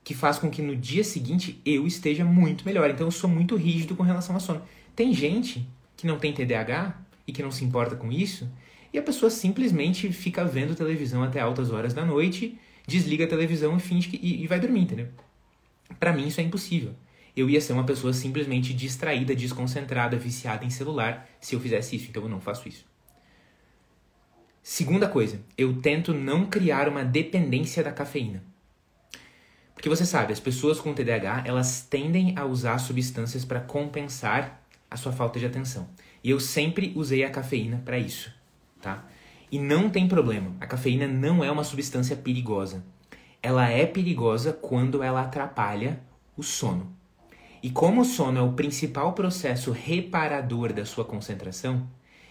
que 0.03 0.15
faz 0.15 0.39
com 0.39 0.49
que 0.49 0.63
no 0.63 0.77
dia 0.77 1.03
seguinte 1.03 1.61
eu 1.65 1.85
esteja 1.85 2.25
muito 2.25 2.65
melhor. 2.65 2.89
Então 2.91 3.07
eu 3.07 3.11
sou 3.11 3.29
muito 3.29 3.57
rígido 3.57 3.97
com 3.97 4.03
relação 4.03 4.37
ao 4.37 4.41
sono. 4.41 4.63
Tem 4.95 5.13
gente 5.13 5.69
que 5.97 6.07
não 6.07 6.17
tem 6.17 6.33
TDAH 6.33 7.06
e 7.27 7.33
que 7.33 7.43
não 7.43 7.51
se 7.51 7.65
importa 7.65 7.97
com 7.97 8.11
isso, 8.13 8.49
e 8.93 8.99
a 8.99 9.03
pessoa 9.03 9.31
simplesmente 9.31 10.13
fica 10.13 10.45
vendo 10.45 10.75
televisão 10.75 11.23
até 11.23 11.41
altas 11.41 11.71
horas 11.71 11.93
da 11.93 12.05
noite, 12.05 12.59
desliga 12.87 13.25
a 13.25 13.29
televisão 13.29 13.77
e 13.77 13.81
finge 13.81 14.09
que 14.09 14.17
e, 14.17 14.43
e 14.43 14.47
vai 14.47 14.61
dormir, 14.61 14.83
entendeu? 14.83 15.09
Para 15.99 16.13
mim 16.13 16.29
isso 16.29 16.41
é 16.41 16.45
impossível. 16.45 16.95
Eu 17.37 17.51
ia 17.51 17.61
ser 17.61 17.75
uma 17.75 17.85
pessoa 17.85 18.13
simplesmente 18.13 18.73
distraída, 18.73 19.35
desconcentrada, 19.35 20.17
viciada 20.17 20.65
em 20.65 20.71
celular 20.71 21.29
se 21.41 21.55
eu 21.55 21.61
fizesse 21.61 21.97
isso, 21.97 22.07
então 22.09 22.23
eu 22.23 22.29
não 22.29 22.41
faço 22.41 22.69
isso. 22.69 22.87
Segunda 24.63 25.07
coisa, 25.07 25.41
eu 25.57 25.81
tento 25.81 26.13
não 26.15 26.47
criar 26.47 26.89
uma 26.89 27.05
dependência 27.05 27.85
da 27.85 27.93
cafeína. 27.93 28.43
Porque 29.75 29.89
você 29.89 30.07
sabe, 30.07 30.33
as 30.33 30.41
pessoas 30.41 30.81
com 30.81 30.95
TDAH, 30.95 31.45
elas 31.45 31.83
tendem 31.83 32.33
a 32.37 32.45
usar 32.47 32.79
substâncias 32.79 33.45
para 33.45 33.61
compensar 33.61 34.61
a 34.91 34.97
sua 34.97 35.13
falta 35.13 35.39
de 35.39 35.45
atenção. 35.45 35.87
E 36.27 36.31
eu 36.31 36.41
sempre 36.41 36.93
usei 36.97 37.23
a 37.23 37.31
cafeína 37.31 37.81
para 37.85 38.01
isso, 38.01 38.33
tá? 38.83 39.05
E 39.49 39.61
não 39.61 39.89
tem 39.89 40.09
problema. 40.09 40.57
A 40.61 40.67
cafeína 40.67 41.07
não 41.07 41.45
é 41.45 41.49
uma 41.53 41.63
substância 41.63 42.17
perigosa. 42.17 42.85
Ela 43.41 43.71
é 43.71 43.87
perigosa 43.87 44.53
quando 44.53 45.05
ela 45.05 45.23
atrapalha 45.23 46.01
o 46.37 46.43
sono. 46.43 46.93
E 47.63 47.71
como 47.71 48.01
o 48.01 48.05
sono 48.05 48.41
é 48.41 48.43
o 48.43 48.55
principal 48.55 49.13
processo 49.13 49.71
reparador 49.71 50.73
da 50.73 50.85
sua 50.85 51.05
concentração, 51.05 51.87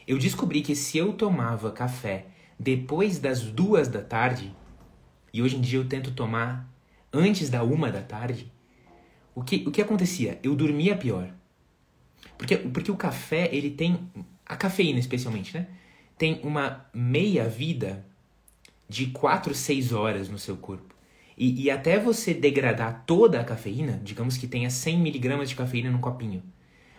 eu 0.05 0.17
descobri 0.17 0.61
que 0.61 0.75
se 0.75 0.97
eu 0.97 1.13
tomava 1.13 1.71
café 1.71 2.25
depois 2.59 3.17
das 3.17 3.43
duas 3.43 3.87
da 3.87 4.01
tarde, 4.01 4.53
e 5.33 5.41
hoje 5.41 5.55
em 5.55 5.61
dia 5.61 5.79
eu 5.79 5.87
tento 5.87 6.11
tomar 6.11 6.69
antes 7.13 7.49
da 7.49 7.63
uma 7.63 7.89
da 7.89 8.01
tarde, 8.01 8.51
o 9.33 9.41
que, 9.41 9.63
o 9.65 9.71
que 9.71 9.81
acontecia? 9.81 10.37
Eu 10.43 10.53
dormia 10.53 10.97
pior. 10.97 11.29
Porque, 12.37 12.57
porque 12.57 12.91
o 12.91 12.95
café, 12.95 13.49
ele 13.51 13.69
tem. 13.69 13.99
A 14.45 14.55
cafeína, 14.55 14.99
especialmente, 14.99 15.57
né? 15.57 15.67
Tem 16.17 16.39
uma 16.43 16.85
meia 16.93 17.47
vida 17.47 18.05
de 18.87 19.07
4, 19.07 19.53
6 19.53 19.91
horas 19.91 20.29
no 20.29 20.37
seu 20.37 20.55
corpo. 20.55 20.93
E, 21.37 21.63
e 21.63 21.71
até 21.71 21.99
você 21.99 22.33
degradar 22.33 23.03
toda 23.05 23.39
a 23.41 23.43
cafeína, 23.43 23.99
digamos 24.03 24.37
que 24.37 24.47
tenha 24.47 24.69
100 24.69 24.99
miligramas 24.99 25.49
de 25.49 25.55
cafeína 25.55 25.89
num 25.89 25.99
copinho, 25.99 26.43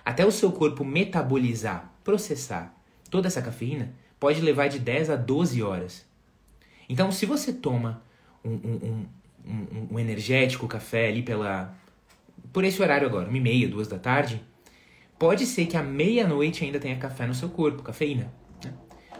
até 0.05 0.27
o 0.27 0.31
seu 0.31 0.53
corpo 0.53 0.85
metabolizar, 0.85 1.93
processar 2.05 2.77
toda 3.11 3.29
essa 3.29 3.41
cafeína, 3.41 3.95
pode 4.21 4.41
levar 4.41 4.69
de 4.69 4.79
10 4.79 5.11
a 5.11 5.17
12 5.17 5.63
horas. 5.63 6.05
Então, 6.89 7.11
se 7.11 7.25
você 7.25 7.53
toma 7.53 8.03
um, 8.45 8.51
um, 8.51 9.07
um, 9.47 9.89
um 9.93 9.99
energético 9.99 10.69
café 10.69 11.09
ali 11.09 11.23
pela 11.23 11.75
por 12.53 12.65
esse 12.65 12.81
horário 12.81 13.07
agora, 13.07 13.29
uma 13.29 13.37
e 13.37 13.41
meia, 13.41 13.69
duas 13.69 13.89
da 13.89 13.99
tarde, 13.99 14.43
pode 15.19 15.47
ser 15.47 15.67
que 15.67 15.77
à 15.77 15.83
meia-noite 15.83 16.65
ainda 16.65 16.79
tenha 16.79 16.97
café 16.97 17.27
no 17.27 17.35
seu 17.35 17.49
corpo, 17.49 17.83
cafeína. 17.83 18.33
Né? 18.65 18.73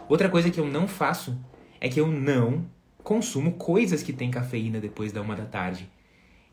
Outra 0.07 0.29
coisa 0.29 0.49
que 0.49 0.59
eu 0.59 0.65
não 0.65 0.87
faço 0.87 1.37
é 1.79 1.89
que 1.89 1.99
eu 1.99 2.07
não 2.07 2.69
consumo 3.03 3.53
coisas 3.53 4.03
que 4.03 4.13
têm 4.13 4.29
cafeína 4.29 4.79
depois 4.79 5.11
da 5.11 5.21
uma 5.21 5.35
da 5.35 5.45
tarde. 5.45 5.89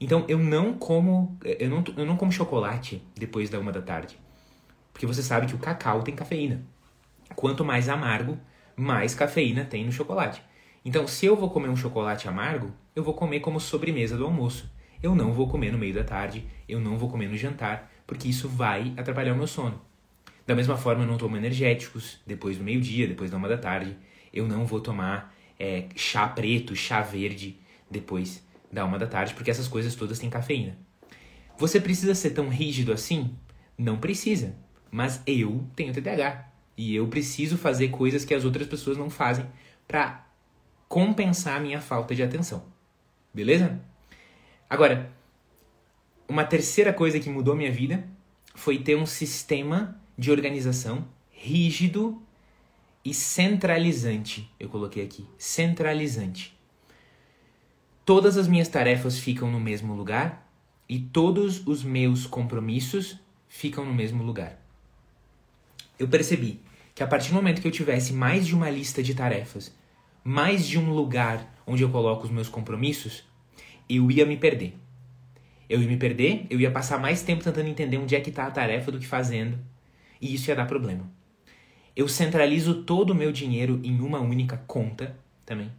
Então 0.01 0.25
eu 0.29 0.39
não 0.39 0.75
como 0.75 1.39
eu 1.43 1.69
não, 1.69 1.85
eu 1.97 2.07
não 2.07 2.17
como 2.17 2.31
chocolate 2.33 3.03
depois 3.15 3.51
da 3.51 3.59
uma 3.59 3.73
da 3.73 3.83
tarde. 3.83 4.19
Porque 4.93 5.07
você 5.07 5.23
sabe 5.23 5.47
que 5.47 5.55
o 5.55 5.59
cacau 5.59 6.03
tem 6.03 6.15
cafeína. 6.15 6.63
Quanto 7.35 7.65
mais 7.65 7.89
amargo, 7.89 8.39
mais 8.77 9.15
cafeína 9.15 9.65
tem 9.65 9.85
no 9.85 9.93
chocolate. 9.93 10.41
Então, 10.85 11.07
se 11.07 11.27
eu 11.27 11.35
vou 11.35 11.51
comer 11.51 11.69
um 11.69 11.77
chocolate 11.77 12.29
amargo, 12.29 12.73
eu 12.95 13.03
vou 13.03 13.15
comer 13.15 13.41
como 13.41 13.59
sobremesa 13.59 14.17
do 14.17 14.25
almoço. 14.25 14.71
Eu 15.03 15.15
não 15.15 15.33
vou 15.33 15.49
comer 15.49 15.73
no 15.73 15.79
meio 15.79 15.95
da 15.95 16.05
tarde, 16.05 16.47
eu 16.69 16.79
não 16.79 16.97
vou 16.97 17.11
comer 17.11 17.29
no 17.29 17.37
jantar, 17.37 17.91
porque 18.07 18.29
isso 18.29 18.49
vai 18.49 18.93
atrapalhar 18.97 19.33
o 19.33 19.37
meu 19.37 19.47
sono. 19.47 19.81
Da 20.47 20.55
mesma 20.55 20.77
forma, 20.77 21.05
eu 21.05 21.07
não 21.07 21.17
tomo 21.17 21.37
energéticos 21.37 22.21
depois 22.27 22.59
do 22.59 22.65
meio-dia, 22.65 23.09
depois 23.09 23.31
da 23.31 23.37
uma 23.37 23.49
da 23.49 23.57
tarde. 23.57 23.97
Eu 24.33 24.47
não 24.47 24.67
vou 24.67 24.81
tomar 24.81 25.35
é, 25.59 25.87
chá 25.97 26.29
preto, 26.29 26.77
chá 26.77 27.01
verde 27.01 27.59
depois 27.91 28.45
da 28.71 28.85
uma 28.85 28.99
da 28.99 29.07
tarde, 29.07 29.35
porque 29.35 29.51
essas 29.51 29.69
coisas 29.69 29.95
todas 29.95 30.19
têm 30.19 30.29
cafeína. 30.29 30.77
Você 31.57 31.81
precisa 31.81 32.15
ser 32.15 32.31
tão 32.31 32.49
rígido 32.49 32.93
assim? 32.93 33.35
Não 33.79 33.97
precisa. 33.97 34.55
Mas 34.91 35.23
eu 35.27 35.65
tenho 35.75 35.93
TDAH. 35.93 36.49
E 36.77 36.95
eu 36.95 37.07
preciso 37.07 37.57
fazer 37.57 37.89
coisas 37.89 38.25
que 38.25 38.35
as 38.35 38.45
outras 38.45 38.67
pessoas 38.67 38.99
não 38.99 39.09
fazem 39.09 39.47
para 39.87 40.27
compensar 40.89 41.57
a 41.57 41.61
minha 41.61 41.81
falta 41.81 42.15
de 42.15 42.23
atenção. 42.23 42.65
Beleza? 43.33 43.81
Agora, 44.69 45.11
uma 46.29 46.45
terceira 46.45 46.93
coisa 46.93 47.21
que 47.21 47.29
mudou 47.29 47.55
minha 47.55 47.71
vida 47.71 48.07
foi 48.55 48.79
ter 48.79 48.97
um 48.97 49.07
sistema 49.07 50.01
de 50.17 50.31
organização 50.31 51.07
rígido 51.31 52.23
e 53.05 53.13
centralizante. 53.13 54.51
Eu 54.59 54.69
coloquei 54.69 55.05
aqui, 55.05 55.27
centralizante. 55.37 56.57
Todas 58.05 58.37
as 58.37 58.49
minhas 58.49 58.69
tarefas 58.69 59.19
ficam 59.19 59.51
no 59.51 59.61
mesmo 59.61 59.95
lugar 59.95 60.51
e 60.89 60.99
todos 60.99 61.67
os 61.67 61.83
meus 61.83 62.27
compromissos 62.27 63.19
ficam 63.49 63.85
no 63.85 63.95
mesmo 63.95 64.23
lugar. 64.23 64.61
Eu 65.99 66.09
percebi 66.09 66.61
que 66.95 67.03
a 67.03 67.07
partir 67.07 67.29
do 67.29 67.35
momento 67.35 67.61
que 67.61 67.69
eu 67.69 67.73
tivesse 67.73 68.13
mais 68.13 68.47
de 68.47 68.55
uma 68.55 68.71
lista 68.71 69.03
de 69.03 69.15
tarefas, 69.15 69.75
mais 70.23 70.67
de 70.67 70.79
um 70.79 70.93
lugar 70.93 71.55
onde 71.67 71.83
eu 71.83 71.91
coloco 71.91 72.25
os 72.25 72.31
meus 72.31 72.49
compromissos, 72.49 73.25
eu 73.89 74.11
ia 74.11 74.25
me 74.25 74.37
perder. 74.37 74.77
Eu 75.69 75.81
ia 75.81 75.89
me 75.89 75.97
perder, 75.97 76.47
eu 76.51 76.61
ia 76.61 76.71
passar 76.71 76.99
mais 76.99 77.23
tempo 77.23 77.43
tentando 77.43 77.69
entender 77.69 77.97
onde 77.99 78.15
é 78.15 78.21
que 78.21 78.31
está 78.31 78.47
a 78.47 78.51
tarefa 78.51 78.93
do 78.93 78.99
que 78.99 79.07
fazendo, 79.07 79.59
e 80.21 80.35
isso 80.35 80.51
ia 80.51 80.57
dar 80.57 80.67
problema. 80.67 81.11
Eu 81.97 82.09
centralizo 82.09 82.83
todo 82.83 83.11
o 83.11 83.15
meu 83.15 83.33
dinheiro 83.33 83.81
em 83.83 84.01
uma 84.01 84.21
única 84.21 84.57
conta 84.67 85.17
também, 85.47 85.71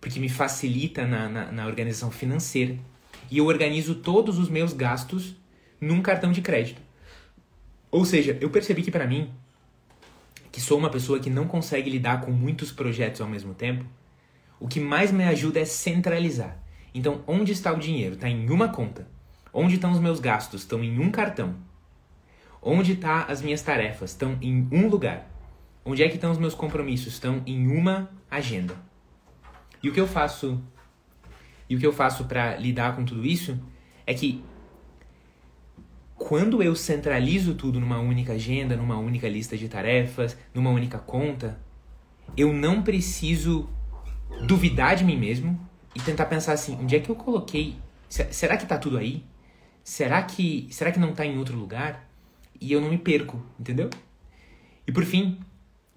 porque 0.00 0.20
me 0.20 0.28
facilita 0.28 1.06
na, 1.06 1.28
na, 1.28 1.52
na 1.52 1.66
organização 1.66 2.10
financeira, 2.10 2.76
e 3.30 3.38
eu 3.38 3.46
organizo 3.46 3.96
todos 3.96 4.38
os 4.38 4.48
meus 4.48 4.72
gastos 4.72 5.34
num 5.80 6.02
cartão 6.02 6.30
de 6.30 6.42
crédito. 6.42 6.80
Ou 7.90 8.04
seja, 8.04 8.36
eu 8.40 8.50
percebi 8.50 8.82
que 8.82 8.90
para 8.90 9.06
mim 9.06 9.30
que 10.52 10.60
sou 10.60 10.78
uma 10.78 10.90
pessoa 10.90 11.18
que 11.18 11.30
não 11.30 11.48
consegue 11.48 11.88
lidar 11.88 12.20
com 12.20 12.30
muitos 12.30 12.70
projetos 12.70 13.22
ao 13.22 13.26
mesmo 13.26 13.54
tempo, 13.54 13.86
o 14.60 14.68
que 14.68 14.78
mais 14.78 15.10
me 15.10 15.24
ajuda 15.24 15.58
é 15.58 15.64
centralizar. 15.64 16.62
Então, 16.94 17.24
onde 17.26 17.52
está 17.52 17.72
o 17.72 17.78
dinheiro? 17.78 18.14
Está 18.14 18.28
em 18.28 18.50
uma 18.50 18.68
conta. 18.68 19.08
Onde 19.52 19.74
estão 19.74 19.92
os 19.92 20.00
meus 20.00 20.18
gastos? 20.18 20.62
Estão 20.62 20.82
em 20.82 20.98
um 20.98 21.10
cartão. 21.10 21.54
Onde 22.60 22.92
estão 22.92 23.10
tá 23.10 23.24
as 23.24 23.42
minhas 23.42 23.60
tarefas? 23.60 24.10
Estão 24.10 24.38
em 24.40 24.66
um 24.72 24.88
lugar. 24.88 25.28
Onde 25.84 26.02
é 26.02 26.08
que 26.08 26.14
estão 26.14 26.30
os 26.30 26.38
meus 26.38 26.54
compromissos? 26.54 27.14
Estão 27.14 27.42
em 27.44 27.66
uma 27.66 28.10
agenda. 28.30 28.74
E 29.82 29.88
o 29.88 29.92
que 29.92 30.00
eu 30.00 30.06
faço? 30.06 30.62
E 31.68 31.76
o 31.76 31.78
que 31.78 31.86
eu 31.86 31.92
faço 31.92 32.24
para 32.24 32.56
lidar 32.56 32.94
com 32.96 33.04
tudo 33.04 33.26
isso 33.26 33.58
é 34.06 34.14
que 34.14 34.42
quando 36.16 36.62
eu 36.62 36.74
centralizo 36.76 37.54
tudo 37.54 37.80
numa 37.80 37.98
única 37.98 38.34
agenda, 38.34 38.76
numa 38.76 38.96
única 38.96 39.28
lista 39.28 39.56
de 39.56 39.68
tarefas, 39.68 40.36
numa 40.54 40.70
única 40.70 40.98
conta, 40.98 41.58
eu 42.36 42.52
não 42.52 42.82
preciso 42.82 43.68
duvidar 44.46 44.96
de 44.96 45.04
mim 45.04 45.16
mesmo 45.16 45.60
e 45.94 46.00
tentar 46.00 46.26
pensar 46.26 46.52
assim, 46.52 46.78
onde 46.80 46.96
é 46.96 47.00
que 47.00 47.10
eu 47.10 47.16
coloquei? 47.16 47.76
Será 48.08 48.56
que 48.56 48.66
tá 48.66 48.78
tudo 48.78 48.98
aí? 48.98 49.24
Será 49.84 50.22
que 50.22 50.68
será 50.70 50.92
que 50.92 50.98
não 50.98 51.12
tá 51.12 51.26
em 51.26 51.38
outro 51.38 51.56
lugar? 51.56 52.08
E 52.60 52.72
eu 52.72 52.80
não 52.80 52.88
me 52.88 52.98
perco, 52.98 53.44
entendeu? 53.58 53.90
E 54.86 54.92
por 54.92 55.04
fim, 55.04 55.40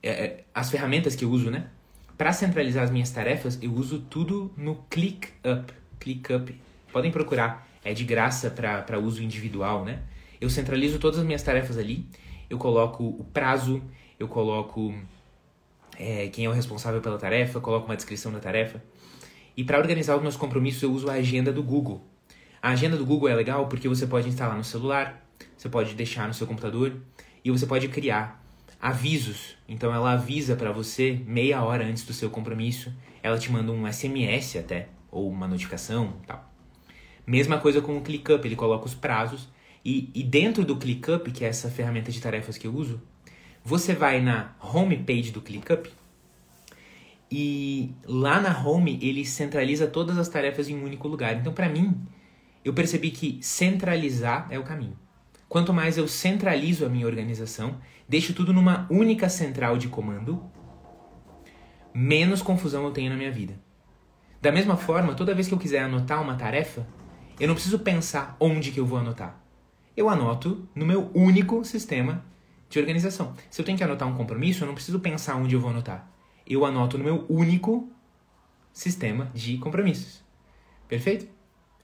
é, 0.02 0.10
é 0.10 0.44
as 0.54 0.70
ferramentas 0.70 1.16
que 1.16 1.24
eu 1.24 1.30
uso, 1.30 1.52
né? 1.52 1.70
Para 2.18 2.32
centralizar 2.32 2.84
as 2.84 2.92
minhas 2.92 3.12
tarefas, 3.12 3.60
eu 3.62 3.74
uso 3.74 4.00
tudo 4.00 4.52
no 4.58 4.76
ClickUp. 4.90 5.74
ClickUp. 6.00 6.56
Podem 6.92 7.12
procurar, 7.12 7.68
é 7.84 7.94
de 7.94 8.04
graça 8.04 8.50
para 8.50 8.98
uso 8.98 9.22
individual, 9.22 9.84
né? 9.84 10.02
Eu 10.40 10.50
centralizo 10.50 10.98
todas 10.98 11.20
as 11.20 11.26
minhas 11.26 11.44
tarefas 11.44 11.78
ali, 11.78 12.08
eu 12.50 12.58
coloco 12.58 13.04
o 13.04 13.24
prazo, 13.34 13.82
eu 14.20 14.28
coloco 14.28 14.94
é, 15.98 16.28
quem 16.30 16.46
é 16.46 16.50
o 16.50 16.52
responsável 16.52 17.02
pela 17.02 17.18
tarefa, 17.18 17.60
coloco 17.60 17.86
uma 17.86 17.96
descrição 17.96 18.32
da 18.32 18.40
tarefa. 18.40 18.82
E 19.58 19.64
para 19.64 19.78
organizar 19.78 20.16
os 20.16 20.22
meus 20.22 20.36
compromissos, 20.36 20.84
eu 20.84 20.92
uso 20.92 21.10
a 21.10 21.14
agenda 21.14 21.52
do 21.52 21.64
Google. 21.64 22.06
A 22.66 22.70
agenda 22.70 22.98
do 22.98 23.06
Google 23.06 23.30
é 23.30 23.36
legal 23.36 23.68
porque 23.68 23.88
você 23.88 24.08
pode 24.08 24.28
instalar 24.28 24.58
no 24.58 24.64
celular, 24.64 25.24
você 25.56 25.70
pode 25.70 25.94
deixar 25.94 26.28
no 26.28 26.34
seu 26.34 26.48
computador 26.48 27.00
e 27.44 27.52
você 27.52 27.68
pode 27.68 27.88
criar 27.90 28.44
avisos. 28.82 29.56
Então 29.70 29.94
ela 29.94 30.14
avisa 30.14 30.56
para 30.56 30.72
você 30.72 31.22
meia 31.28 31.64
hora 31.64 31.86
antes 31.86 32.04
do 32.04 32.12
seu 32.12 32.28
compromisso, 32.28 32.92
ela 33.22 33.38
te 33.38 33.52
manda 33.52 33.72
um 33.72 33.86
SMS 33.86 34.56
até 34.58 34.88
ou 35.12 35.30
uma 35.30 35.48
notificação, 35.48 36.16
tal. 36.26 36.52
Mesma 37.28 37.60
coisa 37.60 37.82
com 37.82 38.00
o 38.00 38.02
ClickUp, 38.02 38.44
ele 38.44 38.56
coloca 38.56 38.88
os 38.88 38.96
prazos 38.96 39.48
e, 39.86 40.10
e 40.16 40.24
dentro 40.24 40.66
do 40.66 40.76
ClickUp, 40.76 41.32
que 41.32 41.46
é 41.46 41.50
essa 41.50 41.70
ferramenta 41.70 42.12
de 42.12 42.20
tarefas 42.20 42.58
que 42.58 42.66
eu 42.66 42.74
uso, 42.74 43.00
você 43.64 43.94
vai 43.94 44.20
na 44.20 44.56
home 44.60 44.98
page 44.98 45.30
do 45.30 45.40
ClickUp 45.40 45.88
e 47.30 47.94
lá 48.08 48.42
na 48.42 48.60
home 48.68 48.98
ele 49.04 49.24
centraliza 49.24 49.86
todas 49.86 50.18
as 50.18 50.28
tarefas 50.28 50.68
em 50.68 50.76
um 50.76 50.84
único 50.84 51.08
lugar. 51.08 51.36
Então, 51.36 51.54
para 51.54 51.70
mim, 51.70 51.96
eu 52.66 52.74
percebi 52.74 53.12
que 53.12 53.40
centralizar 53.42 54.48
é 54.50 54.60
o 54.60 54.64
caminho. 54.64 55.00
Quanto 55.48 55.72
mais 55.72 55.98
eu 55.98 56.08
centralizo 56.08 56.86
a 56.86 56.90
minha 56.90 57.06
organização, 57.06 57.78
deixo 58.10 58.34
tudo 58.34 58.52
numa 58.52 58.86
única 58.90 59.30
central 59.30 59.78
de 59.78 59.88
comando, 59.88 60.44
menos 61.94 62.42
confusão 62.42 62.84
eu 62.84 62.92
tenho 62.92 63.12
na 63.12 63.16
minha 63.16 63.32
vida. 63.32 63.58
Da 64.42 64.52
mesma 64.52 64.76
forma, 64.76 65.14
toda 65.16 65.34
vez 65.34 65.48
que 65.48 65.54
eu 65.54 65.60
quiser 65.60 65.84
anotar 65.84 66.22
uma 66.22 66.36
tarefa, 66.36 66.86
eu 67.40 67.48
não 67.48 67.56
preciso 67.56 67.80
pensar 67.80 68.36
onde 68.40 68.72
que 68.72 68.80
eu 68.80 68.86
vou 68.86 68.98
anotar 68.98 69.46
eu 69.96 70.10
anoto 70.10 70.68
no 70.76 70.86
meu 70.86 71.10
único 71.14 71.64
sistema 71.64 72.24
de 72.70 72.80
organização. 72.80 73.34
Se 73.50 73.62
eu 73.62 73.66
tenho 73.66 73.78
que 73.78 73.84
anotar 73.84 74.08
um 74.08 74.16
compromisso, 74.16 74.64
eu 74.64 74.68
não 74.68 74.74
preciso 74.74 75.00
pensar 75.00 75.36
onde 75.36 75.56
eu 75.56 75.60
vou 75.60 75.70
anotar. 75.70 76.12
Eu 76.46 76.66
anoto 76.66 76.98
no 76.98 77.04
meu 77.04 77.26
único 77.30 77.90
sistema 78.74 79.32
de 79.34 79.58
compromissos. 79.58 80.24
Perfeito? 80.88 81.28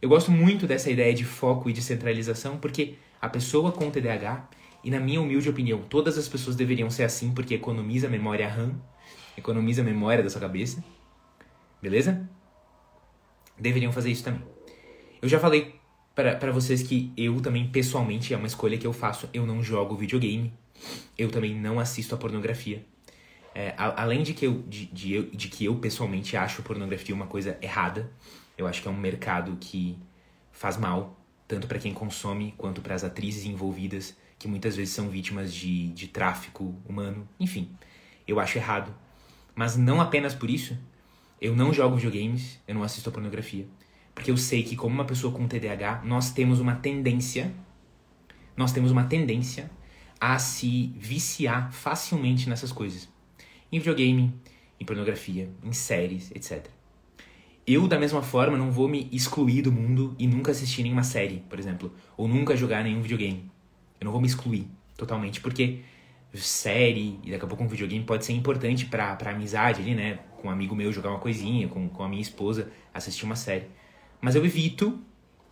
Eu 0.01 0.09
gosto 0.09 0.31
muito 0.31 0.65
dessa 0.65 0.89
ideia 0.89 1.13
de 1.13 1.23
foco 1.23 1.69
e 1.69 1.73
de 1.73 1.81
centralização 1.81 2.57
porque 2.57 2.95
a 3.21 3.29
pessoa 3.29 3.71
com 3.71 3.91
TDAH, 3.91 4.49
e 4.83 4.89
na 4.89 4.99
minha 4.99 5.21
humilde 5.21 5.47
opinião, 5.47 5.83
todas 5.83 6.17
as 6.17 6.27
pessoas 6.27 6.55
deveriam 6.55 6.89
ser 6.89 7.03
assim 7.03 7.31
porque 7.31 7.53
economiza 7.53 8.09
memória 8.09 8.47
RAM, 8.47 8.81
economiza 9.37 9.83
a 9.83 9.85
memória 9.85 10.23
da 10.23 10.29
sua 10.29 10.41
cabeça. 10.41 10.83
Beleza? 11.79 12.27
Deveriam 13.59 13.91
fazer 13.91 14.09
isso 14.09 14.23
também. 14.23 14.41
Eu 15.21 15.29
já 15.29 15.39
falei 15.39 15.75
para 16.15 16.51
vocês 16.51 16.81
que 16.81 17.13
eu 17.15 17.39
também, 17.39 17.67
pessoalmente, 17.67 18.33
é 18.33 18.37
uma 18.37 18.47
escolha 18.47 18.79
que 18.79 18.87
eu 18.87 18.93
faço. 18.93 19.29
Eu 19.31 19.45
não 19.45 19.61
jogo 19.61 19.95
videogame. 19.95 20.51
Eu 21.15 21.29
também 21.29 21.55
não 21.55 21.79
assisto 21.79 22.15
a 22.15 22.17
pornografia. 22.17 22.83
É, 23.53 23.75
a, 23.77 24.01
além 24.01 24.23
de 24.23 24.33
que, 24.33 24.47
eu, 24.47 24.63
de, 24.67 24.87
de, 24.87 25.13
eu, 25.13 25.23
de 25.25 25.47
que 25.47 25.65
eu, 25.65 25.75
pessoalmente, 25.75 26.35
acho 26.35 26.63
pornografia 26.63 27.13
uma 27.13 27.27
coisa 27.27 27.55
errada. 27.61 28.11
Eu 28.61 28.67
acho 28.67 28.79
que 28.79 28.87
é 28.87 28.91
um 28.91 28.97
mercado 28.97 29.57
que 29.59 29.97
faz 30.51 30.77
mal, 30.77 31.19
tanto 31.47 31.65
para 31.65 31.79
quem 31.79 31.93
consome 31.93 32.53
quanto 32.55 32.79
para 32.79 32.93
as 32.93 33.03
atrizes 33.03 33.43
envolvidas, 33.43 34.15
que 34.37 34.47
muitas 34.47 34.75
vezes 34.75 34.93
são 34.93 35.09
vítimas 35.09 35.51
de, 35.51 35.87
de 35.89 36.07
tráfico 36.07 36.75
humano. 36.87 37.27
Enfim, 37.39 37.75
eu 38.27 38.39
acho 38.39 38.59
errado. 38.59 38.93
Mas 39.55 39.75
não 39.75 39.99
apenas 39.99 40.35
por 40.35 40.47
isso, 40.47 40.77
eu 41.41 41.55
não 41.55 41.73
jogo 41.73 41.95
videogames, 41.95 42.59
eu 42.67 42.75
não 42.75 42.83
assisto 42.83 43.09
a 43.09 43.11
pornografia. 43.11 43.67
Porque 44.13 44.29
eu 44.29 44.37
sei 44.37 44.61
que, 44.61 44.75
como 44.75 44.93
uma 44.93 45.05
pessoa 45.05 45.33
com 45.33 45.47
TDAH, 45.47 46.03
nós 46.05 46.31
temos 46.31 46.59
uma 46.59 46.75
tendência, 46.75 47.51
nós 48.55 48.71
temos 48.71 48.91
uma 48.91 49.05
tendência 49.05 49.71
a 50.19 50.37
se 50.37 50.93
viciar 50.95 51.71
facilmente 51.71 52.47
nessas 52.47 52.71
coisas. 52.71 53.09
Em 53.71 53.79
videogame, 53.79 54.31
em 54.79 54.85
pornografia, 54.85 55.49
em 55.63 55.73
séries, 55.73 56.29
etc. 56.35 56.80
Eu, 57.65 57.87
da 57.87 57.99
mesma 57.99 58.21
forma, 58.21 58.57
não 58.57 58.71
vou 58.71 58.87
me 58.87 59.07
excluir 59.11 59.61
do 59.61 59.71
mundo 59.71 60.15
e 60.17 60.27
nunca 60.27 60.51
assistir 60.51 60.83
nenhuma 60.83 61.03
série, 61.03 61.43
por 61.49 61.59
exemplo, 61.59 61.93
ou 62.17 62.27
nunca 62.27 62.55
jogar 62.55 62.83
nenhum 62.83 63.01
videogame. 63.01 63.49
Eu 63.99 64.05
não 64.05 64.11
vou 64.11 64.19
me 64.19 64.27
excluir 64.27 64.67
totalmente, 64.97 65.39
porque 65.39 65.81
série 66.33 67.19
e 67.23 67.31
daqui 67.31 67.45
a 67.45 67.47
pouco 67.47 67.63
um 67.63 67.67
videogame 67.67 68.03
pode 68.03 68.25
ser 68.25 68.33
importante 68.33 68.85
pra, 68.85 69.15
pra 69.15 69.31
amizade 69.31 69.81
ali, 69.81 69.93
né? 69.93 70.19
Com 70.41 70.47
um 70.47 70.51
amigo 70.51 70.75
meu 70.75 70.91
jogar 70.91 71.09
uma 71.09 71.19
coisinha, 71.19 71.67
com, 71.67 71.87
com 71.89 72.03
a 72.03 72.09
minha 72.09 72.21
esposa 72.21 72.71
assistir 72.93 73.25
uma 73.25 73.35
série. 73.35 73.65
Mas 74.19 74.35
eu 74.35 74.43
evito 74.45 74.99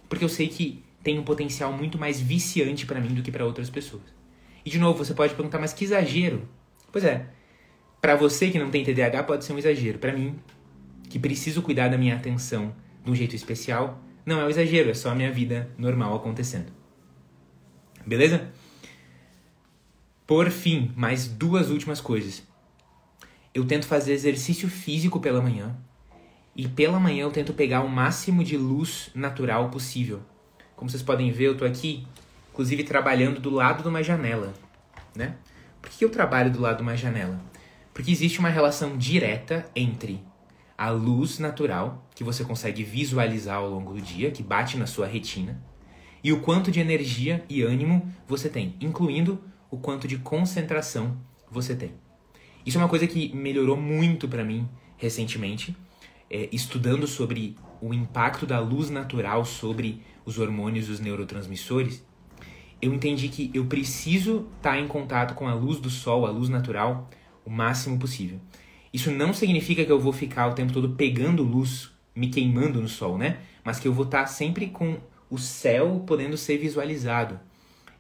porque 0.08 0.24
eu 0.24 0.30
sei 0.30 0.48
que 0.48 0.84
tem 1.04 1.20
um 1.20 1.24
potencial 1.24 1.72
muito 1.72 1.98
mais 1.98 2.20
viciante 2.20 2.86
para 2.86 3.00
mim 3.00 3.14
do 3.14 3.22
que 3.22 3.32
para 3.32 3.46
outras 3.46 3.70
pessoas. 3.70 4.04
E 4.66 4.70
de 4.70 4.80
novo, 4.80 5.04
você 5.04 5.14
pode 5.14 5.34
perguntar, 5.36 5.60
mas 5.60 5.74
que 5.74 5.84
exagero? 5.86 6.48
Pois 6.92 7.04
é. 7.04 7.28
Para 8.02 8.16
você 8.16 8.50
que 8.50 8.58
não 8.58 8.70
tem 8.70 8.84
TDAH 8.84 9.24
pode 9.24 9.46
ser 9.46 9.54
um 9.54 9.58
exagero. 9.58 10.00
Para 10.00 10.14
mim, 10.14 10.36
que 11.10 11.20
preciso 11.20 11.62
cuidar 11.62 11.90
da 11.90 11.98
minha 11.98 12.16
atenção 12.16 12.74
de 13.04 13.12
um 13.12 13.16
jeito 13.16 13.36
especial, 13.36 14.00
não 14.26 14.40
é 14.40 14.46
um 14.46 14.50
exagero, 14.50 14.92
é 14.92 14.94
só 14.94 15.10
a 15.10 15.16
minha 15.16 15.32
vida 15.32 15.70
normal 15.78 16.16
acontecendo. 16.16 16.72
Beleza? 18.06 18.50
Por 20.28 20.52
fim, 20.52 20.94
mais 20.96 21.28
duas 21.28 21.72
últimas 21.72 22.00
coisas. 22.00 22.44
Eu 23.54 23.66
tento 23.66 23.88
fazer 23.88 24.14
exercício 24.14 24.70
físico 24.70 25.20
pela 25.20 25.42
manhã 25.42 25.76
e 26.56 26.68
pela 26.68 27.00
manhã 27.00 27.24
eu 27.24 27.32
tento 27.32 27.54
pegar 27.54 27.82
o 27.82 27.90
máximo 27.90 28.44
de 28.44 28.56
luz 28.56 29.10
natural 29.16 29.70
possível. 29.70 30.22
Como 30.76 30.90
vocês 30.90 31.02
podem 31.02 31.32
ver, 31.32 31.46
eu 31.46 31.58
tô 31.58 31.66
aqui, 31.66 32.06
inclusive 32.52 32.84
trabalhando 32.84 33.40
do 33.40 33.50
lado 33.50 33.82
de 33.82 33.90
uma 33.90 34.04
janela, 34.04 34.54
né? 35.16 35.36
Por 35.82 35.90
que 35.90 36.06
eu 36.06 36.10
trabalho 36.10 36.52
do 36.52 36.62
lado 36.62 36.78
de 36.78 36.84
uma 36.84 36.96
janela? 36.96 37.42
Porque 37.94 38.12
existe 38.12 38.40
uma 38.40 38.50
relação 38.50 38.98
direta 38.98 39.66
entre 39.76 40.24
a 40.80 40.92
luz 40.92 41.40
natural 41.40 42.08
que 42.16 42.24
você 42.24 42.42
consegue 42.42 42.86
visualizar 42.86 43.58
ao 43.58 43.70
longo 43.70 43.94
do 43.94 44.02
dia, 44.02 44.32
que 44.32 44.42
bate 44.42 44.78
na 44.78 44.88
sua 44.88 45.06
retina, 45.06 45.62
e 46.24 46.32
o 46.32 46.40
quanto 46.40 46.72
de 46.72 46.80
energia 46.80 47.44
e 47.50 47.62
ânimo 47.62 48.10
você 48.26 48.48
tem, 48.48 48.78
incluindo 48.80 49.44
o 49.70 49.78
quanto 49.78 50.08
de 50.08 50.18
concentração 50.18 51.18
você 51.52 51.76
tem. 51.76 51.92
Isso 52.66 52.78
é 52.78 52.82
uma 52.82 52.88
coisa 52.88 53.06
que 53.06 53.36
melhorou 53.36 53.76
muito 53.76 54.26
para 54.26 54.42
mim 54.42 54.70
recentemente 54.96 55.76
é, 56.30 56.48
estudando 56.50 57.06
sobre 57.06 57.58
o 57.82 57.94
impacto 57.94 58.46
da 58.46 58.62
luz 58.62 58.90
natural 58.90 59.44
sobre 59.44 60.02
os 60.26 60.40
hormônios 60.40 60.88
e 60.88 60.92
os 60.92 61.02
neurotransmissores, 61.02 62.06
eu 62.82 62.94
entendi 62.94 63.28
que 63.28 63.52
eu 63.54 63.66
preciso 63.66 64.48
estar 64.56 64.72
tá 64.72 64.80
em 64.80 64.88
contato 64.88 65.34
com 65.34 65.46
a 65.46 65.54
luz 65.54 65.78
do 65.78 65.90
sol, 65.90 66.26
a 66.26 66.30
luz 66.30 66.48
natural, 66.48 67.10
o 67.46 67.50
máximo 67.50 68.00
possível. 68.00 68.40
Isso 68.94 69.12
não 69.12 69.34
significa 69.34 69.86
que 69.86 69.92
eu 69.92 70.00
vou 70.00 70.12
ficar 70.12 70.48
o 70.48 70.54
tempo 70.54 70.74
todo 70.74 70.90
pegando 70.92 71.44
luz, 71.44 71.90
me 72.16 72.30
queimando 72.30 72.82
no 72.82 72.88
sol, 72.88 73.18
né? 73.18 73.38
Mas 73.64 73.80
que 73.80 73.88
eu 73.88 73.94
vou 73.94 74.06
estar 74.06 74.22
tá 74.22 74.28
sempre 74.28 74.68
com 74.68 74.98
o 75.30 75.38
céu 75.38 76.04
podendo 76.08 76.38
ser 76.38 76.58
visualizado. 76.58 77.40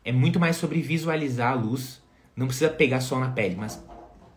É 0.03 0.11
muito 0.11 0.39
mais 0.39 0.55
sobre 0.55 0.81
visualizar 0.81 1.51
a 1.51 1.55
luz. 1.55 2.01
Não 2.35 2.47
precisa 2.47 2.69
pegar 2.69 3.01
sol 3.01 3.19
na 3.19 3.29
pele, 3.29 3.55
mas 3.55 3.83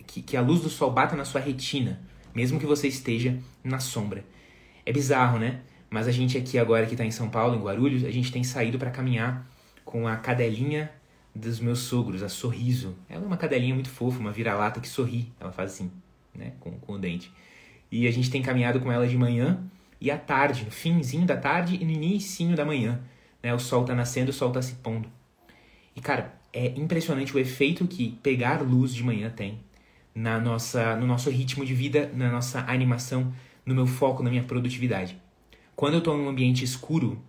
que, 0.06 0.20
que 0.20 0.36
a 0.36 0.40
luz 0.40 0.60
do 0.60 0.68
sol 0.68 0.90
bata 0.90 1.16
na 1.16 1.24
sua 1.24 1.40
retina 1.40 2.00
mesmo 2.34 2.58
que 2.58 2.66
você 2.66 2.88
esteja 2.88 3.38
na 3.62 3.78
sombra. 3.78 4.24
É 4.84 4.92
bizarro, 4.92 5.38
né? 5.38 5.60
Mas 5.90 6.08
a 6.08 6.12
gente 6.12 6.38
aqui 6.38 6.58
agora 6.58 6.86
que 6.86 6.94
está 6.94 7.04
em 7.04 7.10
São 7.10 7.28
Paulo, 7.28 7.54
em 7.54 7.62
Guarulhos, 7.62 8.04
a 8.04 8.10
gente 8.10 8.32
tem 8.32 8.42
saído 8.42 8.78
para 8.78 8.90
caminhar 8.90 9.46
com 9.84 10.08
a 10.08 10.16
cadelinha 10.16 10.90
dos 11.34 11.60
meus 11.60 11.80
sogros, 11.80 12.22
a 12.22 12.28
Sorriso. 12.28 12.96
Ela 13.08 13.24
é 13.24 13.26
uma 13.26 13.36
cadelinha 13.36 13.74
muito 13.74 13.90
fofa, 13.90 14.18
uma 14.18 14.32
vira-lata 14.32 14.80
que 14.80 14.88
sorri. 14.88 15.30
Ela 15.38 15.52
faz 15.52 15.72
assim, 15.72 15.90
né? 16.34 16.52
Com, 16.60 16.72
com 16.72 16.94
o 16.94 16.98
dente. 16.98 17.32
E 17.90 18.06
a 18.06 18.10
gente 18.10 18.30
tem 18.30 18.42
caminhado 18.42 18.80
com 18.80 18.90
ela 18.90 19.06
de 19.06 19.16
manhã 19.16 19.62
e 20.00 20.10
à 20.10 20.18
tarde, 20.18 20.64
no 20.64 20.70
finzinho 20.70 21.26
da 21.26 21.36
tarde 21.36 21.78
e 21.80 21.84
no 21.84 21.90
início 21.90 22.56
da 22.56 22.64
manhã. 22.64 23.00
Né? 23.42 23.54
O 23.54 23.58
sol 23.58 23.82
está 23.82 23.94
nascendo, 23.94 24.30
o 24.30 24.34
sol 24.34 24.48
está 24.48 24.62
se 24.62 24.74
pondo. 24.76 25.08
E, 25.94 26.00
cara, 26.00 26.34
é 26.52 26.68
impressionante 26.76 27.34
o 27.34 27.38
efeito 27.38 27.86
que 27.86 28.18
pegar 28.22 28.62
luz 28.62 28.94
de 28.94 29.02
manhã 29.02 29.30
tem 29.30 29.60
na 30.14 30.38
nossa, 30.38 30.96
no 30.96 31.06
nosso 31.06 31.30
ritmo 31.30 31.64
de 31.64 31.74
vida, 31.74 32.10
na 32.14 32.30
nossa 32.30 32.60
animação, 32.60 33.32
no 33.64 33.74
meu 33.74 33.86
foco, 33.86 34.22
na 34.22 34.30
minha 34.30 34.42
produtividade. 34.42 35.16
Quando 35.74 35.94
eu 35.94 35.98
estou 35.98 36.16
em 36.16 36.22
um 36.22 36.28
ambiente 36.28 36.64
escuro, 36.64 37.22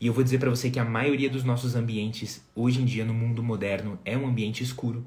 e 0.00 0.06
eu 0.06 0.12
vou 0.12 0.22
dizer 0.22 0.38
para 0.38 0.50
você 0.50 0.70
que 0.70 0.78
a 0.78 0.84
maioria 0.84 1.28
dos 1.28 1.42
nossos 1.42 1.74
ambientes 1.74 2.44
hoje 2.54 2.80
em 2.80 2.84
dia 2.84 3.04
no 3.04 3.14
mundo 3.14 3.42
moderno 3.42 3.98
é 4.04 4.16
um 4.16 4.26
ambiente 4.26 4.62
escuro. 4.62 5.04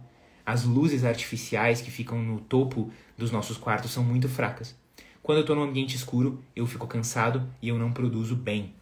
As 0.51 0.65
luzes 0.65 1.05
artificiais 1.05 1.79
que 1.79 1.89
ficam 1.89 2.21
no 2.21 2.41
topo 2.41 2.91
dos 3.17 3.31
nossos 3.31 3.55
quartos 3.55 3.89
são 3.89 4.03
muito 4.03 4.27
fracas. 4.27 4.75
Quando 5.23 5.37
eu 5.37 5.43
estou 5.43 5.55
num 5.55 5.63
ambiente 5.63 5.95
escuro, 5.95 6.43
eu 6.53 6.67
fico 6.67 6.85
cansado 6.85 7.47
e 7.61 7.69
eu 7.69 7.79
não 7.79 7.93
produzo 7.93 8.35
bem. 8.35 8.73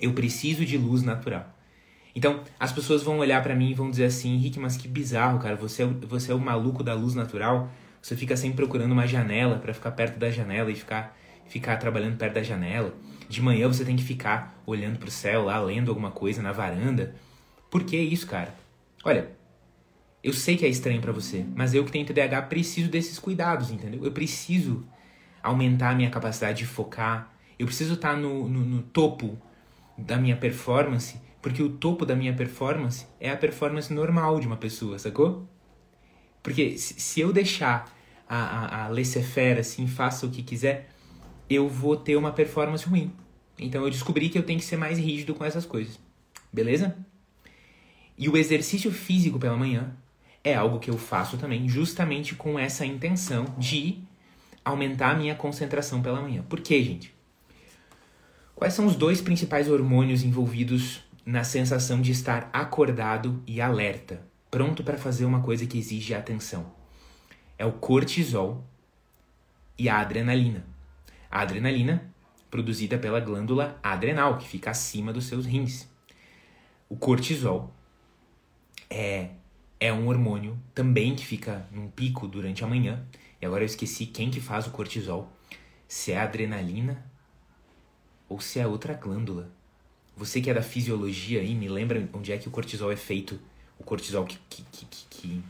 Eu 0.00 0.14
preciso 0.14 0.64
de 0.64 0.78
luz 0.78 1.02
natural. 1.02 1.54
Então, 2.14 2.42
as 2.58 2.72
pessoas 2.72 3.02
vão 3.02 3.18
olhar 3.18 3.42
para 3.42 3.54
mim 3.54 3.68
e 3.68 3.74
vão 3.74 3.90
dizer 3.90 4.06
assim, 4.06 4.32
Henrique, 4.32 4.58
mas 4.58 4.78
que 4.78 4.88
bizarro, 4.88 5.38
cara, 5.38 5.54
você 5.54 5.82
é, 5.82 5.86
você 5.86 6.32
é 6.32 6.34
o 6.34 6.40
maluco 6.40 6.82
da 6.82 6.94
luz 6.94 7.14
natural, 7.14 7.70
você 8.00 8.16
fica 8.16 8.34
sempre 8.34 8.56
procurando 8.56 8.92
uma 8.92 9.06
janela 9.06 9.58
para 9.58 9.74
ficar 9.74 9.90
perto 9.90 10.18
da 10.18 10.30
janela 10.30 10.70
e 10.70 10.74
ficar, 10.74 11.14
ficar 11.46 11.76
trabalhando 11.76 12.16
perto 12.16 12.32
da 12.32 12.42
janela. 12.42 12.94
De 13.28 13.42
manhã 13.42 13.68
você 13.68 13.84
tem 13.84 13.96
que 13.96 14.02
ficar 14.02 14.58
olhando 14.64 14.98
pro 14.98 15.10
céu 15.10 15.44
lá, 15.44 15.60
lendo 15.60 15.90
alguma 15.90 16.10
coisa 16.10 16.40
na 16.40 16.52
varanda. 16.52 17.14
Por 17.70 17.84
que 17.84 17.98
isso, 17.98 18.26
cara? 18.26 18.54
Olha, 19.04 19.35
eu 20.26 20.32
sei 20.32 20.56
que 20.56 20.64
é 20.64 20.68
estranho 20.68 21.00
para 21.00 21.12
você, 21.12 21.46
mas 21.54 21.72
eu 21.72 21.84
que 21.84 21.92
tenho 21.92 22.04
TDAH 22.04 22.42
preciso 22.42 22.90
desses 22.90 23.18
cuidados, 23.18 23.70
entendeu? 23.70 24.04
Eu 24.04 24.12
preciso 24.12 24.84
aumentar 25.42 25.90
a 25.90 25.94
minha 25.94 26.10
capacidade 26.10 26.58
de 26.58 26.66
focar, 26.66 27.32
eu 27.58 27.66
preciso 27.66 27.94
estar 27.94 28.14
tá 28.14 28.16
no, 28.16 28.48
no, 28.48 28.60
no 28.60 28.82
topo 28.82 29.38
da 29.96 30.16
minha 30.16 30.36
performance 30.36 31.18
porque 31.46 31.62
o 31.62 31.68
topo 31.68 32.04
da 32.04 32.16
minha 32.16 32.34
performance 32.34 33.06
é 33.20 33.30
a 33.30 33.36
performance 33.36 33.92
normal 33.94 34.40
de 34.40 34.48
uma 34.48 34.56
pessoa, 34.56 34.98
sacou? 34.98 35.48
Porque 36.42 36.76
se 36.76 37.20
eu 37.20 37.32
deixar 37.32 37.88
a, 38.28 38.36
a, 38.36 38.84
a 38.84 38.88
laissez-faire, 38.88 39.60
assim, 39.60 39.86
faça 39.86 40.26
o 40.26 40.30
que 40.30 40.42
quiser, 40.42 40.88
eu 41.48 41.68
vou 41.68 41.96
ter 41.96 42.16
uma 42.16 42.32
performance 42.32 42.84
ruim. 42.84 43.12
Então 43.56 43.84
eu 43.84 43.90
descobri 43.90 44.28
que 44.28 44.36
eu 44.36 44.42
tenho 44.42 44.58
que 44.58 44.64
ser 44.64 44.76
mais 44.76 44.98
rígido 44.98 45.36
com 45.36 45.44
essas 45.44 45.64
coisas. 45.64 46.00
Beleza? 46.52 46.96
E 48.18 48.28
o 48.28 48.36
exercício 48.36 48.90
físico 48.90 49.38
pela 49.38 49.56
manhã 49.56 49.96
é 50.46 50.54
algo 50.54 50.78
que 50.78 50.88
eu 50.88 50.96
faço 50.96 51.36
também, 51.36 51.68
justamente 51.68 52.36
com 52.36 52.56
essa 52.56 52.86
intenção 52.86 53.46
de 53.58 53.98
aumentar 54.64 55.10
a 55.10 55.14
minha 55.16 55.34
concentração 55.34 56.00
pela 56.00 56.22
manhã. 56.22 56.44
Por 56.48 56.60
quê, 56.60 56.80
gente? 56.84 57.12
Quais 58.54 58.72
são 58.72 58.86
os 58.86 58.94
dois 58.94 59.20
principais 59.20 59.68
hormônios 59.68 60.22
envolvidos 60.22 61.04
na 61.26 61.42
sensação 61.42 62.00
de 62.00 62.12
estar 62.12 62.48
acordado 62.52 63.42
e 63.44 63.60
alerta, 63.60 64.22
pronto 64.48 64.84
para 64.84 64.96
fazer 64.96 65.24
uma 65.24 65.42
coisa 65.42 65.66
que 65.66 65.76
exige 65.76 66.14
atenção. 66.14 66.72
É 67.58 67.66
o 67.66 67.72
cortisol 67.72 68.64
e 69.76 69.88
a 69.88 69.98
adrenalina. 69.98 70.64
A 71.28 71.40
adrenalina, 71.40 72.08
produzida 72.48 72.96
pela 72.96 73.18
glândula 73.18 73.80
adrenal, 73.82 74.38
que 74.38 74.46
fica 74.46 74.70
acima 74.70 75.12
dos 75.12 75.26
seus 75.26 75.44
rins. 75.44 75.88
O 76.88 76.96
cortisol 76.96 77.74
é, 78.88 79.30
é 79.78 79.92
um 79.92 80.08
hormônio 80.08 80.58
também 80.74 81.14
que 81.14 81.24
fica 81.24 81.66
num 81.70 81.88
pico 81.88 82.26
durante 82.26 82.64
a 82.64 82.66
manhã. 82.66 83.04
E 83.40 83.46
agora 83.46 83.62
eu 83.62 83.66
esqueci 83.66 84.06
quem 84.06 84.30
que 84.30 84.40
faz 84.40 84.66
o 84.66 84.70
cortisol. 84.70 85.30
Se 85.86 86.12
é 86.12 86.18
a 86.18 86.24
adrenalina 86.24 87.04
ou 88.28 88.40
se 88.40 88.58
é 88.58 88.66
outra 88.66 88.94
glândula. 88.94 89.50
Você 90.16 90.40
que 90.40 90.50
é 90.50 90.54
da 90.54 90.62
fisiologia 90.62 91.40
aí, 91.40 91.54
me 91.54 91.68
lembra 91.68 92.08
onde 92.12 92.32
é 92.32 92.38
que 92.38 92.48
o 92.48 92.50
cortisol 92.50 92.90
é 92.90 92.96
feito? 92.96 93.38
O 93.78 93.84
cortisol 93.84 94.24
que, 94.24 94.38
que, 94.48 94.64
que, 94.72 94.86
que, 95.10 95.44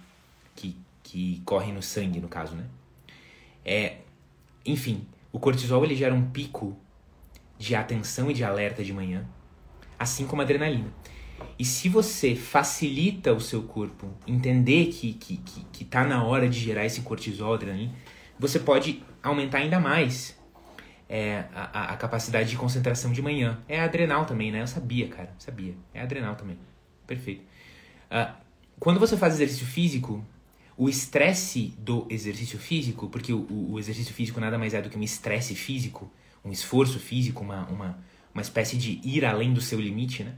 que, 0.56 0.76
que 1.04 1.42
corre 1.44 1.72
no 1.72 1.80
sangue, 1.80 2.20
no 2.20 2.28
caso, 2.28 2.56
né? 2.56 2.66
É, 3.64 3.98
enfim, 4.64 5.06
o 5.32 5.38
cortisol 5.38 5.84
ele 5.84 5.94
gera 5.94 6.12
um 6.14 6.30
pico 6.30 6.76
de 7.56 7.74
atenção 7.76 8.30
e 8.30 8.34
de 8.34 8.42
alerta 8.42 8.82
de 8.82 8.92
manhã, 8.92 9.26
assim 9.98 10.26
como 10.26 10.42
a 10.42 10.44
adrenalina. 10.44 10.92
E 11.58 11.64
se 11.64 11.88
você 11.88 12.34
facilita 12.34 13.32
o 13.32 13.40
seu 13.40 13.62
corpo 13.62 14.10
entender 14.26 14.86
que, 14.86 15.14
que, 15.14 15.38
que, 15.38 15.64
que 15.72 15.84
tá 15.84 16.04
na 16.04 16.22
hora 16.22 16.48
de 16.48 16.58
gerar 16.58 16.84
esse 16.84 17.00
cortisol, 17.00 17.54
adrenalina, 17.54 17.92
você 18.38 18.58
pode 18.58 19.02
aumentar 19.22 19.58
ainda 19.58 19.80
mais 19.80 20.38
é, 21.08 21.44
a, 21.54 21.92
a, 21.92 21.96
capacidade 21.96 22.50
de 22.50 22.56
concentração 22.56 23.12
de 23.12 23.22
manhã. 23.22 23.58
É 23.68 23.80
adrenal 23.80 24.26
também, 24.26 24.50
né? 24.50 24.62
Eu 24.62 24.66
sabia, 24.66 25.08
cara. 25.08 25.34
Sabia. 25.38 25.74
É 25.94 26.00
adrenal 26.00 26.34
também. 26.34 26.58
Perfeito. 27.06 27.42
Uh, 28.10 28.32
quando 28.78 29.00
você 29.00 29.16
faz 29.16 29.34
exercício 29.34 29.66
físico, 29.66 30.24
o 30.76 30.88
estresse 30.88 31.74
do 31.78 32.06
exercício 32.10 32.58
físico, 32.58 33.08
porque 33.08 33.32
o, 33.32 33.46
o, 33.70 33.78
exercício 33.78 34.12
físico 34.12 34.38
nada 34.40 34.58
mais 34.58 34.74
é 34.74 34.82
do 34.82 34.90
que 34.90 34.98
um 34.98 35.02
estresse 35.02 35.54
físico, 35.54 36.10
um 36.44 36.52
esforço 36.52 36.98
físico, 36.98 37.42
uma, 37.42 37.66
uma, 37.68 37.98
uma 38.34 38.42
espécie 38.42 38.76
de 38.76 39.00
ir 39.02 39.24
além 39.24 39.54
do 39.54 39.60
seu 39.60 39.80
limite, 39.80 40.22
né? 40.22 40.34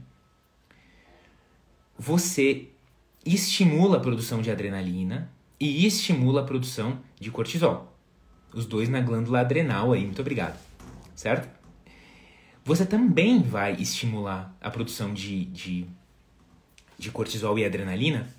Você 2.01 2.69
estimula 3.25 3.97
a 3.97 3.99
produção 3.99 4.41
de 4.41 4.49
adrenalina 4.49 5.29
e 5.59 5.85
estimula 5.85 6.39
a 6.39 6.45
produção 6.45 7.01
de 7.19 7.29
cortisol. 7.29 7.93
Os 8.53 8.65
dois 8.65 8.87
na 8.87 9.01
glândula 9.01 9.41
adrenal 9.41 9.91
aí, 9.91 10.05
muito 10.05 10.21
obrigado. 10.21 10.57
Certo? 11.13 11.49
Você 12.63 12.85
também 12.85 13.41
vai 13.41 13.73
estimular 13.73 14.55
a 14.61 14.71
produção 14.71 15.13
de, 15.13 15.43
de, 15.45 15.85
de 16.97 17.11
cortisol 17.11 17.59
e 17.59 17.65
adrenalina 17.65 18.33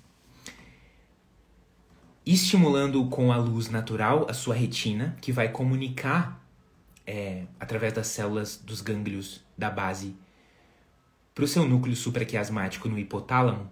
estimulando 2.25 3.05
com 3.09 3.31
a 3.31 3.37
luz 3.37 3.69
natural 3.69 4.25
a 4.27 4.33
sua 4.33 4.55
retina, 4.55 5.15
que 5.21 5.31
vai 5.31 5.49
comunicar 5.49 6.43
é, 7.05 7.45
através 7.59 7.93
das 7.93 8.07
células 8.07 8.57
dos 8.57 8.81
gânglios 8.81 9.43
da 9.55 9.69
base 9.69 10.15
para 11.33 11.43
o 11.43 11.47
seu 11.47 11.67
núcleo 11.67 11.95
supraquiasmático 11.95 12.89
no 12.89 12.99
hipotálamo, 12.99 13.71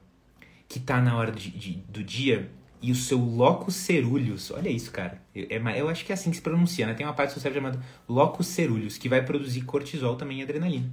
que 0.67 0.79
está 0.79 1.01
na 1.01 1.17
hora 1.17 1.31
de, 1.31 1.49
de, 1.49 1.73
do 1.89 2.03
dia, 2.03 2.51
e 2.81 2.91
o 2.91 2.95
seu 2.95 3.17
locus 3.17 3.75
ceruleus, 3.75 4.51
olha 4.51 4.69
isso, 4.69 4.91
cara, 4.91 5.21
eu, 5.35 5.47
é, 5.49 5.81
eu 5.81 5.89
acho 5.89 6.05
que 6.05 6.11
é 6.11 6.15
assim 6.15 6.29
que 6.29 6.37
se 6.37 6.41
pronuncia, 6.41 6.85
né? 6.87 6.93
Tem 6.93 7.05
uma 7.05 7.13
parte 7.13 7.31
do 7.31 7.33
seu 7.33 7.41
cérebro 7.41 7.61
chamada 7.61 7.85
locus 8.07 8.47
ceruleus, 8.47 8.97
que 8.97 9.09
vai 9.09 9.23
produzir 9.23 9.61
cortisol 9.61 10.15
também 10.15 10.39
e 10.39 10.43
adrenalina. 10.43 10.89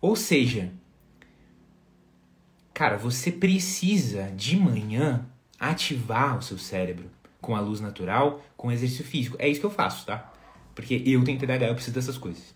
Ou 0.00 0.16
seja, 0.16 0.72
cara, 2.72 2.96
você 2.96 3.30
precisa 3.30 4.30
de 4.34 4.56
manhã 4.56 5.26
ativar 5.58 6.38
o 6.38 6.42
seu 6.42 6.56
cérebro 6.56 7.10
com 7.38 7.54
a 7.54 7.60
luz 7.60 7.80
natural, 7.80 8.42
com 8.56 8.72
exercício 8.72 9.04
físico. 9.04 9.36
É 9.38 9.46
isso 9.46 9.60
que 9.60 9.66
eu 9.66 9.70
faço, 9.70 10.06
tá? 10.06 10.32
Porque 10.74 11.02
eu 11.04 11.22
tenho 11.22 11.38
TDAH, 11.38 11.66
eu 11.66 11.74
preciso 11.74 11.94
dessas 11.94 12.16
coisas. 12.16 12.54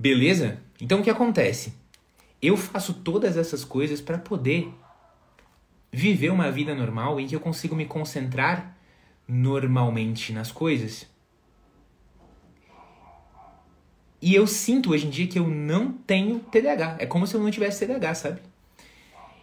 Beleza? 0.00 0.58
Então 0.80 1.00
o 1.00 1.02
que 1.02 1.10
acontece? 1.10 1.74
Eu 2.40 2.56
faço 2.56 2.94
todas 2.94 3.36
essas 3.36 3.66
coisas 3.66 4.00
para 4.00 4.16
poder 4.16 4.72
viver 5.92 6.30
uma 6.30 6.50
vida 6.50 6.74
normal 6.74 7.20
em 7.20 7.26
que 7.26 7.36
eu 7.36 7.40
consigo 7.40 7.76
me 7.76 7.84
concentrar 7.84 8.74
normalmente 9.28 10.32
nas 10.32 10.50
coisas. 10.50 11.06
E 14.22 14.34
eu 14.34 14.46
sinto 14.46 14.92
hoje 14.92 15.06
em 15.06 15.10
dia 15.10 15.26
que 15.26 15.38
eu 15.38 15.46
não 15.46 15.92
tenho 15.92 16.38
TDAH. 16.40 16.96
É 16.98 17.04
como 17.04 17.26
se 17.26 17.34
eu 17.34 17.42
não 17.42 17.50
tivesse 17.50 17.86
TDAH, 17.86 18.14
sabe? 18.14 18.40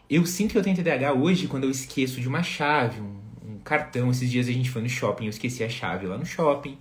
Eu 0.10 0.26
sinto 0.26 0.54
que 0.54 0.58
eu 0.58 0.64
tenho 0.64 0.76
TDAH 0.76 1.14
hoje 1.14 1.48
quando 1.48 1.66
eu 1.66 1.70
esqueço 1.70 2.20
de 2.20 2.28
uma 2.28 2.42
chave, 2.42 3.00
um, 3.00 3.20
um 3.48 3.60
cartão. 3.60 4.10
Esses 4.10 4.32
dias 4.32 4.48
a 4.48 4.52
gente 4.52 4.72
foi 4.72 4.82
no 4.82 4.90
shopping, 4.90 5.26
eu 5.26 5.30
esqueci 5.30 5.64
a 5.64 5.70
chave 5.70 6.08
lá 6.08 6.18
no 6.18 6.26
shopping. 6.26 6.80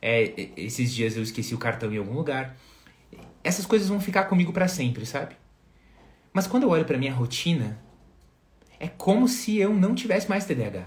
É, 0.00 0.50
esses 0.56 0.94
dias 0.94 1.16
eu 1.16 1.22
esqueci 1.24 1.52
o 1.52 1.58
cartão 1.58 1.92
em 1.92 1.98
algum 1.98 2.14
lugar. 2.14 2.56
Essas 3.42 3.66
coisas 3.66 3.88
vão 3.88 4.00
ficar 4.00 4.24
comigo 4.24 4.52
para 4.52 4.68
sempre, 4.68 5.06
sabe? 5.06 5.36
Mas 6.32 6.46
quando 6.46 6.64
eu 6.64 6.70
olho 6.70 6.84
para 6.84 6.98
minha 6.98 7.12
rotina, 7.12 7.78
é 8.78 8.88
como 8.88 9.28
se 9.28 9.58
eu 9.58 9.74
não 9.74 9.94
tivesse 9.94 10.28
mais 10.28 10.44
TDAH. 10.44 10.86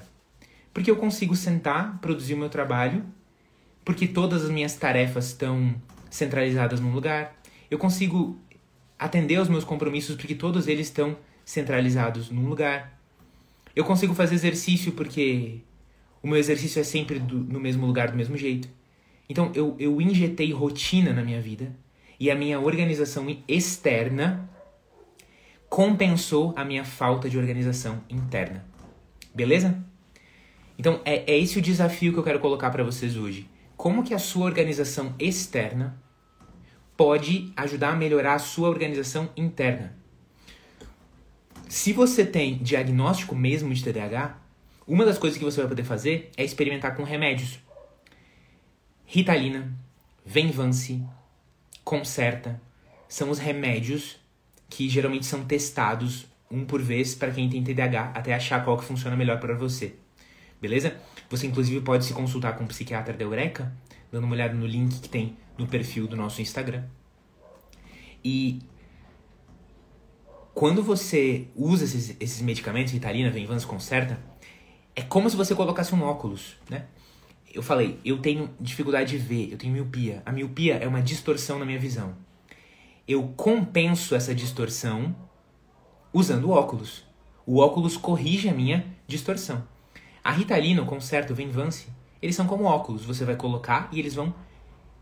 Porque 0.73 0.89
eu 0.89 0.95
consigo 0.95 1.35
sentar, 1.35 1.99
produzir 1.99 2.33
o 2.33 2.37
meu 2.37 2.49
trabalho, 2.49 3.03
porque 3.83 4.07
todas 4.07 4.45
as 4.45 4.49
minhas 4.49 4.75
tarefas 4.75 5.27
estão 5.27 5.75
centralizadas 6.09 6.79
num 6.79 6.93
lugar. 6.93 7.35
Eu 7.69 7.77
consigo 7.77 8.39
atender 8.97 9.37
aos 9.37 9.49
meus 9.49 9.63
compromissos 9.63 10.15
porque 10.15 10.35
todos 10.35 10.67
eles 10.67 10.87
estão 10.87 11.17
centralizados 11.43 12.29
num 12.29 12.47
lugar. 12.47 12.97
Eu 13.75 13.83
consigo 13.83 14.13
fazer 14.13 14.35
exercício 14.35 14.91
porque 14.91 15.61
o 16.21 16.27
meu 16.27 16.37
exercício 16.37 16.79
é 16.79 16.83
sempre 16.83 17.19
do, 17.19 17.39
no 17.39 17.59
mesmo 17.59 17.85
lugar, 17.85 18.11
do 18.11 18.17
mesmo 18.17 18.37
jeito. 18.37 18.69
Então 19.27 19.51
eu, 19.55 19.75
eu 19.79 19.99
injetei 19.99 20.51
rotina 20.53 21.11
na 21.11 21.23
minha 21.23 21.41
vida 21.41 21.75
e 22.21 22.29
a 22.29 22.35
minha 22.35 22.59
organização 22.59 23.25
externa 23.47 24.47
compensou 25.67 26.53
a 26.55 26.63
minha 26.63 26.85
falta 26.85 27.27
de 27.27 27.35
organização 27.35 28.03
interna. 28.07 28.63
Beleza? 29.33 29.83
Então 30.77 31.01
é, 31.03 31.23
é 31.33 31.39
esse 31.39 31.57
o 31.57 31.61
desafio 31.63 32.13
que 32.13 32.19
eu 32.19 32.23
quero 32.23 32.39
colocar 32.39 32.69
para 32.69 32.83
vocês 32.83 33.17
hoje. 33.17 33.49
Como 33.75 34.03
que 34.03 34.13
a 34.13 34.19
sua 34.19 34.45
organização 34.45 35.15
externa 35.17 35.99
pode 36.95 37.51
ajudar 37.57 37.93
a 37.93 37.95
melhorar 37.95 38.35
a 38.35 38.39
sua 38.39 38.69
organização 38.69 39.31
interna? 39.35 39.97
Se 41.67 41.91
você 41.91 42.23
tem 42.23 42.59
diagnóstico 42.59 43.33
mesmo 43.33 43.73
de 43.73 43.83
TDAH, 43.83 44.37
uma 44.85 45.05
das 45.05 45.17
coisas 45.17 45.39
que 45.39 45.45
você 45.45 45.59
vai 45.61 45.69
poder 45.69 45.85
fazer 45.85 46.29
é 46.37 46.43
experimentar 46.43 46.95
com 46.95 47.01
remédios. 47.01 47.57
Ritalina, 49.07 49.75
Venvance, 50.23 51.03
Concerta, 51.83 52.61
são 53.07 53.29
os 53.29 53.39
remédios 53.39 54.17
que 54.69 54.87
geralmente 54.89 55.25
são 55.25 55.43
testados 55.43 56.25
um 56.49 56.65
por 56.65 56.81
vez 56.81 57.15
para 57.15 57.31
quem 57.31 57.49
tem 57.49 57.63
TDAH 57.63 58.11
até 58.13 58.33
achar 58.33 58.63
qual 58.63 58.77
que 58.77 58.85
funciona 58.85 59.15
melhor 59.15 59.39
para 59.39 59.53
você. 59.55 59.95
Beleza? 60.61 60.95
Você 61.29 61.47
inclusive 61.47 61.81
pode 61.81 62.05
se 62.05 62.13
consultar 62.13 62.57
com 62.57 62.63
o 62.63 62.67
psiquiatra 62.67 63.13
da 63.13 63.23
Eureka, 63.23 63.73
dando 64.11 64.25
uma 64.25 64.33
olhada 64.33 64.53
no 64.53 64.67
link 64.67 64.99
que 64.99 65.09
tem 65.09 65.37
no 65.57 65.67
perfil 65.67 66.07
do 66.07 66.15
nosso 66.15 66.41
Instagram. 66.41 66.83
E 68.23 68.59
quando 70.53 70.83
você 70.83 71.47
usa 71.55 71.85
esses, 71.85 72.15
esses 72.19 72.41
medicamentos, 72.41 72.93
Ritalina, 72.93 73.31
Venvance, 73.31 73.65
Concerta, 73.65 74.19
é 74.95 75.01
como 75.01 75.29
se 75.29 75.35
você 75.35 75.55
colocasse 75.55 75.95
um 75.95 76.03
óculos, 76.03 76.57
né? 76.69 76.85
Eu 77.53 77.61
falei, 77.61 77.99
eu 78.05 78.19
tenho 78.19 78.49
dificuldade 78.59 79.11
de 79.11 79.17
ver, 79.17 79.51
eu 79.51 79.57
tenho 79.57 79.73
miopia. 79.73 80.21
A 80.25 80.31
miopia 80.31 80.75
é 80.75 80.87
uma 80.87 81.01
distorção 81.01 81.59
na 81.59 81.65
minha 81.65 81.79
visão. 81.79 82.15
Eu 83.07 83.27
compenso 83.35 84.15
essa 84.15 84.33
distorção 84.33 85.15
usando 86.13 86.49
óculos. 86.49 87.05
O 87.45 87.59
óculos 87.59 87.97
corrige 87.97 88.47
a 88.47 88.53
minha 88.53 88.85
distorção. 89.05 89.67
A 90.23 90.31
Ritalina, 90.31 90.81
o 90.81 90.85
Concerto, 90.85 91.33
o 91.33 91.35
Venvance, 91.35 91.87
eles 92.21 92.35
são 92.35 92.47
como 92.47 92.63
óculos. 92.63 93.03
Você 93.03 93.25
vai 93.25 93.35
colocar 93.35 93.89
e 93.91 93.99
eles 93.99 94.13
vão 94.13 94.33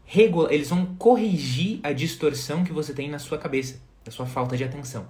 regular, 0.05 0.51
eles 0.51 0.69
vão 0.69 0.85
corrigir 0.95 1.79
a 1.83 1.91
distorção 1.91 2.63
que 2.63 2.73
você 2.73 2.93
tem 2.93 3.09
na 3.09 3.19
sua 3.19 3.37
cabeça, 3.37 3.79
da 4.03 4.11
sua 4.11 4.25
falta 4.25 4.57
de 4.57 4.63
atenção. 4.63 5.07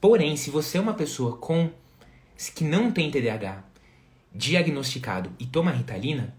Porém, 0.00 0.36
se 0.36 0.50
você 0.50 0.78
é 0.78 0.80
uma 0.80 0.94
pessoa 0.94 1.36
com 1.36 1.68
que 2.54 2.64
não 2.64 2.90
tem 2.90 3.10
TDAH 3.10 3.69
diagnosticado 4.34 5.32
e 5.38 5.46
toma 5.46 5.70
Ritalina, 5.70 6.34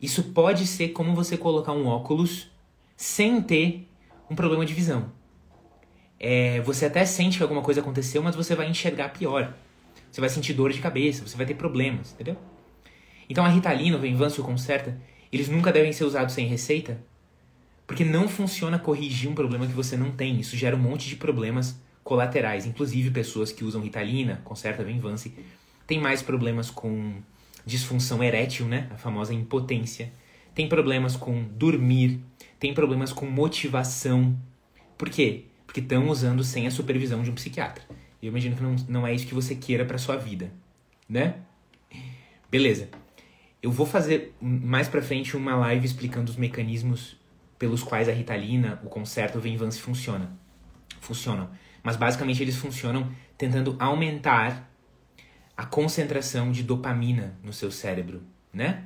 isso 0.00 0.24
pode 0.32 0.66
ser 0.66 0.88
como 0.88 1.14
você 1.14 1.36
colocar 1.36 1.72
um 1.72 1.86
óculos 1.86 2.50
sem 2.96 3.42
ter 3.42 3.88
um 4.30 4.34
problema 4.34 4.64
de 4.64 4.72
visão. 4.72 5.12
É, 6.18 6.60
você 6.60 6.86
até 6.86 7.04
sente 7.04 7.36
que 7.38 7.42
alguma 7.42 7.62
coisa 7.62 7.80
aconteceu, 7.80 8.22
mas 8.22 8.34
você 8.34 8.54
vai 8.54 8.68
enxergar 8.68 9.10
pior. 9.10 9.54
Você 10.10 10.20
vai 10.20 10.28
sentir 10.28 10.52
dor 10.52 10.72
de 10.72 10.80
cabeça, 10.80 11.26
você 11.26 11.36
vai 11.36 11.46
ter 11.46 11.54
problemas, 11.54 12.12
entendeu? 12.12 12.36
Então 13.28 13.44
a 13.44 13.48
Ritalina, 13.48 13.96
o 13.96 14.00
Venvance 14.00 14.40
o 14.40 14.44
Concerta, 14.44 15.00
eles 15.32 15.48
nunca 15.48 15.72
devem 15.72 15.92
ser 15.92 16.04
usados 16.04 16.34
sem 16.34 16.46
receita, 16.46 17.00
porque 17.86 18.04
não 18.04 18.28
funciona 18.28 18.78
corrigir 18.78 19.30
um 19.30 19.34
problema 19.34 19.66
que 19.66 19.72
você 19.72 19.96
não 19.96 20.10
tem. 20.10 20.40
Isso 20.40 20.56
gera 20.56 20.76
um 20.76 20.80
monte 20.80 21.08
de 21.08 21.16
problemas 21.16 21.80
colaterais, 22.02 22.66
inclusive 22.66 23.10
pessoas 23.10 23.52
que 23.52 23.64
usam 23.64 23.80
Ritalina, 23.80 24.40
Concerta, 24.44 24.82
Venvance, 24.82 25.32
tem 25.90 25.98
mais 25.98 26.22
problemas 26.22 26.70
com 26.70 27.14
disfunção 27.66 28.22
erétil, 28.22 28.64
né? 28.64 28.86
A 28.92 28.96
famosa 28.96 29.34
impotência. 29.34 30.12
Tem 30.54 30.68
problemas 30.68 31.16
com 31.16 31.42
dormir, 31.42 32.20
tem 32.60 32.72
problemas 32.72 33.12
com 33.12 33.26
motivação. 33.26 34.38
Por 34.96 35.10
quê? 35.10 35.46
Porque 35.66 35.80
estão 35.80 36.08
usando 36.08 36.44
sem 36.44 36.64
a 36.68 36.70
supervisão 36.70 37.24
de 37.24 37.30
um 37.32 37.34
psiquiatra. 37.34 37.82
Eu 38.22 38.28
imagino 38.28 38.54
que 38.54 38.62
não, 38.62 38.76
não 38.88 39.04
é 39.04 39.12
isso 39.12 39.26
que 39.26 39.34
você 39.34 39.56
queira 39.56 39.84
para 39.84 39.98
sua 39.98 40.16
vida, 40.16 40.52
né? 41.08 41.34
Beleza. 42.48 42.88
Eu 43.60 43.72
vou 43.72 43.84
fazer 43.84 44.32
mais 44.40 44.86
para 44.86 45.02
frente 45.02 45.36
uma 45.36 45.56
live 45.56 45.84
explicando 45.84 46.30
os 46.30 46.36
mecanismos 46.36 47.16
pelos 47.58 47.82
quais 47.82 48.08
a 48.08 48.12
Ritalina, 48.12 48.80
o 48.84 48.88
Concerta, 48.88 49.38
o 49.38 49.40
Venvance 49.40 49.80
funciona. 49.80 50.30
Funcionam. 51.00 51.50
Mas 51.82 51.96
basicamente 51.96 52.40
eles 52.40 52.54
funcionam 52.54 53.10
tentando 53.36 53.74
aumentar 53.80 54.69
a 55.60 55.66
concentração 55.66 56.50
de 56.52 56.62
dopamina 56.62 57.38
no 57.42 57.52
seu 57.52 57.70
cérebro, 57.70 58.22
né? 58.52 58.84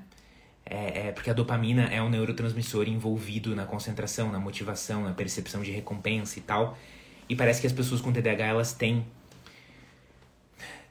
é, 0.67 1.09
é, 1.09 1.13
porque 1.13 1.29
a 1.31 1.33
dopamina 1.33 1.85
é 1.85 2.03
um 2.03 2.09
neurotransmissor 2.09 2.89
envolvido 2.89 3.55
na 3.55 3.67
concentração, 3.67 4.33
na 4.33 4.39
motivação, 4.39 5.05
na 5.05 5.13
percepção 5.13 5.63
de 5.63 5.71
recompensa 5.71 6.39
e 6.39 6.43
tal. 6.43 6.79
E 7.29 7.37
parece 7.37 7.61
que 7.61 7.67
as 7.67 7.73
pessoas 7.73 8.01
com 8.01 8.13
TDAH 8.13 8.47
elas 8.47 8.73
têm 8.73 9.07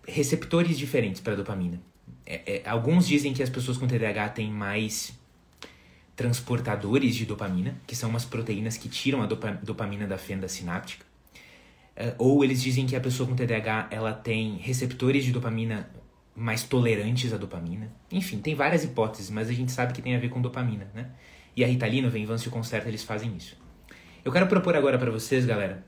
receptores 0.08 0.78
diferentes 0.78 1.22
para 1.22 1.36
dopamina. 1.36 1.82
É, 2.26 2.58
é, 2.58 2.70
alguns 2.70 3.08
dizem 3.08 3.34
que 3.34 3.42
as 3.42 3.50
pessoas 3.50 3.78
com 3.78 3.88
TDAH 3.88 4.30
têm 4.30 4.52
mais 4.52 5.18
transportadores 6.16 7.16
de 7.16 7.26
dopamina, 7.26 7.76
que 7.88 7.96
são 7.96 8.10
umas 8.10 8.24
proteínas 8.24 8.78
que 8.78 8.88
tiram 8.88 9.24
a 9.24 9.26
dopamina 9.26 10.06
da 10.06 10.18
fenda 10.18 10.48
sináptica. 10.48 11.06
Uh, 11.96 12.16
ou 12.18 12.44
eles 12.44 12.62
dizem 12.62 12.86
que 12.88 12.96
a 12.96 13.00
pessoa 13.00 13.30
com 13.30 13.36
TDAH 13.36 13.89
ela 13.91 14.14
tem 14.14 14.58
receptores 14.58 15.24
de 15.24 15.32
dopamina 15.32 15.89
mais 16.36 16.64
tolerantes 16.64 17.32
à 17.32 17.38
dopamina. 17.38 17.91
Enfim, 18.12 18.39
tem 18.39 18.56
várias 18.56 18.84
hipóteses, 18.84 19.30
mas 19.30 19.50
a 19.50 19.54
gente 19.54 19.72
sabe 19.72 19.94
que 19.94 20.02
tem 20.02 20.16
a 20.16 20.20
ver 20.20 20.30
com 20.30 20.41
dopamina, 20.41 20.89
né? 20.94 21.12
E 21.56 21.64
a 21.64 21.68
Ritalina, 21.68 22.08
o 22.08 22.12
Venvance 22.12 22.48
e 22.48 22.52
o 22.52 22.88
eles 22.88 23.04
fazem 23.04 23.36
isso. 23.36 23.56
Eu 24.26 24.32
quero 24.32 24.48
propor 24.48 24.76
agora 24.76 24.98
para 24.98 25.12
vocês, 25.12 25.46
galera, 25.46 25.86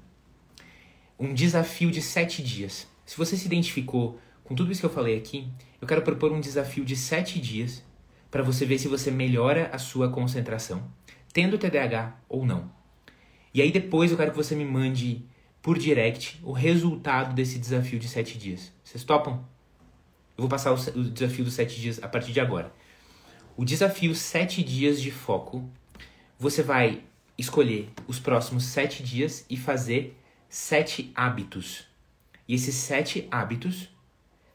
um 1.20 1.34
desafio 1.34 1.89
de 1.89 2.01
sete 2.01 2.43
dias. 2.43 2.88
Se 3.06 3.18
você 3.18 3.36
se 3.36 3.47
identificou 3.47 4.20
com 4.43 4.53
tudo 4.53 4.72
isso 4.72 4.82
que 4.82 4.86
eu 4.86 4.91
falei 4.91 5.18
aqui, 5.18 5.47
eu 5.82 5.88
quero 5.88 6.03
propor 6.03 6.32
um 6.32 6.39
desafio 6.39 6.86
de 6.86 6.95
sete 6.95 7.39
dias 7.39 7.84
para 8.30 8.43
você 8.43 8.66
ver 8.66 8.78
se 8.78 8.88
você 8.88 9.10
melhora 9.10 9.70
a 9.72 9.80
sua 9.80 10.10
concentração, 10.10 10.84
tendo 11.34 11.58
TDAH 11.58 12.16
ou 12.30 12.45
não. 12.45 12.70
E 13.53 13.62
aí 13.62 13.72
depois 13.72 14.12
eu 14.12 14.18
quero 14.18 14.32
que 14.32 14.38
você 14.38 14.56
me 14.56 14.66
mande 14.66 15.26
por 15.66 15.80
direct 15.80 16.39
o 16.43 16.51
resultado 16.51 17.34
desse 17.34 17.57
desafio 17.57 17.97
de 17.97 18.07
sete 18.07 18.38
dias. 18.38 18.72
Vocês 18.84 19.03
topam? 19.03 19.43
Eu 20.38 20.43
vou 20.43 20.47
passar 20.47 20.72
o, 20.72 20.76
desafio 21.09 21.43
dos 21.43 21.55
sete 21.55 21.82
dias 21.82 21.99
a 22.03 22.07
partir 22.07 22.32
de 22.32 22.39
agora. 22.39 22.72
O 23.57 23.66
desafio 23.66 24.13
sete 24.13 24.61
dias 24.61 25.01
de 25.01 25.09
foco, 25.09 25.68
você 26.38 26.61
vai 26.61 27.01
escolher 27.36 27.89
os 28.05 28.20
próximos 28.20 28.66
sete 28.66 29.01
dias 29.01 29.43
e 29.49 29.57
fazer 29.57 30.16
sete 30.47 31.11
hábitos. 31.16 31.88
E 32.47 32.53
esses 32.53 32.76
sete 32.76 33.28
hábitos, 33.32 33.89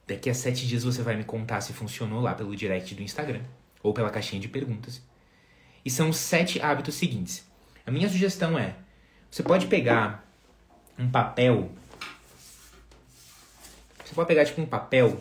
daqui 0.06 0.30
a 0.30 0.34
sete 0.34 0.64
dias 0.64 0.84
você 0.84 1.02
vai 1.02 1.16
me 1.16 1.24
contar 1.24 1.61
se 1.61 1.72
funcionou 1.72 2.20
lá 2.20 2.34
pelo 2.36 2.54
direct 2.54 2.94
do 2.94 3.02
Instagram 3.02 3.42
ou 3.82 3.92
pela 3.92 4.11
caixinha 4.11 4.40
de 4.40 4.46
perguntas. 4.46 5.02
E 5.84 5.90
são 5.90 6.11
os 6.11 6.18
sete 6.18 6.62
hábitos 6.62 6.94
seguintes. 6.94 7.44
A 7.84 7.90
minha 7.90 8.08
sugestão 8.08 8.56
é: 8.56 8.76
você 9.28 9.42
pode 9.42 9.66
pegar 9.66 10.30
um 11.01 11.11
papel. 11.11 11.70
Você 14.05 14.14
pode 14.14 14.28
pegar 14.28 14.44
tipo 14.44 14.61
um 14.61 14.66
papel 14.66 15.20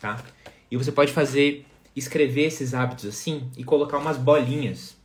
tá? 0.00 0.22
E 0.70 0.76
você 0.76 0.92
pode 0.92 1.12
fazer, 1.12 1.66
escrever 1.94 2.44
esses 2.44 2.74
hábitos 2.74 3.06
assim 3.06 3.50
e 3.56 3.64
colocar 3.64 3.98
umas 3.98 4.16
bolinhas 4.16 4.96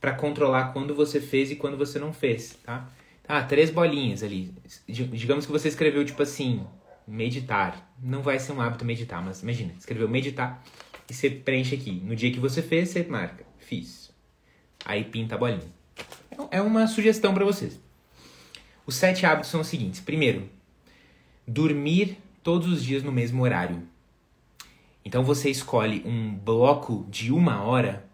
para 0.00 0.12
controlar 0.12 0.72
quando 0.72 0.94
você 0.94 1.20
fez 1.20 1.50
e 1.50 1.56
quando 1.56 1.76
você 1.76 1.98
não 1.98 2.12
fez, 2.12 2.58
tá? 2.62 2.88
Ah, 3.26 3.42
três 3.42 3.70
bolinhas 3.70 4.22
ali. 4.22 4.52
Digamos 4.86 5.46
que 5.46 5.52
você 5.52 5.68
escreveu 5.68 6.04
tipo 6.04 6.22
assim, 6.22 6.66
meditar. 7.06 7.90
Não 8.02 8.22
vai 8.22 8.38
ser 8.38 8.52
um 8.52 8.60
hábito 8.60 8.84
meditar, 8.84 9.22
mas 9.24 9.42
imagina, 9.42 9.72
escreveu 9.78 10.08
meditar 10.08 10.62
e 11.08 11.14
você 11.14 11.30
preenche 11.30 11.74
aqui. 11.74 11.92
No 12.04 12.14
dia 12.14 12.30
que 12.30 12.38
você 12.38 12.60
fez, 12.60 12.90
você 12.90 13.02
marca, 13.04 13.44
fiz. 13.58 14.12
Aí 14.84 15.04
pinta 15.04 15.36
a 15.36 15.38
bolinha. 15.38 15.72
É 16.50 16.60
uma 16.60 16.86
sugestão 16.86 17.32
para 17.32 17.44
vocês. 17.44 17.80
Os 18.86 18.96
sete 18.96 19.24
hábitos 19.24 19.50
são 19.50 19.60
os 19.60 19.66
seguintes. 19.66 20.00
Primeiro, 20.00 20.48
dormir 21.46 22.18
todos 22.42 22.70
os 22.70 22.84
dias 22.84 23.02
no 23.02 23.10
mesmo 23.10 23.42
horário. 23.42 23.82
Então 25.04 25.24
você 25.24 25.50
escolhe 25.50 26.02
um 26.04 26.34
bloco 26.34 27.06
de 27.10 27.32
uma 27.32 27.62
hora 27.62 28.08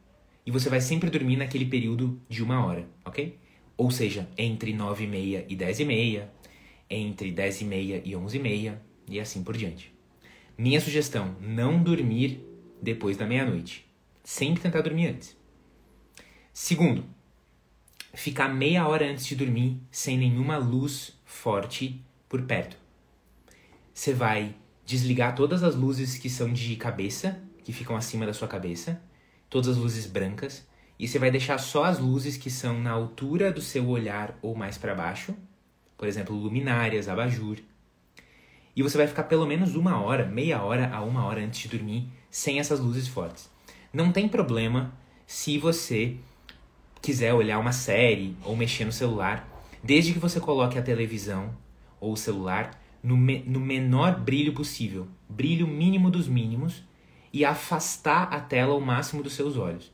e 0.47 0.51
você 0.51 0.69
vai 0.69 0.81
sempre 0.81 1.11
dormir 1.11 1.37
naquele 1.37 1.65
período 1.65 2.21
de 2.29 2.43
uma 2.43 2.65
hora, 2.65 2.89
ok? 3.05 3.37
Ou 3.77 3.91
seja, 3.91 4.29
entre 4.37 4.73
9 4.73 5.05
e 5.05 5.07
meia 5.07 5.47
e 5.49 5.57
10 5.57 5.81
e 5.81 5.85
meia, 5.85 6.31
entre 6.89 7.31
10 7.31 7.61
e 7.61 7.65
meia 7.65 8.03
e 8.05 8.15
11 8.15 8.37
e 8.37 8.41
meia 8.41 8.83
e 9.09 9.19
assim 9.21 9.43
por 9.43 9.57
diante. 9.57 9.93
Minha 10.57 10.81
sugestão, 10.81 11.35
não 11.41 11.83
dormir 11.83 12.45
depois 12.83 13.17
da 13.17 13.27
meia-noite. 13.27 13.87
Sempre 14.23 14.63
tentar 14.63 14.83
dormir 14.83 15.09
antes. 15.09 15.37
Segundo, 16.53 17.05
ficar 18.13 18.49
meia 18.49 18.87
hora 18.87 19.11
antes 19.11 19.27
de 19.27 19.37
dormir 19.37 19.81
sem 19.91 20.19
nenhuma 20.19 20.57
luz 20.57 21.19
forte 21.25 22.05
por 22.29 22.43
perto 22.43 22.81
você 24.01 24.15
vai 24.15 24.55
desligar 24.87 25.35
todas 25.35 25.63
as 25.63 25.75
luzes 25.75 26.17
que 26.17 26.31
são 26.31 26.51
de 26.51 26.75
cabeça, 26.77 27.39
que 27.63 27.71
ficam 27.71 27.95
acima 27.95 28.25
da 28.25 28.33
sua 28.33 28.49
cabeça, 28.49 28.99
todas 29.51 29.69
as 29.69 29.77
luzes 29.77 30.07
brancas, 30.07 30.67
e 30.99 31.07
você 31.07 31.19
vai 31.19 31.31
deixar 31.31 31.59
só 31.59 31.85
as 31.85 31.99
luzes 31.99 32.39
que 32.39 32.51
são 32.51 32.81
na 32.81 32.91
altura 32.91 33.53
do 33.53 33.61
seu 33.61 33.87
olhar 33.89 34.39
ou 34.41 34.55
mais 34.55 34.79
para 34.79 34.95
baixo, 34.95 35.35
por 35.99 36.09
exemplo, 36.09 36.35
luminárias, 36.35 37.11
abajur. 37.11 37.59
E 38.75 38.83
você 38.83 38.97
vai 38.97 39.07
ficar 39.07 39.25
pelo 39.25 39.47
menos 39.47 39.75
uma 39.75 40.01
hora, 40.01 40.25
meia 40.25 40.63
hora 40.63 40.89
a 40.95 41.03
uma 41.03 41.27
hora 41.27 41.45
antes 41.45 41.61
de 41.61 41.69
dormir 41.69 42.09
sem 42.31 42.59
essas 42.59 42.81
luzes 42.81 43.07
fortes. 43.07 43.51
Não 43.93 44.11
tem 44.11 44.29
problema 44.29 44.95
se 45.27 45.59
você 45.59 46.17
quiser 47.01 47.33
olhar 47.33 47.59
uma 47.59 47.73
série 47.73 48.37
ou 48.45 48.57
mexer 48.57 48.85
no 48.85 48.93
celular, 48.93 49.49
desde 49.83 50.13
que 50.13 50.19
você 50.19 50.39
coloque 50.39 50.79
a 50.79 50.83
televisão 50.83 51.55
ou 51.99 52.13
o 52.13 52.17
celular 52.17 52.81
no, 53.03 53.17
me, 53.17 53.41
no 53.41 53.61
menor 53.61 54.21
brilho 54.21 54.53
possível, 54.53 55.09
brilho 55.29 55.67
mínimo 55.67 56.11
dos 56.11 56.29
mínimos, 56.29 56.83
e 57.33 57.45
afastar 57.45 58.33
a 58.33 58.41
tela 58.41 58.73
ao 58.73 58.81
máximo 58.81 59.23
dos 59.23 59.35
seus 59.35 59.57
olhos. 59.57 59.93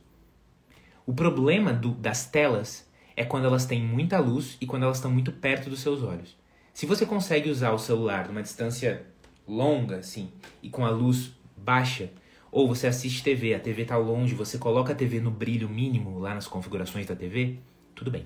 O 1.05 1.13
problema 1.13 1.71
do, 1.71 1.91
das 1.91 2.25
telas 2.25 2.87
é 3.15 3.23
quando 3.23 3.45
elas 3.45 3.65
têm 3.65 3.81
muita 3.81 4.19
luz 4.19 4.57
e 4.59 4.65
quando 4.65 4.83
elas 4.83 4.97
estão 4.97 5.11
muito 5.11 5.31
perto 5.31 5.69
dos 5.69 5.79
seus 5.79 6.03
olhos. 6.03 6.35
Se 6.73 6.85
você 6.85 7.05
consegue 7.05 7.49
usar 7.49 7.71
o 7.71 7.79
celular 7.79 8.27
numa 8.27 8.43
distância 8.43 9.05
longa, 9.47 9.97
assim, 9.97 10.29
e 10.61 10.69
com 10.69 10.85
a 10.85 10.89
luz 10.89 11.31
baixa, 11.55 12.11
ou 12.57 12.67
você 12.67 12.87
assiste 12.87 13.21
TV, 13.21 13.53
a 13.53 13.59
TV 13.59 13.83
está 13.83 13.95
longe, 13.97 14.33
você 14.33 14.57
coloca 14.57 14.91
a 14.91 14.95
TV 14.95 15.21
no 15.21 15.29
brilho 15.29 15.69
mínimo 15.69 16.17
lá 16.17 16.33
nas 16.33 16.47
configurações 16.47 17.05
da 17.05 17.15
TV, 17.15 17.59
tudo 17.93 18.09
bem. 18.09 18.25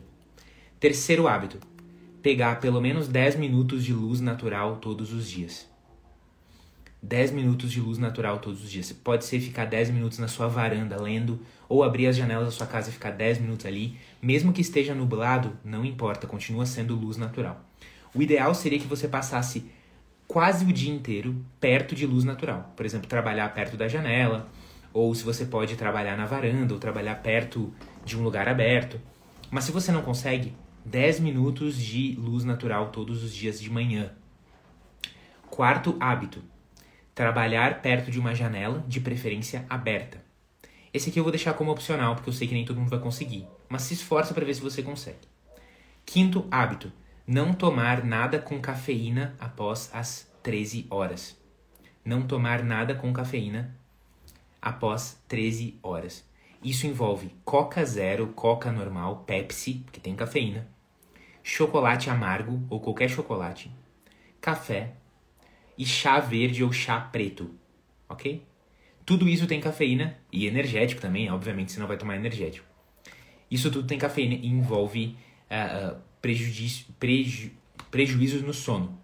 Terceiro 0.80 1.28
hábito: 1.28 1.60
pegar 2.22 2.62
pelo 2.62 2.80
menos 2.80 3.10
10 3.10 3.36
minutos 3.36 3.84
de 3.84 3.92
luz 3.92 4.22
natural 4.22 4.78
todos 4.78 5.12
os 5.12 5.30
dias. 5.30 5.70
10 7.04 7.32
minutos 7.32 7.70
de 7.74 7.82
luz 7.82 7.98
natural 7.98 8.40
todos 8.40 8.64
os 8.64 8.72
dias. 8.72 8.94
Pode 8.94 9.26
ser 9.26 9.42
ficar 9.42 9.66
10 9.66 9.90
minutos 9.90 10.18
na 10.18 10.30
sua 10.30 10.48
varanda 10.48 10.96
lendo, 10.96 11.42
ou 11.68 11.84
abrir 11.84 12.08
as 12.08 12.16
janelas 12.16 12.46
da 12.46 12.52
sua 12.52 12.68
casa 12.68 12.90
e 12.90 12.94
ficar 12.94 13.12
10 13.12 13.40
minutos 13.40 13.66
ali. 13.66 13.98
Mesmo 14.22 14.54
que 14.54 14.62
esteja 14.62 14.96
nublado, 14.96 15.58
não 15.62 15.84
importa, 15.84 16.26
continua 16.26 16.66
sendo 16.66 16.96
luz 16.96 17.18
natural. 17.18 17.66
O 18.16 18.22
ideal 18.22 18.56
seria 18.56 18.80
que 18.80 18.88
você 18.88 19.10
passasse 19.10 19.70
quase 20.32 20.64
o 20.64 20.72
dia 20.72 20.94
inteiro 20.94 21.46
perto 21.60 21.94
de 21.94 22.08
luz 22.08 22.24
natural. 22.24 22.72
Por 22.78 22.86
exemplo, 22.86 23.06
trabalhar 23.06 23.54
perto 23.54 23.76
da 23.76 23.90
janela, 23.90 24.50
ou 24.94 25.14
se 25.14 25.26
você 25.26 25.44
pode 25.44 25.76
trabalhar 25.76 26.16
na 26.16 26.26
varanda, 26.26 26.74
ou 26.74 26.80
trabalhar 26.80 27.16
perto 27.16 27.74
de 28.06 28.18
um 28.18 28.24
lugar 28.24 28.48
aberto. 28.48 28.98
Mas 29.50 29.66
se 29.66 29.74
você 29.74 29.92
não 29.92 30.02
consegue, 30.02 30.56
10 30.86 31.20
minutos 31.20 31.76
de 31.76 32.16
luz 32.16 32.46
natural 32.46 32.92
todos 32.92 33.26
os 33.26 33.36
dias 33.36 33.60
de 33.60 33.70
manhã. 33.70 34.10
Quarto 35.50 35.98
hábito: 36.00 36.42
trabalhar 37.14 37.82
perto 37.82 38.10
de 38.10 38.18
uma 38.18 38.34
janela, 38.34 38.86
de 38.88 39.02
preferência 39.02 39.66
aberta. 39.70 40.24
Esse 40.94 41.10
aqui 41.10 41.20
eu 41.20 41.24
vou 41.24 41.32
deixar 41.34 41.56
como 41.56 41.72
opcional, 41.72 42.16
porque 42.16 42.30
eu 42.30 42.34
sei 42.34 42.48
que 42.48 42.54
nem 42.54 42.64
todo 42.64 42.80
mundo 42.80 42.90
vai 42.90 43.00
conseguir, 43.00 43.46
mas 43.68 43.82
se 43.82 43.96
esforça 43.96 44.34
para 44.34 44.46
ver 44.46 44.54
se 44.54 44.62
você 44.62 44.82
consegue. 44.82 45.28
Quinto 46.06 46.48
hábito: 46.50 46.90
não 47.26 47.54
tomar 47.54 48.04
nada 48.04 48.40
com 48.40 48.60
cafeína 48.60 49.36
após 49.40 49.90
as 49.94 50.32
13 50.44 50.88
horas. 50.90 51.40
Não 52.04 52.24
tomar 52.24 52.64
nada 52.64 52.96
com 52.96 53.14
cafeína 53.14 53.76
após 54.62 55.22
13 55.28 55.80
horas. 55.84 56.26
Isso 56.64 56.86
envolve 56.86 57.36
Coca 57.44 57.84
Zero, 57.86 58.28
Coca 58.28 58.72
normal, 58.72 59.24
Pepsi, 59.26 59.86
que 59.92 60.00
tem 60.00 60.16
cafeína, 60.16 60.68
chocolate 61.44 62.10
amargo 62.10 62.62
ou 62.70 62.80
qualquer 62.80 63.10
chocolate, 63.10 63.72
café 64.40 64.94
e 65.78 65.86
chá 65.86 66.20
verde 66.20 66.64
ou 66.64 66.72
chá 66.72 67.00
preto, 67.00 67.50
ok? 68.08 68.46
Tudo 69.04 69.28
isso 69.28 69.48
tem 69.48 69.60
cafeína 69.60 70.18
e 70.32 70.46
energético 70.46 71.02
também, 71.02 71.32
obviamente 71.32 71.72
você 71.72 71.80
não 71.80 71.88
vai 71.88 71.98
tomar 71.98 72.16
energético. 72.16 72.68
Isso 73.50 73.72
tudo 73.72 73.88
tem 73.88 73.98
cafeína 73.98 74.36
e 74.36 74.48
envolve 74.48 75.18
uh, 75.50 75.96
uh, 75.96 76.02
preju, 76.22 77.52
prejuízos 77.90 78.42
no 78.42 78.54
sono, 78.54 78.98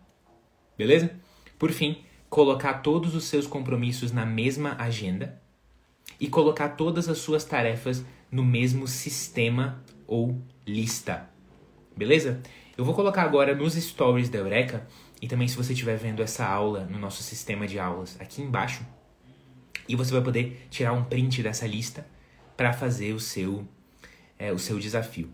beleza? 0.78 1.12
Por 1.58 1.72
fim, 1.72 2.04
colocar 2.30 2.76
todos 2.76 3.16
os 3.16 3.24
seus 3.24 3.48
compromissos 3.48 4.12
na 4.12 4.26
mesma 4.26 4.76
agenda 4.78 5.42
e 6.20 6.28
colocar 6.28 6.70
todas 6.70 7.10
as 7.10 7.18
suas 7.18 7.44
tarefas 7.44 8.06
no 8.32 8.44
mesmo 8.44 8.88
sistema 8.88 9.84
ou 10.06 10.42
lista. 10.66 11.30
Beleza? 11.96 12.42
Eu 12.78 12.86
vou 12.86 12.94
colocar 12.94 13.24
agora 13.24 13.56
nos 13.56 13.74
stories 13.74 14.30
da 14.30 14.38
Eureka 14.38 14.88
e 15.22 15.28
também 15.28 15.48
se 15.48 15.58
você 15.58 15.74
estiver 15.74 15.98
vendo 15.98 16.22
essa 16.22 16.46
aula 16.46 16.86
no 16.86 17.00
nosso 17.00 17.24
sistema 17.24 17.68
de 17.68 17.80
aulas 17.80 18.20
aqui 18.20 18.42
embaixo. 18.42 18.86
E 19.90 19.96
você 19.96 20.12
vai 20.12 20.22
poder 20.22 20.68
tirar 20.70 20.94
um 20.94 21.04
print 21.04 21.42
dessa 21.42 21.66
lista 21.66 22.06
para 22.56 22.74
fazer 22.74 23.14
o 23.14 23.20
seu, 23.20 23.68
é, 24.38 24.52
o 24.52 24.60
seu 24.60 24.78
desafio. 24.80 25.32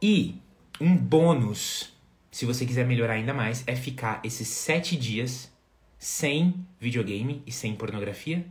E 0.00 0.40
um 0.80 0.96
bônus, 0.96 1.92
se 2.30 2.44
você 2.44 2.66
quiser 2.66 2.86
melhorar 2.86 3.14
ainda 3.14 3.32
mais, 3.32 3.62
é 3.66 3.76
ficar 3.76 4.20
esses 4.24 4.48
sete 4.48 4.96
dias 4.96 5.52
sem 5.98 6.66
videogame 6.78 7.42
e 7.46 7.52
sem 7.52 7.74
pornografia 7.74 8.44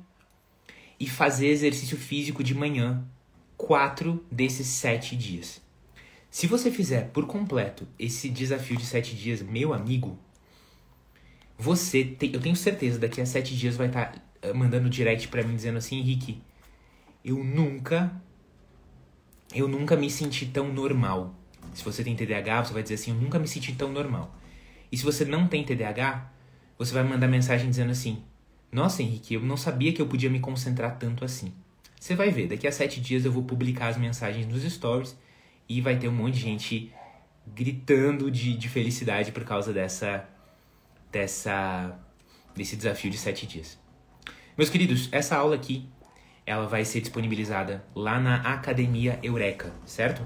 e 0.99 1.07
fazer 1.07 1.47
exercício 1.47 1.97
físico 1.97 2.43
de 2.43 2.55
manhã 2.55 3.05
quatro 3.57 4.25
desses 4.31 4.67
sete 4.67 5.15
dias. 5.15 5.61
Se 6.29 6.47
você 6.47 6.71
fizer 6.71 7.09
por 7.09 7.27
completo 7.27 7.87
esse 7.99 8.29
desafio 8.29 8.77
de 8.77 8.85
sete 8.85 9.15
dias, 9.15 9.41
meu 9.41 9.73
amigo, 9.73 10.17
você 11.57 12.03
tem, 12.03 12.33
eu 12.33 12.39
tenho 12.39 12.55
certeza 12.55 12.97
daqui 12.97 13.21
a 13.21 13.25
sete 13.25 13.55
dias 13.55 13.75
vai 13.75 13.87
estar 13.87 14.13
tá 14.41 14.53
mandando 14.53 14.89
direct 14.89 15.27
para 15.27 15.43
mim 15.43 15.55
dizendo 15.55 15.77
assim, 15.77 15.99
Henrique, 15.99 16.41
eu 17.23 17.43
nunca, 17.43 18.11
eu 19.53 19.67
nunca 19.67 19.95
me 19.95 20.09
senti 20.09 20.45
tão 20.45 20.73
normal. 20.73 21.35
Se 21.73 21.83
você 21.83 22.03
tem 22.03 22.15
TDAH, 22.15 22.65
você 22.65 22.73
vai 22.73 22.83
dizer 22.83 22.95
assim, 22.95 23.11
eu 23.11 23.17
nunca 23.17 23.39
me 23.39 23.47
senti 23.47 23.73
tão 23.73 23.91
normal. 23.91 24.35
E 24.91 24.97
se 24.97 25.03
você 25.03 25.25
não 25.25 25.47
tem 25.47 25.63
TDAH, 25.63 26.31
você 26.77 26.93
vai 26.93 27.03
mandar 27.03 27.27
mensagem 27.27 27.69
dizendo 27.69 27.91
assim, 27.91 28.23
nossa, 28.71 29.01
Henrique, 29.01 29.35
eu 29.35 29.41
não 29.41 29.55
sabia 29.55 29.93
que 29.93 30.01
eu 30.01 30.07
podia 30.07 30.29
me 30.29 30.39
concentrar 30.39 30.97
tanto 30.97 31.23
assim. 31.23 31.53
Você 31.99 32.15
vai 32.15 32.29
ver, 32.29 32.47
daqui 32.47 32.67
a 32.67 32.71
sete 32.71 32.99
dias 32.99 33.23
eu 33.23 33.31
vou 33.31 33.43
publicar 33.43 33.87
as 33.87 33.97
mensagens 33.97 34.45
nos 34.47 34.63
stories 34.63 35.17
e 35.69 35.79
vai 35.79 35.97
ter 35.97 36.07
um 36.07 36.11
monte 36.11 36.35
de 36.35 36.41
gente 36.41 36.93
gritando 37.47 38.29
de, 38.29 38.57
de 38.57 38.69
felicidade 38.69 39.31
por 39.31 39.43
causa 39.45 39.71
dessa, 39.71 40.27
dessa, 41.11 41.97
desse 42.55 42.75
desafio 42.75 43.09
de 43.09 43.17
sete 43.17 43.45
dias. 43.45 43.77
Meus 44.57 44.69
queridos, 44.69 45.09
essa 45.11 45.35
aula 45.35 45.55
aqui, 45.55 45.87
ela 46.45 46.67
vai 46.67 46.83
ser 46.83 46.99
disponibilizada 47.01 47.83
lá 47.95 48.19
na 48.19 48.35
Academia 48.53 49.19
Eureka, 49.23 49.73
certo? 49.85 50.21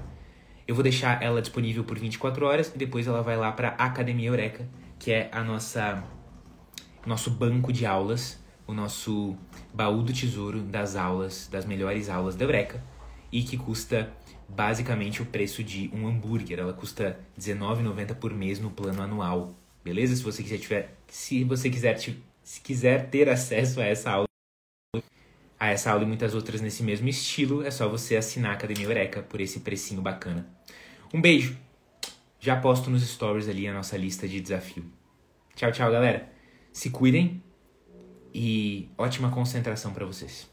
Eu 0.68 0.74
vou 0.74 0.82
deixar 0.82 1.22
ela 1.22 1.40
disponível 1.40 1.82
por 1.82 1.98
24 1.98 2.44
horas 2.44 2.70
e 2.74 2.76
depois 2.76 3.06
ela 3.06 3.22
vai 3.22 3.38
lá 3.38 3.50
para 3.50 3.70
Academia 3.70 4.28
Eureka, 4.28 4.68
que 4.98 5.10
é 5.10 5.30
a 5.32 5.42
nossa 5.42 6.04
nosso 7.06 7.30
banco 7.30 7.72
de 7.72 7.86
aulas, 7.86 8.38
o 8.66 8.74
nosso 8.74 9.34
baú 9.72 10.02
do 10.02 10.12
tesouro 10.12 10.60
das 10.60 10.94
aulas, 10.94 11.48
das 11.50 11.64
melhores 11.64 12.10
aulas 12.10 12.36
da 12.36 12.44
Eureka, 12.44 12.84
e 13.32 13.42
que 13.42 13.56
custa 13.56 14.12
basicamente 14.46 15.22
o 15.22 15.24
preço 15.24 15.64
de 15.64 15.90
um 15.90 16.06
hambúrguer. 16.06 16.58
Ela 16.58 16.74
custa 16.74 17.18
R$19,90 17.38 18.14
por 18.16 18.34
mês 18.34 18.60
no 18.60 18.70
plano 18.70 19.00
anual. 19.00 19.54
Beleza? 19.82 20.14
Se 20.16 20.22
você 20.22 20.42
quiser 20.42 20.58
tiver, 20.58 20.98
se 21.06 21.44
você 21.44 21.70
quiser, 21.70 21.98
se 21.98 22.60
quiser 22.60 23.08
ter 23.08 23.30
acesso 23.30 23.80
a 23.80 23.86
essa 23.86 24.10
aula, 24.10 24.28
a 25.58 25.68
essa 25.68 25.90
aula 25.90 26.04
e 26.04 26.06
muitas 26.06 26.34
outras 26.34 26.60
nesse 26.60 26.82
mesmo 26.82 27.08
estilo, 27.08 27.64
é 27.64 27.70
só 27.70 27.88
você 27.88 28.16
assinar 28.16 28.50
a 28.50 28.54
Academia 28.54 28.84
Eureka 28.84 29.22
por 29.22 29.40
esse 29.40 29.60
precinho 29.60 30.02
bacana. 30.02 30.57
Um 31.12 31.20
beijo. 31.20 31.56
Já 32.38 32.60
posto 32.60 32.90
nos 32.90 33.02
stories 33.02 33.48
ali 33.48 33.66
a 33.66 33.72
nossa 33.72 33.96
lista 33.96 34.28
de 34.28 34.40
desafio. 34.40 34.84
Tchau, 35.54 35.72
tchau, 35.72 35.90
galera. 35.90 36.30
Se 36.72 36.90
cuidem 36.90 37.42
e 38.32 38.90
ótima 38.96 39.30
concentração 39.30 39.92
para 39.92 40.04
vocês. 40.04 40.48